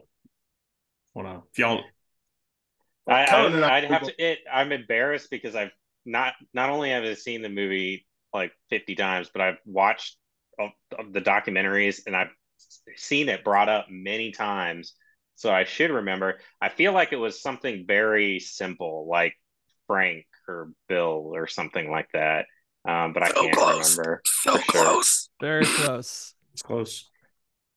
want 1.23 1.43
to. 1.43 1.49
If 1.51 1.59
y'all, 1.59 1.81
I, 3.07 3.25
Colin 3.25 3.55
and 3.55 3.65
I 3.65 3.69
I, 3.69 3.81
would 3.81 3.89
have 3.91 4.03
to. 4.03 4.13
It, 4.17 4.39
I'm 4.51 4.71
embarrassed 4.71 5.29
because 5.29 5.55
I've 5.55 5.71
not 6.05 6.33
not 6.53 6.69
only 6.69 6.89
have 6.91 7.03
I 7.03 7.13
seen 7.13 7.41
the 7.41 7.49
movie 7.49 8.05
like 8.33 8.51
50 8.69 8.95
times, 8.95 9.29
but 9.31 9.41
I've 9.41 9.57
watched 9.65 10.17
of, 10.59 10.71
of 10.97 11.13
the 11.13 11.21
documentaries, 11.21 12.01
and 12.05 12.15
I've 12.15 12.31
seen 12.95 13.29
it 13.29 13.43
brought 13.43 13.69
up 13.69 13.87
many 13.89 14.31
times, 14.31 14.93
so 15.35 15.51
I 15.51 15.63
should 15.63 15.91
remember. 15.91 16.39
I 16.61 16.69
feel 16.69 16.93
like 16.93 17.13
it 17.13 17.17
was 17.17 17.41
something 17.41 17.85
very 17.87 18.39
simple, 18.39 19.07
like 19.09 19.35
Frank 19.87 20.25
or 20.47 20.71
Bill 20.89 21.31
or 21.33 21.47
something 21.47 21.89
like 21.89 22.09
that. 22.13 22.45
Um, 22.87 23.13
but 23.13 23.23
I 23.23 23.31
So 23.31 23.41
can't 23.41 23.53
close. 23.53 23.97
remember. 23.97 24.21
So 24.25 24.57
for 24.57 24.63
sure. 24.63 24.95
close. 24.95 25.29
Very 25.39 25.69
close. 25.69 26.33
It's 26.53 26.61
close. 26.61 27.09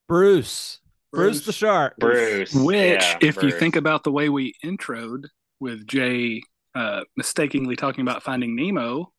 Bruce. 0.09 0.81
Bruce, 1.13 1.37
Bruce. 1.37 1.47
the 1.47 1.53
shark. 1.53 1.97
Bruce. 1.99 2.55
Which, 2.55 3.03
yeah, 3.03 3.19
if 3.21 3.43
you 3.43 3.51
think 3.51 3.77
about 3.77 4.05
the 4.05 4.13
way 4.13 4.29
we 4.29 4.55
introed 4.65 5.27
with 5.59 5.87
Jay 5.87 6.43
uh, 6.75 7.03
mistakenly 7.17 7.77
talking 7.77 8.03
about 8.03 8.23
finding 8.23 8.55
Nemo, 8.55 9.13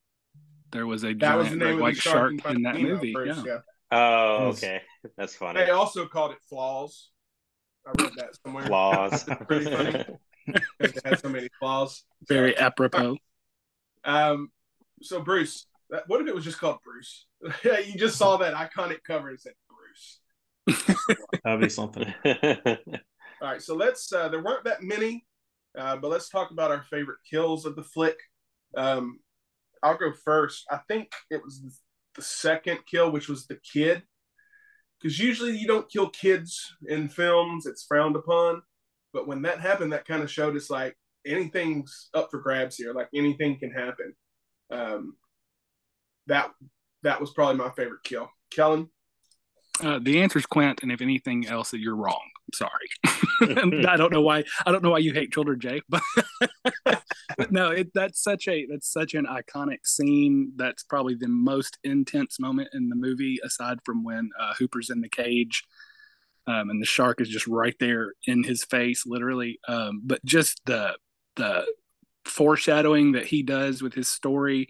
there 0.71 0.87
was 0.87 1.03
a 1.03 1.07
That 1.07 1.19
giant 1.19 1.49
name 1.57 1.59
great 1.59 1.79
white 1.79 1.97
shark 1.97 2.39
shark 2.41 2.51
in 2.51 2.57
in 2.57 2.61
that 2.63 2.75
Nemo, 2.75 2.89
movie. 2.95 3.13
Bruce, 3.13 3.43
yeah. 3.45 3.59
Oh, 3.91 4.47
okay. 4.47 4.81
That's 5.17 5.35
funny. 5.35 5.59
They 5.59 5.71
also 5.71 6.05
called 6.05 6.31
it 6.31 6.37
flaws. 6.49 7.09
I 7.85 7.91
read 8.01 8.13
that 8.17 8.37
somewhere. 8.43 8.65
Flaws. 8.65 9.23
Pretty 9.47 9.65
funny. 9.65 10.05
Because 10.45 10.63
it 10.97 11.05
had 11.05 11.19
so 11.19 11.29
many 11.29 11.49
flaws. 11.59 12.03
Very 12.27 12.57
apropos. 12.57 13.17
Um, 14.05 14.49
so 15.01 15.21
Bruce, 15.21 15.67
that, 15.89 16.03
what 16.07 16.21
if 16.21 16.27
it 16.27 16.35
was 16.35 16.45
just 16.45 16.59
called 16.59 16.77
Bruce? 16.83 17.25
you 17.63 17.97
just 17.97 18.17
saw 18.17 18.37
that 18.37 18.53
iconic 18.53 19.03
cover 19.05 19.29
and 19.29 19.39
said 19.39 19.53
Bruce. 19.67 19.70
That'd 21.43 21.61
be 21.61 21.69
something. 21.69 22.13
All 22.25 23.47
right, 23.47 23.61
so 23.61 23.75
let's. 23.75 24.11
Uh, 24.11 24.29
there 24.29 24.43
weren't 24.43 24.65
that 24.65 24.83
many, 24.83 25.25
uh, 25.77 25.97
but 25.97 26.09
let's 26.09 26.29
talk 26.29 26.51
about 26.51 26.71
our 26.71 26.83
favorite 26.83 27.19
kills 27.29 27.65
of 27.65 27.75
the 27.75 27.83
flick. 27.83 28.17
Um, 28.75 29.19
I'll 29.83 29.97
go 29.97 30.11
first. 30.23 30.65
I 30.69 30.79
think 30.87 31.11
it 31.29 31.41
was 31.43 31.61
the 32.15 32.21
second 32.21 32.79
kill, 32.89 33.11
which 33.11 33.27
was 33.27 33.47
the 33.47 33.59
kid, 33.73 34.03
because 35.01 35.17
usually 35.17 35.57
you 35.57 35.67
don't 35.67 35.89
kill 35.91 36.09
kids 36.09 36.75
in 36.87 37.09
films; 37.09 37.65
it's 37.65 37.85
frowned 37.85 38.15
upon. 38.15 38.61
But 39.13 39.27
when 39.27 39.41
that 39.41 39.59
happened, 39.59 39.93
that 39.93 40.07
kind 40.07 40.23
of 40.23 40.31
showed 40.31 40.55
us 40.55 40.69
like 40.69 40.95
anything's 41.25 42.09
up 42.13 42.29
for 42.31 42.39
grabs 42.39 42.75
here. 42.75 42.93
Like 42.93 43.09
anything 43.13 43.59
can 43.59 43.71
happen. 43.71 44.13
Um, 44.71 45.15
that 46.27 46.51
that 47.03 47.19
was 47.19 47.31
probably 47.31 47.55
my 47.55 47.71
favorite 47.71 48.03
kill. 48.03 48.29
Kellen, 48.51 48.89
Uh, 49.79 49.99
the 49.99 50.19
is 50.21 50.45
Quint, 50.45 50.81
and 50.83 50.91
if 50.91 51.01
anything 51.01 51.47
else, 51.47 51.73
you're 51.73 51.95
wrong. 51.95 52.21
I'm 52.47 52.53
sorry. 52.53 53.85
I 53.87 53.97
don't 53.97 54.11
know 54.11 54.21
why. 54.21 54.43
I 54.65 54.71
don't 54.71 54.83
know 54.83 54.91
why 54.91 54.99
you 54.99 55.13
hate 55.13 55.31
children, 55.31 55.59
Jay. 55.59 55.81
But, 55.87 56.01
but 57.37 57.51
no, 57.51 57.71
it, 57.71 57.91
that's 57.93 58.21
such 58.21 58.47
a 58.47 58.65
that's 58.69 58.91
such 58.91 59.13
an 59.13 59.25
iconic 59.25 59.85
scene. 59.85 60.51
That's 60.55 60.83
probably 60.83 61.15
the 61.15 61.29
most 61.29 61.77
intense 61.83 62.39
moment 62.39 62.69
in 62.73 62.89
the 62.89 62.95
movie, 62.95 63.39
aside 63.43 63.79
from 63.85 64.03
when 64.03 64.29
uh, 64.39 64.53
Hooper's 64.59 64.89
in 64.89 65.01
the 65.01 65.09
cage, 65.09 65.63
um, 66.47 66.69
and 66.69 66.81
the 66.81 66.85
shark 66.85 67.21
is 67.21 67.29
just 67.29 67.47
right 67.47 67.75
there 67.79 68.13
in 68.25 68.43
his 68.43 68.63
face, 68.63 69.05
literally. 69.05 69.59
Um, 69.67 70.01
but 70.03 70.23
just 70.25 70.61
the 70.65 70.97
the 71.37 71.65
foreshadowing 72.25 73.13
that 73.13 73.25
he 73.25 73.43
does 73.43 73.81
with 73.81 73.93
his 73.93 74.09
story, 74.09 74.67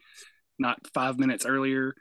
not 0.59 0.79
five 0.93 1.17
minutes 1.19 1.45
earlier. 1.45 1.95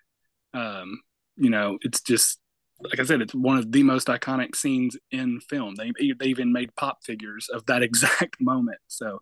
Um, 0.52 1.00
you 1.36 1.50
know, 1.50 1.78
it's 1.82 2.02
just 2.02 2.39
like 2.82 3.00
I 3.00 3.04
said, 3.04 3.20
it's 3.20 3.34
one 3.34 3.58
of 3.58 3.72
the 3.72 3.82
most 3.82 4.08
iconic 4.08 4.56
scenes 4.56 4.96
in 5.10 5.40
film. 5.40 5.74
They 5.76 5.92
they 6.18 6.26
even 6.26 6.52
made 6.52 6.74
pop 6.76 7.04
figures 7.04 7.48
of 7.48 7.66
that 7.66 7.82
exact 7.88 8.40
moment. 8.40 8.78
So, 8.88 9.20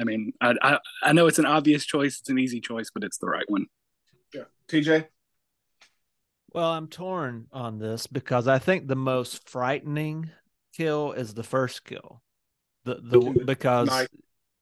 I 0.00 0.04
mean, 0.04 0.32
I 0.40 0.54
I, 0.62 0.78
I 1.02 1.12
know 1.12 1.26
it's 1.26 1.38
an 1.38 1.46
obvious 1.46 1.84
choice, 1.84 2.20
it's 2.20 2.28
an 2.28 2.38
easy 2.38 2.60
choice, 2.60 2.90
but 2.92 3.04
it's 3.04 3.18
the 3.18 3.28
right 3.28 3.48
one. 3.48 3.66
yeah, 4.34 4.44
TJ. 4.68 5.06
Well, 6.52 6.72
I'm 6.72 6.88
torn 6.88 7.46
on 7.52 7.78
this 7.78 8.08
because 8.08 8.48
I 8.48 8.58
think 8.58 8.88
the 8.88 8.96
most 8.96 9.48
frightening 9.48 10.30
kill 10.76 11.12
is 11.12 11.34
the 11.34 11.44
first 11.44 11.84
kill. 11.84 12.22
The 12.84 12.96
the 12.96 13.42
because 13.44 13.88
Night. 13.88 14.08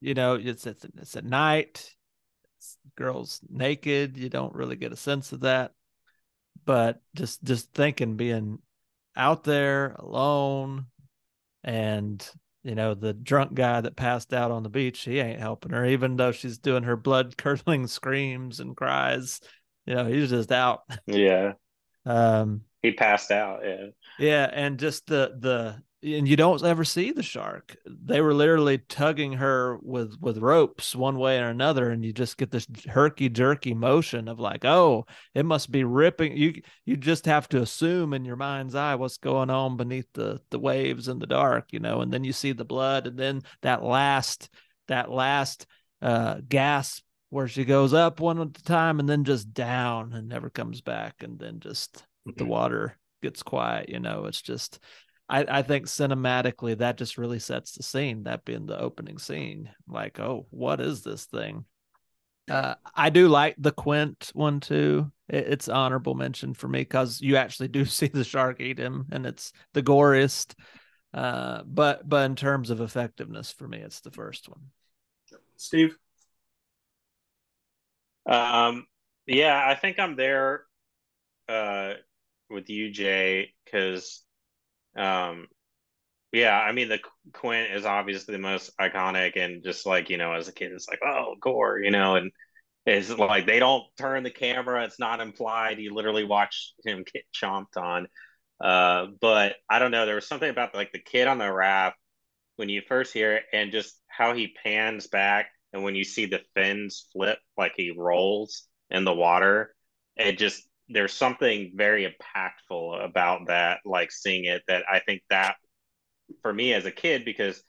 you 0.01 0.15
know 0.15 0.35
it's 0.35 0.67
it's, 0.67 0.85
it's 0.85 1.17
at 1.17 1.25
night, 1.25 1.95
it's, 2.59 2.77
girls 2.97 3.41
naked. 3.49 4.19
You 4.19 4.29
don't 4.29 4.55
really 4.55 4.77
get 4.77 4.93
a 4.93 4.97
sense 4.97 5.33
of 5.33 5.41
that, 5.41 5.73
but 6.65 7.01
just 7.15 7.43
just 7.45 7.73
thinking 7.73 8.17
being 8.17 8.59
out 9.17 9.45
there 9.45 9.93
alone, 9.99 10.87
and 11.65 12.27
you 12.63 12.75
know 12.75 12.95
the 12.95 13.13
drunk 13.15 13.55
guy 13.55 13.81
that 13.81 13.97
passed 13.97 14.33
out 14.35 14.51
on 14.51 14.63
the 14.63 14.69
beach, 14.71 15.01
he 15.03 15.21
ain't 15.21 15.41
helping 15.41 15.73
her, 15.73 15.85
even 15.87 16.17
though 16.17 16.33
she's 16.33 16.59
doing 16.59 16.85
her 16.85 16.97
blood 16.97 17.37
curdling 17.39 17.87
screams 17.87 18.61
and 18.61 18.77
cries. 18.77 19.41
You 19.87 19.95
know, 19.95 20.07
he's 20.07 20.31
just 20.31 20.53
out. 20.53 20.83
yeah. 21.07 21.53
Um, 22.07 22.63
He 22.83 22.93
passed 22.93 23.31
out. 23.31 23.61
Yeah. 23.65 23.87
yeah, 24.19 24.49
and 24.53 24.79
just 24.79 25.07
the 25.07 25.37
the 25.39 25.83
and 26.03 26.29
you 26.29 26.37
don't 26.37 26.63
ever 26.63 26.85
see 26.85 27.11
the 27.11 27.23
shark. 27.23 27.77
They 27.85 28.21
were 28.21 28.35
literally 28.35 28.79
tugging 28.79 29.33
her 29.35 29.79
with 29.83 30.17
with 30.21 30.39
ropes 30.39 30.95
one 30.95 31.19
way 31.19 31.41
or 31.41 31.49
another, 31.49 31.91
and 31.91 32.05
you 32.05 32.13
just 32.13 32.37
get 32.37 32.51
this 32.51 32.67
herky 32.87 33.29
jerky 33.29 33.75
motion 33.75 34.29
of 34.29 34.39
like, 34.39 34.65
oh, 34.65 35.07
it 35.35 35.45
must 35.45 35.73
be 35.73 35.85
ripping. 35.85 36.37
You 36.37 36.63
you 36.85 36.97
just 36.97 37.27
have 37.27 37.49
to 37.51 37.63
assume 37.63 38.15
in 38.15 38.25
your 38.25 38.37
mind's 38.37 38.75
eye 38.75 38.95
what's 38.95 39.19
going 39.19 39.51
on 39.51 39.77
beneath 39.77 40.07
the 40.15 40.41
the 40.51 40.61
waves 40.61 41.09
in 41.09 41.19
the 41.19 41.27
dark, 41.27 41.73
you 41.73 41.81
know, 41.81 42.01
and 42.01 42.13
then 42.13 42.23
you 42.25 42.33
see 42.33 42.53
the 42.53 42.65
blood, 42.65 43.07
and 43.09 43.19
then 43.19 43.43
that 43.63 43.83
last 43.83 44.49
that 44.87 45.11
last 45.11 45.67
uh 46.01 46.37
gasp 46.49 47.03
where 47.31 47.49
she 47.49 47.65
goes 47.65 47.93
up 47.93 48.21
one 48.21 48.41
at 48.41 48.57
a 48.57 48.63
time 48.63 49.01
and 49.01 49.09
then 49.09 49.25
just 49.25 49.53
down 49.53 50.13
and 50.13 50.29
never 50.29 50.49
comes 50.49 50.81
back, 50.81 51.17
and 51.21 51.39
then 51.41 51.59
just 51.59 52.05
the 52.37 52.45
water 52.45 52.97
gets 53.21 53.43
quiet. 53.43 53.89
You 53.89 53.99
know, 54.01 54.27
it's 54.27 54.43
just 54.43 54.79
I, 55.29 55.59
I 55.59 55.63
think 55.63 55.87
cinematically 55.87 56.79
that 56.79 56.97
just 56.97 57.19
really 57.19 57.39
sets 57.39 57.73
the 57.73 57.83
scene, 57.83 58.25
that 58.25 58.45
being 58.45 58.67
the 58.67 58.81
opening 58.81 59.19
scene. 59.19 59.71
Like, 59.87 60.19
oh, 60.21 60.47
what 60.51 60.81
is 60.81 61.03
this 61.03 61.27
thing? 61.27 61.65
Uh, 62.51 62.75
I 62.95 63.11
do 63.11 63.29
like 63.29 63.57
the 63.59 63.73
Quint 63.73 64.31
one 64.33 64.61
too. 64.61 65.13
It, 65.29 65.49
it's 65.49 65.69
honorable 65.69 66.15
mention 66.15 66.55
for 66.55 66.67
me 66.67 66.81
because 66.81 67.21
you 67.21 67.37
actually 67.37 67.69
do 67.69 67.85
see 67.85 68.09
the 68.09 68.25
shark 68.25 68.61
eat 68.61 68.79
him, 68.79 69.07
and 69.13 69.27
it's 69.27 69.53
the 69.75 69.83
goriest. 69.83 70.55
Uh, 71.13 71.63
but 71.65 72.09
but 72.09 72.25
in 72.27 72.37
terms 72.37 72.71
of 72.71 72.81
effectiveness, 72.81 73.53
for 73.53 73.69
me, 73.69 73.79
it's 73.79 74.01
the 74.01 74.11
first 74.11 74.49
one. 74.49 74.61
Steve. 75.57 75.97
Um, 78.27 78.87
yeah, 79.27 79.63
I 79.67 79.75
think 79.75 79.99
I'm 79.99 80.17
there 80.17 80.65
uh 81.49 81.95
with 82.51 82.71
you, 82.71 82.91
Jay, 82.91 83.53
because 83.65 84.23
um 84.99 85.47
yeah, 86.33 86.59
I 86.59 86.73
mean 86.73 86.89
the 86.89 87.01
Quint 87.33 87.73
is 87.73 87.87
obviously 87.87 88.33
the 88.33 88.39
most 88.39 88.71
iconic 88.79 89.37
and 89.37 89.65
just 89.65 89.87
like, 89.87 90.11
you 90.11 90.19
know, 90.19 90.33
as 90.35 90.49
a 90.49 90.53
kid 90.53 90.73
it's 90.73 90.89
like, 90.89 91.01
oh, 91.05 91.37
gore, 91.41 91.79
you 91.81 91.91
know, 91.91 92.17
and 92.17 92.33
it's 92.87 93.11
like 93.11 93.47
they 93.47 93.59
don't 93.59 93.85
turn 93.99 94.25
the 94.25 94.31
camera, 94.31 94.85
it's 94.85 94.99
not 95.01 95.21
implied. 95.21 95.79
You 95.79 95.95
literally 95.95 96.25
watch 96.25 96.75
him 96.85 97.05
get 97.13 97.25
chomped 97.35 97.77
on. 97.77 98.09
Uh, 98.61 99.07
but 99.21 99.57
I 99.71 99.79
don't 99.79 99.91
know, 99.93 100.05
there 100.07 100.17
was 100.17 100.27
something 100.27 100.51
about 100.51 100.75
like 100.75 100.93
the 100.93 100.99
kid 100.99 101.29
on 101.29 101.39
the 101.39 101.53
raft 101.53 101.97
when 102.57 102.69
you 102.69 102.83
first 102.89 103.13
hear 103.13 103.37
it 103.37 103.45
and 103.53 103.73
just 103.73 103.99
how 104.09 104.35
he 104.35 104.55
pans 104.65 105.07
back 105.07 105.47
and 105.73 105.85
when 105.85 105.95
you 105.95 106.05
see 106.05 106.27
the 106.27 106.41
fins 106.55 107.07
flip 107.13 107.39
like 107.57 107.73
he 107.77 107.93
rolls 107.97 108.67
in 108.91 109.05
the 109.05 109.15
water 109.15 109.75
it 110.17 110.39
just 110.39 110.67
there's 110.89 111.13
something 111.13 111.73
very 111.75 112.07
impactful 112.07 113.05
about 113.05 113.47
that 113.49 113.81
like 113.85 114.11
seeing 114.11 114.45
it 114.45 114.63
that 114.69 114.85
i 114.91 114.99
think 115.01 115.23
that 115.31 115.57
for 116.43 116.53
me 116.53 116.73
as 116.73 116.87
a 116.87 116.91
kid 116.91 117.25
because 117.25 117.63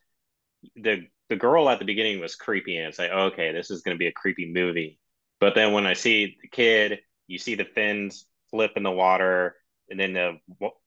the 0.75 1.07
the 1.29 1.35
girl 1.35 1.69
at 1.69 1.79
the 1.79 1.85
beginning 1.85 2.19
was 2.19 2.35
creepy 2.35 2.77
and 2.77 2.87
it's 2.87 2.99
like 2.99 3.11
okay 3.11 3.51
this 3.51 3.71
is 3.71 3.81
going 3.81 3.95
to 3.95 3.99
be 3.99 4.07
a 4.07 4.11
creepy 4.11 4.51
movie. 4.51 4.99
But 5.39 5.55
then 5.55 5.73
when 5.73 5.85
i 5.85 5.93
see 5.93 6.37
the 6.41 6.47
kid 6.47 6.99
you 7.27 7.37
see 7.37 7.55
the 7.55 7.65
fins 7.65 8.25
flip 8.49 8.71
in 8.75 8.83
the 8.83 8.91
water 8.91 9.55
and 9.89 9.99
then 9.99 10.13
the 10.13 10.37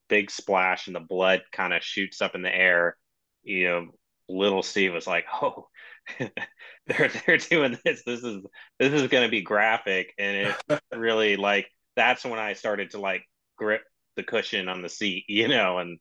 big 0.09 0.30
splash 0.30 0.87
and 0.87 0.97
the 0.97 1.01
blood 1.01 1.43
kind 1.53 1.72
of 1.72 1.83
shoots 1.83 2.20
up 2.20 2.35
in 2.35 2.43
the 2.43 2.55
air. 2.55 2.97
You 3.43 3.68
know 3.68 3.87
little 4.28 4.62
steve 4.62 4.93
was 4.93 5.07
like 5.07 5.26
oh 5.43 5.68
they're 6.18 7.11
they're 7.26 7.39
doing 7.39 7.78
this. 7.85 8.03
This 8.05 8.22
is 8.22 8.43
this 8.78 8.93
is 8.93 9.09
going 9.09 9.24
to 9.24 9.30
be 9.30 9.43
graphic 9.43 10.12
and 10.18 10.55
it 10.70 10.80
really 10.97 11.37
like 11.37 11.68
that's 11.97 12.24
when 12.24 12.38
i 12.38 12.53
started 12.53 12.90
to 12.90 13.01
like 13.01 13.24
grip 13.57 13.82
the 14.16 14.22
cushion 14.22 14.68
on 14.68 14.82
the 14.82 14.88
seat 14.88 15.24
you 15.28 15.49
know 15.49 15.78
and 15.78 15.99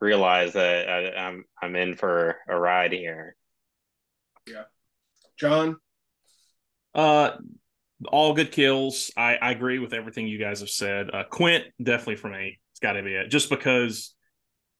realize 0.00 0.52
that 0.52 0.88
I, 0.88 1.14
i'm 1.14 1.44
i'm 1.60 1.74
in 1.74 1.94
for 1.96 2.36
a 2.48 2.58
ride 2.58 2.92
here 2.92 3.36
Yeah, 4.46 4.64
John. 5.38 5.76
Uh, 6.94 7.32
all 8.06 8.34
good 8.34 8.52
kills. 8.52 9.10
I, 9.16 9.36
I 9.36 9.50
agree 9.50 9.78
with 9.78 9.92
everything 9.92 10.26
you 10.26 10.38
guys 10.38 10.60
have 10.60 10.70
said. 10.70 11.10
Uh, 11.12 11.24
Quint 11.24 11.64
definitely 11.82 12.16
for 12.16 12.28
me. 12.28 12.58
It's 12.72 12.80
got 12.80 12.92
to 12.92 13.02
be 13.02 13.14
it. 13.14 13.28
Just 13.28 13.50
because 13.50 14.14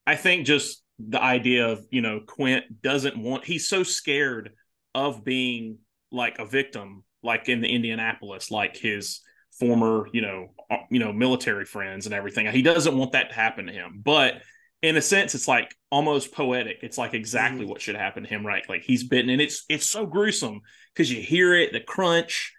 I 0.06 0.16
think 0.16 0.46
just 0.46 0.82
the 0.98 1.22
idea 1.22 1.68
of 1.68 1.84
you 1.90 2.00
know 2.00 2.20
Quint 2.26 2.82
doesn't 2.82 3.16
want. 3.18 3.44
He's 3.44 3.68
so 3.68 3.82
scared 3.82 4.52
of 4.94 5.24
being 5.24 5.78
like 6.10 6.38
a 6.38 6.46
victim, 6.46 7.04
like 7.22 7.48
in 7.48 7.60
the 7.60 7.68
Indianapolis, 7.68 8.50
like 8.50 8.76
his 8.76 9.20
former, 9.58 10.08
you 10.12 10.22
know, 10.22 10.48
uh, 10.70 10.78
you 10.90 10.98
know, 10.98 11.12
military 11.12 11.64
friends 11.64 12.06
and 12.06 12.14
everything. 12.14 12.46
He 12.46 12.62
doesn't 12.62 12.96
want 12.96 13.12
that 13.12 13.30
to 13.30 13.34
happen 13.34 13.66
to 13.66 13.72
him. 13.72 14.00
But 14.04 14.42
in 14.82 14.96
a 14.96 15.02
sense, 15.02 15.34
it's 15.34 15.48
like 15.48 15.74
almost 15.90 16.32
poetic. 16.32 16.78
It's 16.82 16.98
like 16.98 17.14
exactly 17.14 17.62
mm-hmm. 17.62 17.70
what 17.70 17.80
should 17.80 17.96
happen 17.96 18.22
to 18.22 18.28
him, 18.28 18.46
right? 18.46 18.68
Like 18.68 18.82
he's 18.82 19.04
bitten, 19.04 19.30
and 19.30 19.40
it's 19.40 19.64
it's 19.68 19.86
so 19.86 20.06
gruesome 20.06 20.60
because 20.94 21.10
you 21.10 21.20
hear 21.20 21.54
it, 21.54 21.72
the 21.72 21.80
crunch, 21.80 22.54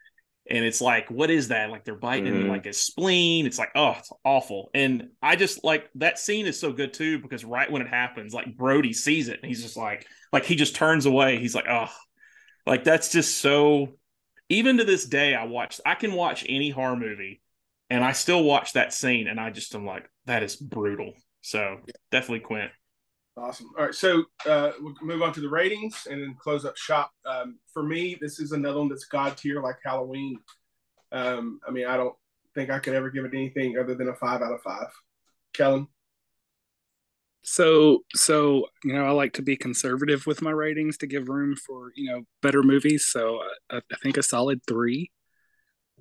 and 0.50 0.66
it's 0.66 0.82
like, 0.82 1.10
what 1.10 1.30
is 1.30 1.50
that? 1.50 1.70
Like 1.70 1.86
they're 1.86 1.96
biting 1.96 2.34
mm-hmm. 2.34 2.50
like 2.50 2.66
his 2.66 2.78
spleen. 2.78 3.46
It's 3.46 3.60
like, 3.60 3.72
oh, 3.76 3.96
it's 4.00 4.12
awful. 4.26 4.70
And 4.74 5.10
I 5.22 5.36
just 5.36 5.64
like 5.64 5.90
that 5.96 6.20
scene 6.20 6.46
is 6.46 6.60
so 6.60 6.74
good 6.74 6.94
too 6.94 7.20
because 7.20 7.46
right 7.46 7.72
when 7.72 7.82
it 7.82 7.88
happens, 7.88 8.34
like 8.34 8.58
Brody 8.58 8.94
sees 8.94 9.30
it 9.30 9.40
and 9.42 9.48
he's 9.48 9.62
just 9.62 9.78
like, 9.78 10.06
like 10.34 10.46
he 10.46 10.56
just 10.56 10.76
turns 10.76 11.06
away. 11.06 11.40
He's 11.40 11.56
like, 11.56 11.68
oh, 11.70 11.92
like 12.66 12.84
that's 12.84 13.12
just 13.12 13.38
so. 13.38 13.94
Even 14.50 14.78
to 14.78 14.84
this 14.84 15.06
day, 15.06 15.36
I 15.36 15.46
watch. 15.46 15.80
I 15.86 15.96
can 15.96 16.14
watch 16.14 16.46
any 16.48 16.70
horror 16.70 16.96
movie, 16.96 17.42
and 17.90 18.04
I 18.04 18.12
still 18.14 18.44
watch 18.44 18.74
that 18.74 18.94
scene, 18.94 19.28
and 19.28 19.40
I 19.40 19.52
just 19.52 19.74
am 19.76 19.86
like, 19.86 20.10
that 20.26 20.44
is 20.44 20.56
brutal. 20.56 21.14
So 21.42 21.78
yeah. 21.86 21.94
definitely 22.12 22.42
Quint. 22.42 22.72
Awesome. 23.38 23.72
All 23.78 23.86
right, 23.86 23.96
so 23.96 24.24
uh, 24.46 24.72
we'll 24.82 24.96
move 25.02 25.22
on 25.22 25.32
to 25.34 25.40
the 25.40 25.48
ratings 25.48 26.08
and 26.10 26.22
then 26.22 26.36
close 26.38 26.66
up 26.66 26.76
shop. 26.76 27.12
Um, 27.26 27.60
for 27.72 27.84
me, 27.84 28.18
this 28.20 28.40
is 28.40 28.52
another 28.52 28.80
one 28.80 28.90
that's 28.90 29.06
god 29.06 29.38
tier, 29.38 29.62
like 29.62 29.78
Halloween. 29.84 30.40
Um, 31.12 31.60
I 31.66 31.72
mean, 31.72 31.86
I 31.86 31.96
don't 31.96 32.16
think 32.54 32.70
I 32.70 32.80
could 32.80 32.96
ever 32.96 33.10
give 33.10 33.24
it 33.24 33.34
anything 33.34 33.78
other 33.78 33.96
than 33.96 34.10
a 34.10 34.16
five 34.16 34.42
out 34.42 34.52
of 34.52 34.62
five. 34.62 34.88
Kellen. 35.54 35.88
So, 37.44 38.04
so 38.16 38.68
you 38.84 38.94
know, 38.94 39.06
I 39.06 39.12
like 39.12 39.34
to 39.34 39.42
be 39.42 39.56
conservative 39.56 40.26
with 40.26 40.42
my 40.42 40.52
ratings 40.52 40.98
to 40.98 41.08
give 41.08 41.30
room 41.30 41.56
for 41.56 41.92
you 41.96 42.12
know 42.12 42.24
better 42.42 42.64
movies. 42.64 43.06
So, 43.06 43.42
I, 43.72 43.78
I 43.78 43.96
think 44.04 44.18
a 44.18 44.24
solid 44.24 44.62
three 44.68 45.12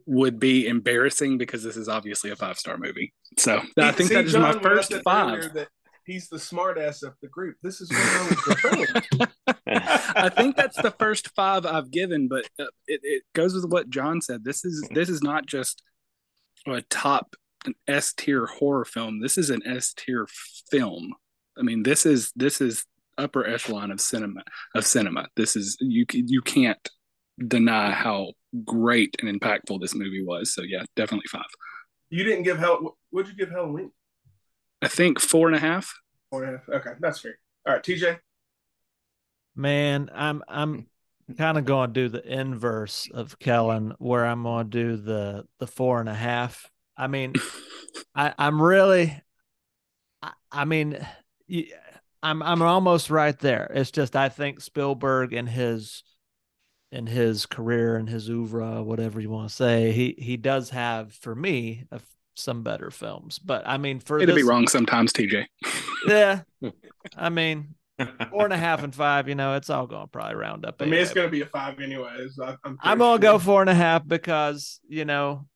would 0.07 0.41
be 0.41 0.67
embarrassing 0.67 1.39
because 1.39 1.63
this 1.63 1.77
is 1.77 1.89
obviously 1.89 2.31
a 2.31 2.37
five 2.37 2.59
star 2.59 2.79
movie. 2.79 3.13
So, 3.39 3.63
I 3.79 3.93
think 3.93 4.09
See, 4.09 4.15
that 4.15 4.25
is 4.25 4.33
John, 4.33 4.43
my 4.43 4.63
first 4.63 4.93
five. 5.05 5.53
That 5.55 5.69
he's 6.09 6.29
the 6.29 6.39
smartass 6.39 7.03
of 7.03 7.15
the 7.23 7.29
group. 7.29 7.57
This 7.63 7.81
is 7.81 7.91
what 7.91 9.29
I 9.69 10.29
think 10.31 10.57
that's 10.57 10.81
the 10.81 10.95
first 10.99 11.29
five 11.37 11.67
I've 11.67 11.91
given, 11.91 12.29
but 12.29 12.49
uh, 12.59 12.65
it, 12.87 13.01
it 13.03 13.23
goes 13.35 13.55
with 13.55 13.67
what 13.67 13.91
John 13.91 14.21
said. 14.21 14.45
This 14.45 14.65
is 14.65 14.89
this 14.93 15.09
is 15.09 15.23
not 15.23 15.47
just 15.47 15.83
a 16.67 16.83
top 16.83 17.37
an 17.65 17.75
S 17.87 18.13
tier 18.13 18.47
horror 18.47 18.85
film. 18.85 19.21
This 19.21 19.39
is 19.39 19.51
an 19.51 19.67
S 19.67 19.93
tier 19.93 20.27
film. 20.71 21.15
I 21.59 21.63
mean, 21.63 21.83
this 21.83 22.07
is 22.07 22.33
this 22.37 22.61
is 22.61 22.85
upper 23.17 23.47
echelon 23.47 23.91
of 23.91 24.01
cinema 24.01 24.43
of 24.75 24.87
cinema. 24.87 25.27
This 25.37 25.57
is 25.57 25.77
you 25.81 26.07
you 26.11 26.41
can't 26.41 26.89
deny 27.47 27.91
how 27.91 28.33
great 28.65 29.17
and 29.21 29.41
impactful 29.41 29.81
this 29.81 29.95
movie 29.95 30.25
was. 30.25 30.55
So 30.55 30.63
yeah, 30.63 30.85
definitely 30.97 31.29
five. 31.31 31.43
You 32.11 32.25
didn't 32.25 32.45
give 32.45 32.59
Hell. 32.59 32.97
What'd 33.11 33.31
you 33.31 33.37
give 33.37 33.51
Halloween? 33.51 33.91
I 34.81 34.89
think 34.89 35.21
four 35.21 35.49
and 35.49 35.57
a 35.57 35.61
half. 35.61 35.95
Four 36.31 36.45
and 36.45 36.55
a 36.55 36.59
half. 36.59 36.69
Okay, 36.69 36.97
that's 37.01 37.21
fair. 37.21 37.39
All 37.67 37.75
right, 37.75 37.83
TJ. 37.83 38.19
Man, 39.55 40.11
I'm 40.15 40.43
I'm 40.49 40.87
kind 41.37 41.59
of 41.59 41.65
going 41.65 41.93
to 41.93 41.93
do 41.93 42.09
the 42.09 42.25
inverse 42.25 43.09
of 43.13 43.39
Kellen, 43.39 43.95
where 43.99 44.25
I'm 44.25 44.45
going 44.45 44.71
to 44.71 44.83
do 44.83 44.97
the 44.97 45.45
the 45.59 45.67
four 45.67 46.01
and 46.01 46.09
a 46.09 46.15
half. 46.15 46.71
I 46.97 47.09
mean, 47.09 47.35
I 48.15 48.33
I'm 48.39 48.63
really, 48.63 49.21
I, 50.23 50.33
I 50.51 50.65
mean, 50.65 51.05
I'm 52.23 52.43
I'm 52.43 52.63
almost 52.63 53.11
right 53.11 53.39
there. 53.39 53.71
It's 53.75 53.91
just 53.91 54.17
I 54.17 54.29
think 54.29 54.61
Spielberg 54.61 55.33
and 55.33 55.49
his 55.49 56.03
in 56.91 57.07
his 57.07 57.47
career 57.47 57.97
and 57.97 58.09
his 58.09 58.29
oeuvre, 58.29 58.83
whatever 58.83 59.21
you 59.21 59.31
want 59.31 59.49
to 59.49 59.55
say, 59.55 59.93
he 59.93 60.15
he 60.19 60.37
does 60.37 60.71
have 60.71 61.13
for 61.13 61.35
me 61.35 61.85
a 61.91 62.01
some 62.39 62.63
better 62.63 62.91
films. 62.91 63.39
But 63.39 63.67
I 63.67 63.77
mean, 63.79 64.01
for 64.01 64.19
it'll 64.19 64.35
this, 64.35 64.45
be 64.45 64.49
wrong 64.49 64.69
sometimes, 64.69 65.13
TJ. 65.13 65.45
yeah, 66.07 66.43
I 67.17 67.29
mean, 67.29 67.75
four 68.31 68.45
and 68.45 68.53
a 68.53 68.57
half 68.57 68.83
and 68.83 68.95
five. 68.95 69.29
You 69.29 69.35
know, 69.35 69.55
it's 69.55 69.71
all 69.71 69.87
going 69.87 70.05
to 70.05 70.09
probably 70.09 70.37
round 70.37 70.65
up. 70.65 70.81
I 70.81 70.85
mean, 70.87 70.95
it's 70.95 71.13
going 71.13 71.27
to 71.27 71.31
be 71.31 71.43
a 71.43 71.47
five 71.47 71.81
anyways. 71.81 72.39
I, 72.43 72.57
am 72.65 72.79
I'm 72.81 72.99
going 72.99 73.21
to 73.21 73.27
sure. 73.27 73.33
go 73.35 73.39
four 73.39 73.61
and 73.61 73.71
a 73.71 73.75
half 73.75 74.07
because 74.07 74.81
you 74.89 75.05
know, 75.05 75.47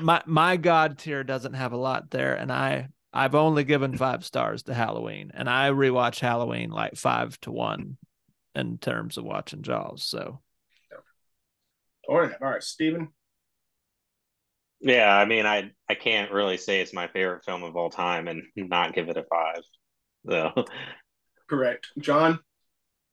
my 0.00 0.22
my 0.26 0.56
god 0.56 0.98
tier 0.98 1.24
doesn't 1.24 1.54
have 1.54 1.72
a 1.72 1.78
lot 1.78 2.10
there, 2.10 2.34
and 2.34 2.52
I 2.52 2.88
I've 3.16 3.34
only 3.34 3.64
given 3.64 3.96
five 3.96 4.24
stars 4.26 4.64
to 4.64 4.74
Halloween, 4.74 5.30
and 5.32 5.48
I 5.48 5.70
rewatch 5.70 6.20
Halloween 6.20 6.70
like 6.70 6.96
five 6.96 7.40
to 7.40 7.50
one 7.50 7.96
in 8.54 8.76
terms 8.76 9.16
of 9.16 9.24
watching 9.24 9.62
Jaws. 9.62 10.04
So. 10.04 10.40
All 12.08 12.20
right, 12.20 12.32
all 12.40 12.50
right, 12.50 12.62
Steven. 12.62 13.08
Yeah, 14.80 15.16
I 15.16 15.24
mean, 15.24 15.46
I 15.46 15.70
I 15.88 15.94
can't 15.94 16.30
really 16.30 16.58
say 16.58 16.80
it's 16.82 16.92
my 16.92 17.08
favorite 17.08 17.44
film 17.44 17.62
of 17.62 17.74
all 17.74 17.88
time 17.88 18.28
and 18.28 18.42
not 18.54 18.94
give 18.94 19.08
it 19.08 19.16
a 19.16 19.24
five. 19.24 19.62
So, 20.28 20.64
correct, 21.48 21.88
John. 21.98 22.38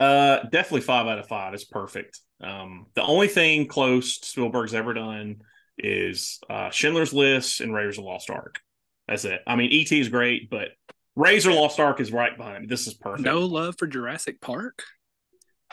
Uh, 0.02 0.44
definitely 0.44 0.82
five 0.82 1.08
out 1.08 1.20
of 1.20 1.28
five. 1.28 1.54
It's 1.54 1.64
perfect. 1.64 2.20
Um, 2.42 2.88
the 2.96 3.04
only 3.04 3.30
thing 3.30 3.68
close 3.68 4.16
Spielberg's 4.16 4.74
ever 4.74 4.94
done 4.94 5.38
is 5.78 6.42
uh, 6.50 6.72
Schindler's 6.72 7.14
List 7.14 7.62
and 7.62 7.74
Raiders 7.74 7.98
of 7.98 8.04
Lost 8.04 8.30
Ark. 8.30 8.60
That's 9.08 9.26
it. 9.26 9.42
I 9.46 9.56
mean, 9.56 9.70
ET 9.72 9.92
is 9.92 10.10
great, 10.10 10.50
but 10.50 10.70
Raiders 11.16 11.46
Lost 11.46 11.80
Ark 11.80 12.00
is 12.00 12.12
right 12.12 12.36
behind. 12.36 12.62
Me. 12.62 12.68
This 12.68 12.88
is 12.88 12.94
perfect. 12.94 13.24
No 13.24 13.42
love 13.42 13.76
for 13.78 13.88
Jurassic 13.88 14.42
Park. 14.42 14.84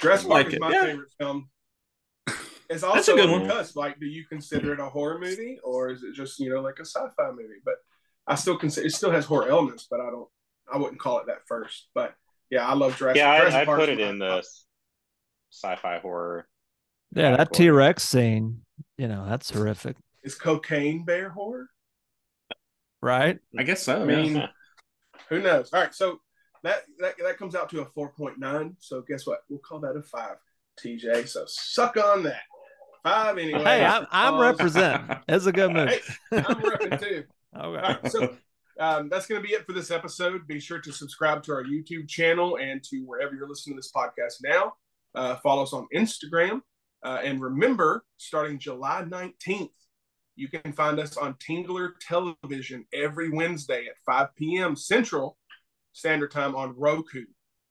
Jurassic 0.00 0.28
Park 0.28 0.44
like 0.46 0.54
is 0.54 0.60
my 0.60 0.72
yeah. 0.72 0.84
favorite 0.84 1.10
film. 1.18 1.48
It's 2.70 2.84
also 2.84 2.94
That's 2.94 3.08
a 3.08 3.14
good 3.14 3.30
one. 3.30 3.42
Because, 3.42 3.74
like, 3.74 3.98
do 3.98 4.06
you 4.06 4.24
consider 4.26 4.72
it 4.72 4.78
a 4.78 4.84
horror 4.84 5.18
movie 5.18 5.58
or 5.64 5.90
is 5.90 6.04
it 6.04 6.14
just 6.14 6.38
you 6.38 6.54
know 6.54 6.60
like 6.60 6.76
a 6.78 6.84
sci-fi 6.84 7.30
movie? 7.32 7.58
But 7.64 7.74
I 8.28 8.36
still 8.36 8.56
consider 8.56 8.86
it 8.86 8.92
still 8.92 9.10
has 9.10 9.24
horror 9.24 9.48
elements, 9.48 9.88
but 9.90 9.98
I 9.98 10.08
don't. 10.08 10.28
I 10.72 10.76
wouldn't 10.76 11.00
call 11.00 11.18
it 11.18 11.26
that 11.26 11.48
first. 11.48 11.88
But 11.96 12.14
yeah, 12.48 12.64
I 12.64 12.74
love 12.74 12.96
Jurassic. 12.96 13.20
Park. 13.22 13.38
Yeah, 13.38 13.40
Jurassic 13.40 13.68
I, 13.68 13.72
I 13.72 13.76
put 13.76 13.88
it 13.88 13.98
in 13.98 14.20
the 14.20 14.44
sci-fi 15.50 15.98
horror. 15.98 16.46
Yeah, 17.12 17.38
that 17.38 17.52
T 17.52 17.70
Rex 17.70 18.04
scene. 18.04 18.60
You 18.96 19.08
know, 19.08 19.26
that's 19.28 19.50
horrific. 19.50 19.96
Is 20.22 20.36
cocaine 20.36 21.04
bear 21.04 21.28
horror? 21.28 21.66
Right. 23.03 23.38
I 23.59 23.62
guess 23.62 23.82
so. 23.82 24.03
I 24.03 24.05
mean, 24.05 24.36
yeah. 24.36 24.48
who 25.28 25.40
knows? 25.40 25.72
All 25.72 25.80
right, 25.80 25.94
so 25.94 26.20
that, 26.62 26.84
that 26.98 27.14
that 27.22 27.38
comes 27.38 27.55
out 27.55 27.70
to 27.70 27.80
a 27.80 27.86
four 27.86 28.11
point 28.11 28.38
nine. 28.38 28.76
So 28.80 29.03
guess 29.03 29.26
what? 29.26 29.40
We'll 29.48 29.61
call 29.61 29.80
that 29.80 29.96
a 29.96 30.03
five. 30.03 30.36
TJ. 30.78 31.28
So 31.28 31.44
suck 31.46 31.96
on 31.96 32.22
that 32.24 32.42
five 33.03 33.38
anyway. 33.38 33.62
Hey, 33.62 33.84
I'm, 33.84 34.07
I'm 34.11 34.34
um, 34.34 34.40
representing. 34.40 35.16
It's 35.28 35.46
a 35.46 35.53
good 35.53 35.72
move. 35.72 35.90
Hey, 36.30 36.38
I'm 36.38 36.44
repping 36.44 37.01
too. 37.01 37.24
Okay. 37.53 37.82
Right, 37.82 38.12
so 38.12 38.36
um, 38.78 39.09
that's 39.09 39.26
going 39.26 39.42
to 39.42 39.46
be 39.46 39.55
it 39.55 39.66
for 39.66 39.72
this 39.72 39.90
episode. 39.90 40.46
Be 40.46 40.61
sure 40.61 40.78
to 40.78 40.92
subscribe 40.92 41.42
to 41.42 41.53
our 41.53 41.64
YouTube 41.64 42.09
channel 42.09 42.59
and 42.59 42.80
to 42.84 43.01
wherever 43.01 43.34
you're 43.34 43.48
listening 43.48 43.74
to 43.74 43.80
this 43.80 43.90
podcast 43.90 44.36
now. 44.44 44.74
Uh, 45.16 45.34
follow 45.42 45.64
us 45.64 45.72
on 45.72 45.88
Instagram. 45.92 46.61
Uh, 47.03 47.18
and 47.24 47.42
remember, 47.42 48.05
starting 48.18 48.57
July 48.57 49.05
19th, 49.05 49.70
you 50.36 50.48
can 50.48 50.72
find 50.72 50.98
us 50.98 51.16
on 51.16 51.34
Tingler 51.34 51.90
Television 52.00 52.86
every 52.92 53.30
Wednesday 53.30 53.86
at 53.86 53.98
5 54.06 54.34
p.m. 54.36 54.76
Central 54.76 55.36
Standard 55.92 56.30
Time 56.30 56.54
on 56.54 56.74
Roku. 56.76 57.24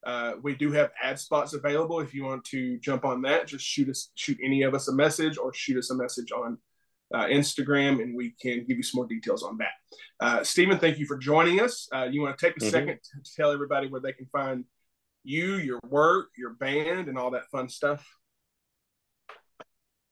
Uh, 0.05 0.33
we 0.41 0.55
do 0.55 0.71
have 0.71 0.91
ad 1.01 1.19
spots 1.19 1.53
available. 1.53 1.99
If 1.99 2.13
you 2.13 2.23
want 2.23 2.43
to 2.45 2.77
jump 2.79 3.05
on 3.05 3.21
that, 3.23 3.47
just 3.47 3.65
shoot 3.65 3.89
us, 3.89 4.11
shoot 4.15 4.37
any 4.43 4.63
of 4.63 4.73
us 4.73 4.87
a 4.87 4.93
message, 4.93 5.37
or 5.37 5.53
shoot 5.53 5.77
us 5.77 5.89
a 5.91 5.95
message 5.95 6.31
on 6.31 6.57
uh, 7.13 7.25
Instagram, 7.25 8.01
and 8.01 8.15
we 8.15 8.33
can 8.41 8.65
give 8.65 8.77
you 8.77 8.83
some 8.83 8.99
more 8.99 9.07
details 9.07 9.43
on 9.43 9.57
that. 9.57 9.71
Uh, 10.19 10.43
Steven, 10.43 10.77
thank 10.77 10.99
you 10.99 11.05
for 11.05 11.17
joining 11.17 11.59
us. 11.59 11.87
Uh, 11.93 12.07
you 12.09 12.21
want 12.21 12.37
to 12.37 12.45
take 12.45 12.55
a 12.55 12.59
mm-hmm. 12.59 12.69
second 12.69 12.99
to 13.03 13.35
tell 13.35 13.51
everybody 13.51 13.87
where 13.87 14.01
they 14.01 14.13
can 14.13 14.27
find 14.27 14.65
you, 15.23 15.55
your 15.55 15.79
work, 15.87 16.27
your 16.37 16.51
band, 16.53 17.07
and 17.07 17.17
all 17.17 17.31
that 17.31 17.49
fun 17.51 17.67
stuff. 17.67 18.05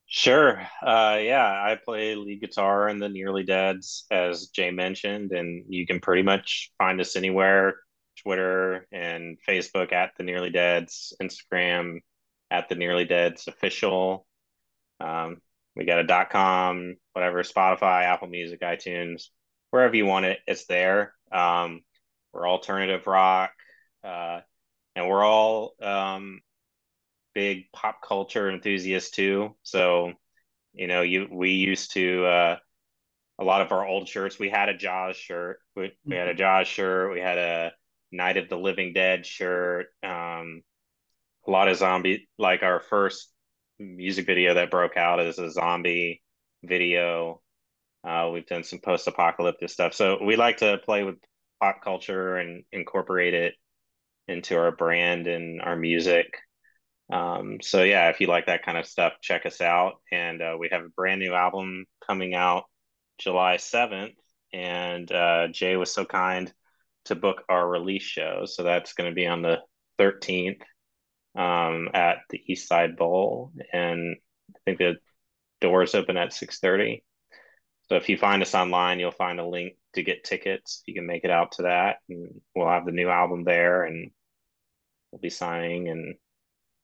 Sure. 0.09 0.61
Uh, 0.81 1.19
yeah, 1.21 1.45
I 1.45 1.77
play 1.83 2.15
lead 2.15 2.39
guitar 2.39 2.87
in 2.87 2.97
the 2.97 3.09
Nearly 3.09 3.43
Deads, 3.43 4.05
as 4.09 4.47
Jay 4.47 4.71
mentioned, 4.71 5.33
and 5.33 5.65
you 5.67 5.85
can 5.85 5.99
pretty 5.99 6.21
much 6.21 6.71
find 6.77 7.01
us 7.01 7.17
anywhere 7.17 7.75
Twitter 8.23 8.87
and 8.91 9.37
Facebook 9.47 9.91
at 9.91 10.11
the 10.17 10.23
Nearly 10.23 10.49
Deads, 10.49 11.13
Instagram 11.21 11.99
at 12.49 12.69
the 12.69 12.75
Nearly 12.75 13.03
Deads 13.03 13.49
official. 13.49 14.25
Um, 15.01 15.41
we 15.75 15.83
got 15.83 15.99
a 15.99 16.05
dot 16.05 16.29
com, 16.29 16.95
whatever, 17.11 17.43
Spotify, 17.43 18.03
Apple 18.03 18.29
Music, 18.29 18.61
iTunes, 18.61 19.25
wherever 19.71 19.95
you 19.95 20.05
want 20.05 20.25
it, 20.25 20.39
it's 20.47 20.67
there. 20.67 21.13
Um, 21.33 21.81
we're 22.31 22.47
alternative 22.47 23.05
rock, 23.07 23.51
uh, 24.05 24.39
and 24.95 25.09
we're 25.09 25.23
all 25.25 25.73
um, 25.81 26.39
big 27.37 27.71
pop 27.71 28.01
culture 28.01 28.49
enthusiast 28.49 29.13
too. 29.13 29.55
So, 29.61 30.13
you 30.73 30.87
know, 30.87 31.03
you 31.03 31.27
we 31.31 31.51
used 31.51 31.93
to 31.93 32.25
uh, 32.25 32.57
a 33.39 33.43
lot 33.43 33.61
of 33.61 33.71
our 33.71 33.85
old 33.85 34.07
shirts. 34.07 34.39
We 34.39 34.49
had 34.49 34.69
a 34.69 34.75
Jaws 34.75 35.15
shirt. 35.15 35.59
We, 35.75 35.91
we 36.03 36.15
had 36.15 36.29
a 36.29 36.31
mm-hmm. 36.31 36.39
Jaws 36.39 36.67
shirt. 36.67 37.13
We 37.13 37.19
had 37.19 37.37
a 37.37 37.71
Night 38.11 38.37
of 38.37 38.49
the 38.49 38.57
Living 38.57 38.91
Dead 38.91 39.23
shirt. 39.23 39.85
Um, 40.01 40.63
a 41.47 41.51
lot 41.51 41.67
of 41.67 41.77
zombie, 41.77 42.27
like 42.39 42.63
our 42.63 42.79
first 42.79 43.31
music 43.77 44.25
video 44.25 44.55
that 44.55 44.71
broke 44.71 44.97
out 44.97 45.19
is 45.19 45.37
a 45.37 45.51
zombie 45.51 46.23
video. 46.63 47.43
Uh, 48.03 48.31
we've 48.33 48.47
done 48.47 48.63
some 48.63 48.79
post-apocalyptic 48.79 49.69
stuff, 49.69 49.93
so 49.93 50.23
we 50.23 50.35
like 50.37 50.57
to 50.57 50.79
play 50.79 51.03
with 51.03 51.17
pop 51.61 51.83
culture 51.83 52.37
and 52.37 52.63
incorporate 52.71 53.35
it 53.35 53.53
into 54.27 54.57
our 54.57 54.71
brand 54.71 55.27
and 55.27 55.61
our 55.61 55.75
music. 55.75 56.33
Um, 57.11 57.59
so 57.61 57.83
yeah, 57.83 58.09
if 58.09 58.19
you 58.19 58.27
like 58.27 58.47
that 58.47 58.65
kind 58.65 58.77
of 58.77 58.85
stuff, 58.85 59.13
check 59.21 59.45
us 59.45 59.61
out. 59.61 60.01
And 60.11 60.41
uh, 60.41 60.55
we 60.59 60.69
have 60.71 60.83
a 60.83 60.89
brand 60.89 61.21
new 61.21 61.33
album 61.33 61.85
coming 62.05 62.35
out 62.35 62.65
July 63.17 63.57
seventh, 63.57 64.13
and 64.53 65.11
uh, 65.11 65.47
Jay 65.47 65.75
was 65.75 65.91
so 65.91 66.05
kind 66.05 66.53
to 67.05 67.15
book 67.15 67.43
our 67.49 67.67
release 67.67 68.03
show, 68.03 68.43
so 68.45 68.63
that's 68.63 68.93
going 68.93 69.09
to 69.09 69.15
be 69.15 69.25
on 69.25 69.41
the 69.41 69.59
thirteenth 69.97 70.61
um, 71.35 71.89
at 71.93 72.17
the 72.29 72.41
East 72.45 72.67
Side 72.67 72.95
Bowl, 72.95 73.51
and 73.73 74.17
I 74.53 74.59
think 74.65 74.77
the 74.77 74.97
doors 75.61 75.95
open 75.95 76.17
at 76.17 76.33
six 76.33 76.59
thirty. 76.59 77.03
So 77.89 77.95
if 77.95 78.09
you 78.09 78.17
find 78.17 78.41
us 78.41 78.53
online, 78.53 78.99
you'll 78.99 79.11
find 79.11 79.39
a 79.39 79.47
link 79.47 79.77
to 79.95 80.03
get 80.03 80.23
tickets. 80.23 80.83
You 80.85 80.93
can 80.93 81.07
make 81.07 81.23
it 81.23 81.31
out 81.31 81.53
to 81.53 81.63
that, 81.63 81.97
and 82.09 82.41
we'll 82.53 82.67
have 82.67 82.85
the 82.85 82.91
new 82.91 83.09
album 83.09 83.45
there, 83.45 83.83
and 83.83 84.11
we'll 85.11 85.21
be 85.21 85.29
signing 85.29 85.87
and 85.87 86.15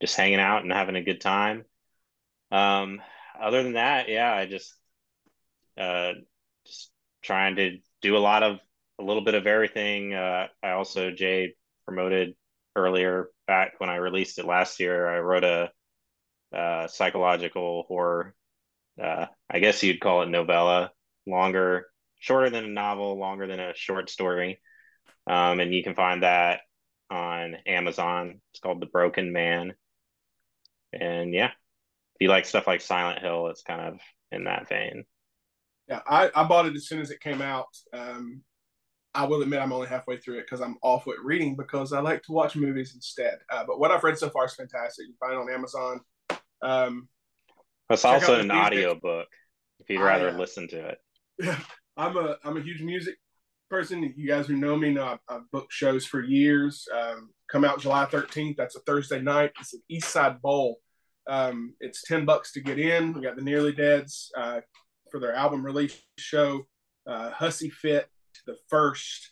just 0.04 0.18
hanging 0.18 0.41
out 0.41 0.64
and 0.64 0.74
having 0.74 0.97
a 0.97 1.01
good 1.01 1.22
time. 1.22 1.64
Um, 2.51 3.01
other 3.41 3.64
than 3.64 3.74
that, 3.74 4.10
yeah, 4.10 4.34
I 4.34 4.45
just 4.45 4.76
uh, 5.78 6.12
just 6.68 6.91
trying 7.22 7.56
to 7.56 7.78
do 8.01 8.18
a 8.18 8.20
lot 8.20 8.43
of 8.43 8.60
a 8.99 9.04
little 9.04 9.24
bit 9.24 9.34
of 9.34 9.47
everything. 9.47 10.14
Uh, 10.14 10.47
I 10.62 10.72
also 10.72 11.12
Jay 11.12 11.56
promoted 11.86 12.36
earlier 12.76 13.30
back 13.47 13.76
when 13.78 13.89
I 13.89 13.95
released 13.95 14.39
it 14.39 14.45
last 14.45 14.82
year. 14.82 15.08
I 15.08 15.20
wrote 15.20 15.45
a 15.45 15.72
uh, 16.54 16.88
psychological 16.88 17.86
horror. 17.88 18.36
Uh, 19.01 19.28
I 19.49 19.60
guess 19.60 19.84
you'd 19.84 20.01
call 20.01 20.24
it 20.24 20.30
novella, 20.30 20.91
longer, 21.26 21.86
shorter 22.20 22.49
than 22.49 22.66
a 22.66 22.68
novel, 22.68 23.18
longer 23.18 23.47
than 23.47 23.62
a 23.62 23.74
short 23.74 24.10
story. 24.10 24.60
Um, 25.28 25.62
and 25.62 25.74
you 25.74 25.82
can 25.82 25.95
find 25.95 26.24
that 26.24 26.60
on 27.10 27.56
Amazon. 27.66 28.41
It's 28.51 28.60
called 28.60 28.82
The 28.82 28.88
Broken 28.88 29.32
Man. 29.32 29.76
And 31.00 31.34
yeah, 31.34 31.48
if 31.48 32.22
you 32.22 32.30
like 32.30 32.46
stuff 32.46 32.68
like 32.68 32.82
Silent 32.82 33.20
Hill, 33.20 33.48
it's 33.48 33.62
kind 33.62 33.82
of 33.82 34.00
in 34.32 34.46
that 34.46 34.68
vein. 34.70 35.06
Yeah, 35.88 36.02
I, 36.08 36.32
I 36.36 36.44
bought 36.46 36.66
it 36.66 36.76
as 36.76 36.88
soon 36.88 37.02
as 37.02 37.12
it 37.12 37.20
came 37.20 37.41
out. 37.41 37.68
Um, 37.94 38.41
I 39.16 39.26
will 39.26 39.41
admit 39.41 39.62
I'm 39.62 39.74
only 39.74 39.88
halfway 39.88 40.18
through 40.18 40.39
it 40.39 40.46
because 40.46 40.62
I'm 40.62 40.78
off 40.82 41.06
with 41.06 41.18
reading 41.24 41.56
because 41.56 41.94
I 41.94 42.00
like 42.00 42.24
to 42.24 42.32
watch 42.32 42.56
movies 42.56 42.94
instead. 42.96 43.38
Uh, 43.52 43.64
but 43.68 43.80
what 43.80 43.91
I've 43.91 44.04
read 44.04 44.18
so 44.18 44.30
far 44.30 44.46
is 44.46 44.56
fantastic. 44.56 45.06
You 45.06 45.14
can 45.14 45.28
find 45.28 45.34
it 45.34 45.41
on 45.41 45.54
Amazon. 45.54 46.02
Um, 46.62 47.10
it's 47.89 48.06
also 48.06 48.39
an 48.39 48.50
audio 48.50 48.96
book 48.96 49.28
if 49.80 49.89
you'd 49.89 50.02
rather 50.02 50.30
I, 50.30 50.34
uh, 50.34 50.38
listen 50.38 50.68
to 50.70 50.88
it. 50.88 50.98
Yeah, 51.39 51.60
I'm 51.98 52.18
a 52.18 52.38
I'm 52.44 52.58
a 52.58 52.62
huge 52.62 52.82
music 52.82 53.16
person. 53.70 54.14
You 54.16 54.28
guys 54.28 54.48
who 54.48 54.56
know 54.56 54.76
me 54.76 54.91
know 54.91 55.06
I've, 55.06 55.20
I've 55.28 55.52
booked 55.52 55.74
shows 55.74 56.06
for 56.06 56.24
years. 56.24 56.88
Um, 56.96 57.30
come 57.52 57.66
out 57.66 57.82
July 57.82 58.06
13th. 58.06 58.56
That's 58.56 58.76
a 58.76 58.80
Thursday 58.82 59.22
night. 59.22 59.52
It's 59.60 59.74
an 59.74 59.82
East 59.89 60.10
Side 60.10 60.41
Bowl. 60.41 60.80
Um, 61.28 61.74
it's 61.80 62.04
10 62.04 62.26
bucks 62.26 62.52
to 62.54 62.62
get 62.62 62.80
in. 62.80 63.14
We 63.14 63.22
got 63.22 63.36
the 63.36 63.42
Nearly 63.42 63.72
Deads 63.72 64.32
uh, 64.38 64.62
for 65.12 65.20
their 65.20 65.34
album 65.34 65.66
release 65.66 66.00
show, 66.18 66.68
uh, 67.08 67.32
Hussy 67.32 67.70
Fit, 67.70 68.10
the 68.46 68.58
first, 68.70 69.30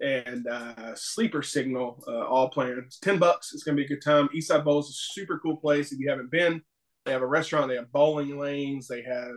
and 0.00 0.46
uh, 0.46 0.94
Sleeper 0.94 1.42
Signal, 1.42 2.02
uh, 2.08 2.26
all 2.26 2.48
playing. 2.48 2.82
It's 2.84 2.98
10 2.98 3.18
bucks. 3.18 3.52
It's 3.52 3.62
going 3.62 3.76
to 3.76 3.80
be 3.80 3.84
a 3.84 3.88
good 3.88 4.04
time. 4.04 4.28
East 4.32 4.48
Side 4.48 4.64
Bowl 4.64 4.80
is 4.80 4.88
a 4.88 5.14
super 5.14 5.38
cool 5.38 5.56
place. 5.56 5.92
If 5.92 5.98
you 5.98 6.08
haven't 6.08 6.30
been, 6.30 6.62
they 7.04 7.12
have 7.12 7.22
a 7.22 7.26
restaurant, 7.26 7.68
they 7.68 7.76
have 7.76 7.92
bowling 7.92 8.38
lanes, 8.38 8.88
they 8.88 9.02
have 9.02 9.32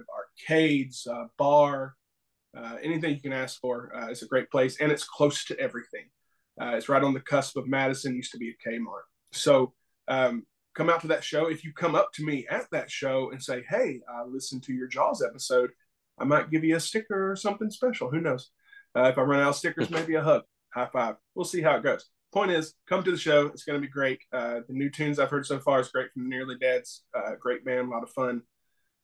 arcades, 0.49 1.05
uh, 1.07 1.25
bar, 1.37 1.95
uh, 2.57 2.77
anything 2.81 3.13
you 3.13 3.21
can 3.21 3.33
ask 3.33 3.59
for. 3.59 3.91
It's 4.09 4.21
a 4.21 4.27
great 4.27 4.49
place 4.51 4.79
and 4.79 4.91
it's 4.91 5.03
close 5.05 5.45
to 5.45 5.59
everything. 5.59 6.05
It's 6.59 6.89
right 6.89 7.03
on 7.03 7.13
the 7.13 7.19
cusp 7.19 7.57
of 7.57 7.67
Madison, 7.67 8.15
used 8.15 8.31
to 8.31 8.37
be 8.37 8.49
a 8.51 8.69
Kmart. 8.69 9.03
So 9.31 9.73
um, 10.07 10.45
come 10.75 10.89
out 10.89 11.01
to 11.01 11.07
that 11.07 11.23
show. 11.23 11.47
If 11.47 11.63
you 11.63 11.73
come 11.73 11.95
up 11.95 12.11
to 12.13 12.25
me 12.25 12.45
at 12.49 12.69
that 12.71 12.89
show 12.89 13.31
and 13.31 13.41
say, 13.41 13.63
Hey, 13.69 13.99
I 14.09 14.23
listened 14.23 14.63
to 14.63 14.73
your 14.73 14.87
Jaws 14.87 15.21
episode, 15.21 15.71
I 16.19 16.25
might 16.25 16.51
give 16.51 16.63
you 16.63 16.75
a 16.75 16.79
sticker 16.79 17.31
or 17.31 17.35
something 17.35 17.69
special. 17.69 18.09
Who 18.09 18.21
knows? 18.21 18.51
Uh, 18.95 19.03
if 19.03 19.17
I 19.17 19.21
run 19.21 19.41
out 19.41 19.49
of 19.49 19.55
stickers, 19.55 19.89
maybe 19.89 20.15
a 20.15 20.21
hug, 20.21 20.43
high 20.73 20.89
five. 20.91 21.15
We'll 21.35 21.45
see 21.45 21.61
how 21.61 21.75
it 21.75 21.83
goes. 21.83 22.05
Point 22.31 22.51
is, 22.51 22.73
come 22.87 23.03
to 23.03 23.11
the 23.11 23.17
show. 23.17 23.47
It's 23.47 23.63
going 23.63 23.79
to 23.79 23.87
be 23.87 23.91
great. 23.91 24.19
Uh, 24.31 24.61
the 24.67 24.73
new 24.73 24.89
tunes 24.89 25.19
I've 25.19 25.29
heard 25.29 25.45
so 25.45 25.59
far 25.59 25.79
is 25.79 25.89
great 25.89 26.11
from 26.11 26.29
Nearly 26.29 26.57
Deads. 26.57 27.03
Uh, 27.13 27.31
great 27.39 27.63
band, 27.63 27.87
a 27.87 27.91
lot 27.91 28.03
of 28.03 28.09
fun. 28.09 28.41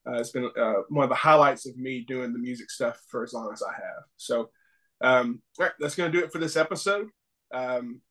Uh, 0.08 0.20
it's 0.20 0.32
been 0.32 0.50
uh, 0.60 0.74
one 0.90 1.04
of 1.04 1.10
the 1.10 1.16
highlights 1.16 1.68
of 1.68 1.78
me 1.78 2.04
doing 2.08 2.34
the 2.34 2.40
music 2.40 2.72
stuff 2.72 3.00
for 3.08 3.24
as 3.24 3.34
long 3.34 3.52
as 3.54 3.62
I 3.62 3.74
have. 3.74 4.04
So, 4.18 4.50
um, 5.02 5.42
all 5.60 5.66
right, 5.66 5.74
that's 5.80 5.96
going 5.96 6.12
to 6.12 6.18
do 6.18 6.24
it 6.24 6.32
for 6.32 6.40
this 6.40 6.56
episode. 6.56 7.10
Um, 7.54 8.02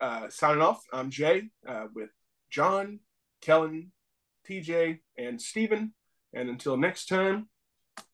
uh, 0.00 0.28
signing 0.28 0.62
off, 0.62 0.82
I'm 0.92 1.10
Jay 1.10 1.50
uh, 1.66 1.86
with 1.94 2.10
John, 2.56 3.00
Kellen, 3.42 3.92
TJ, 4.48 5.00
and 5.18 5.38
Steven. 5.38 5.92
And 6.32 6.48
until 6.48 6.78
next 6.78 7.04
time, 7.04 7.50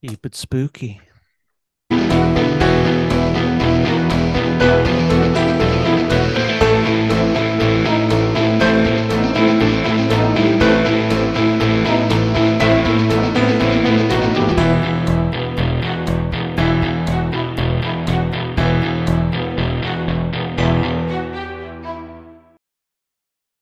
keep 0.04 0.26
it 0.26 0.34
spooky. 0.34 1.00